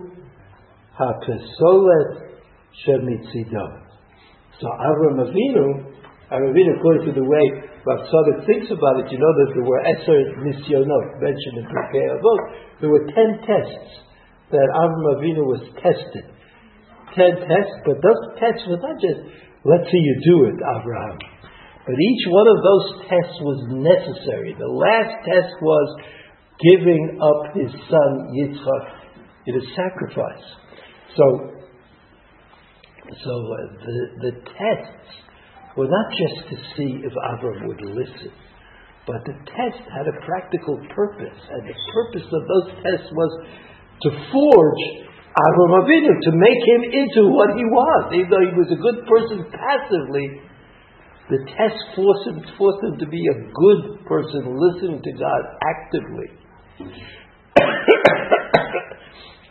הפסולת 1.00 2.12
שמצידו. 2.72 3.68
So 4.60 4.68
Avram 4.68 5.24
Avinu, 5.24 5.68
Avram 6.32 6.52
Avinu, 6.52 6.72
according 6.78 7.06
to 7.08 7.14
the 7.16 7.24
way 7.24 7.46
Rav 7.88 8.00
Tzadok 8.12 8.46
thinks 8.46 8.68
about 8.68 9.00
it, 9.00 9.08
you 9.08 9.18
know 9.18 9.34
that 9.40 9.50
there 9.56 9.64
were 9.64 9.82
Eser 9.88 10.20
Nisyonot 10.44 11.08
mentioned 11.24 11.64
in 11.64 11.66
Pirkei 11.72 12.06
Avot. 12.12 12.42
There 12.82 12.90
were 12.90 13.06
ten 13.08 13.40
tests 13.48 13.92
that 14.52 14.68
Avram 14.84 15.06
Avinu 15.16 15.48
was 15.48 15.64
tested. 15.80 16.26
Ten 17.16 17.40
tests, 17.40 17.78
but 17.86 18.04
those 18.04 18.22
tests 18.36 18.68
were 18.68 18.84
not 18.84 19.00
just, 19.00 19.20
let's 19.64 19.88
see 19.90 19.98
you 19.98 20.16
do 20.28 20.36
it, 20.52 20.58
Abraham. 20.60 21.18
But 21.90 21.98
each 21.98 22.24
one 22.30 22.46
of 22.46 22.60
those 22.62 22.86
tests 23.10 23.38
was 23.42 23.60
necessary. 23.82 24.54
The 24.54 24.70
last 24.70 25.26
test 25.26 25.58
was 25.58 25.88
giving 26.62 27.18
up 27.18 27.42
his 27.58 27.74
son 27.90 28.12
Yitzchak 28.30 28.86
in 29.50 29.58
a 29.58 29.66
sacrifice. 29.74 30.46
So, 31.18 31.26
so 33.10 33.34
uh, 33.34 33.58
the, 33.82 33.98
the 34.22 34.34
tests 34.54 35.10
were 35.74 35.90
not 35.90 36.08
just 36.14 36.54
to 36.54 36.56
see 36.78 37.02
if 37.02 37.14
Avram 37.26 37.66
would 37.66 37.82
listen, 37.82 38.38
but 39.10 39.26
the 39.26 39.34
test 39.50 39.82
had 39.90 40.06
a 40.06 40.14
practical 40.30 40.78
purpose, 40.94 41.42
and 41.50 41.66
the 41.66 41.74
purpose 41.90 42.30
of 42.30 42.44
those 42.46 42.70
tests 42.86 43.10
was 43.18 43.34
to 44.06 44.10
forge 44.30 44.84
Avram 45.34 45.74
Avinu, 45.82 46.14
to 46.22 46.32
make 46.38 46.62
him 46.70 46.82
into 47.02 47.34
what 47.34 47.58
he 47.58 47.66
was. 47.66 48.14
Even 48.14 48.30
though 48.30 48.46
he 48.46 48.54
was 48.62 48.70
a 48.70 48.78
good 48.78 49.10
person 49.10 49.50
passively, 49.50 50.49
the 51.30 51.38
test 51.46 51.78
forced 51.96 52.28
him, 52.28 52.42
forced 52.58 52.84
him 52.84 52.98
to 52.98 53.08
be 53.08 53.22
a 53.22 53.38
good 53.54 54.06
person, 54.06 54.58
listening 54.58 55.02
to 55.02 55.12
God 55.14 55.42
actively. 55.62 56.30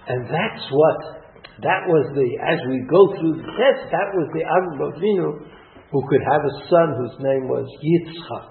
and 0.08 0.26
that's 0.26 0.66
what 0.72 1.18
that 1.62 1.86
was 1.86 2.06
the, 2.14 2.28
as 2.42 2.58
we 2.70 2.82
go 2.86 3.14
through 3.18 3.42
the 3.42 3.50
test, 3.54 3.90
that 3.90 4.10
was 4.14 4.30
the 4.34 4.42
Avram 4.46 4.78
Avinu 4.90 5.42
who 5.90 6.00
could 6.08 6.22
have 6.22 6.42
a 6.44 6.54
son 6.68 6.94
whose 6.98 7.16
name 7.18 7.48
was 7.48 7.66
Yitzchak, 7.82 8.50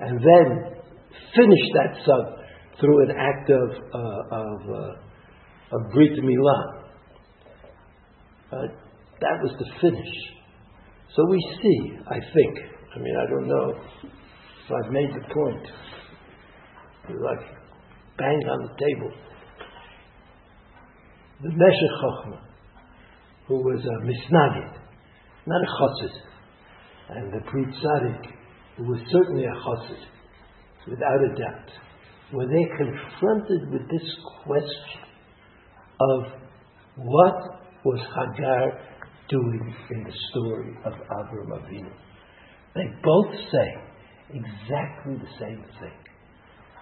and 0.00 0.20
then 0.20 0.76
finish 1.34 1.64
that 1.74 1.96
son 2.04 2.36
through 2.80 3.02
an 3.08 3.16
act 3.18 3.50
of, 3.50 3.70
uh, 3.92 4.22
of, 4.32 4.60
uh, 4.70 5.76
of 5.76 5.92
Brit 5.92 6.12
Milah. 6.22 6.64
Uh, 8.52 8.68
that 9.20 9.36
was 9.42 9.52
the 9.58 9.66
finish. 9.80 10.41
So 11.14 11.26
we 11.28 11.38
see, 11.62 11.98
I 12.08 12.14
think, 12.14 12.58
I 12.94 12.98
mean, 12.98 13.14
I 13.16 13.30
don't 13.30 13.46
know. 13.46 13.74
If 14.02 14.72
I've 14.72 14.92
made 14.92 15.10
the 15.10 15.34
point. 15.34 15.66
Like, 17.08 17.46
bang 18.16 18.40
on 18.48 18.62
the 18.62 18.74
table. 18.78 19.12
The 21.42 21.50
Meshech 21.50 21.94
Chochmah, 22.00 22.40
who 23.48 23.56
was 23.56 23.84
a 23.84 23.96
Misnagid, 24.06 24.72
not 25.46 25.60
a 25.60 25.66
Chassid, 25.66 26.14
and 27.10 27.32
the 27.32 27.40
Tzaddik, 27.40 28.32
who 28.78 28.84
was 28.84 29.00
certainly 29.10 29.44
a 29.44 29.48
Chassid, 29.50 30.02
without 30.88 31.20
a 31.20 31.34
doubt, 31.34 31.70
when 32.30 32.48
they 32.48 32.64
confronted 32.76 33.70
with 33.70 33.82
this 33.90 34.08
question 34.44 35.02
of 36.00 36.22
what 36.96 37.34
was 37.84 38.00
Hagar 38.00 38.91
doing 39.32 39.74
in 39.90 40.04
the 40.04 40.12
story 40.30 40.76
of 40.84 40.92
Avram 40.92 41.50
Avinu, 41.58 41.90
they 42.76 42.86
both 43.02 43.34
say 43.50 43.68
exactly 44.30 45.14
the 45.16 45.32
same 45.40 45.64
thing. 45.80 45.98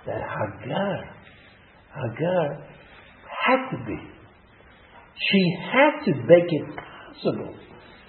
That 0.06 0.20
Hagar, 0.20 1.14
Hagar 1.94 2.66
had 3.46 3.70
to 3.70 3.84
be 3.86 4.20
she 5.28 5.56
had 5.72 6.04
to 6.06 6.12
make 6.24 6.48
it 6.48 6.66
possible 6.76 7.54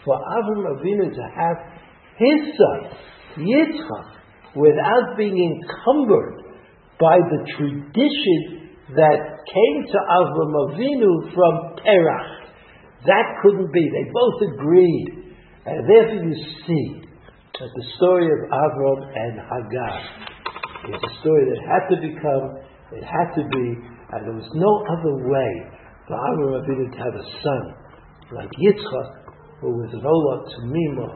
for 0.05 0.15
Avram 0.15 0.79
Avinu 0.79 1.13
to 1.13 1.25
have 1.35 1.57
his 2.17 2.55
son, 2.57 3.45
Yitzchak, 3.45 4.55
without 4.55 5.17
being 5.17 5.35
encumbered 5.35 6.43
by 6.99 7.17
the 7.17 7.45
tradition 7.57 8.77
that 8.95 9.19
came 9.53 9.85
to 9.87 9.97
Avram 10.09 10.53
Avinu 10.69 11.33
from 11.33 11.75
Terach. 11.83 12.40
That 13.05 13.25
couldn't 13.41 13.71
be. 13.73 13.81
They 13.81 14.11
both 14.13 14.53
agreed. 14.53 15.35
And 15.65 15.89
therefore 15.89 16.25
you 16.25 16.35
see 16.65 17.01
that 17.59 17.69
the 17.75 17.85
story 17.97 18.25
of 18.25 18.49
Avram 18.49 18.99
and 19.13 19.33
Hagar 19.37 19.97
is 20.89 21.01
a 21.01 21.13
story 21.21 21.45
that 21.45 21.61
had 21.65 21.83
to 21.93 21.97
become, 22.01 22.57
it 22.93 23.03
had 23.05 23.29
to 23.37 23.43
be, 23.49 23.65
and 24.11 24.19
there 24.25 24.33
was 24.33 24.49
no 24.53 24.71
other 24.89 25.29
way 25.29 25.51
for 26.07 26.17
Avram 26.17 26.61
Avinu 26.61 26.91
to 26.91 26.97
have 26.97 27.13
a 27.13 27.25
son 27.43 27.81
like 28.33 28.49
Yitzchak, 28.57 29.21
who 29.61 29.69
was 29.77 29.93
an 29.93 30.01
Olah 30.01 30.41
Temimah. 30.49 31.13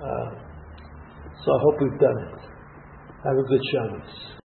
Uh, 0.00 0.46
so 1.44 1.52
I 1.52 1.58
hope 1.60 1.74
we've 1.80 2.00
done 2.00 2.18
it. 2.24 2.40
Have 3.24 3.36
a 3.36 3.42
good 3.48 3.60
Shabbos. 3.72 4.26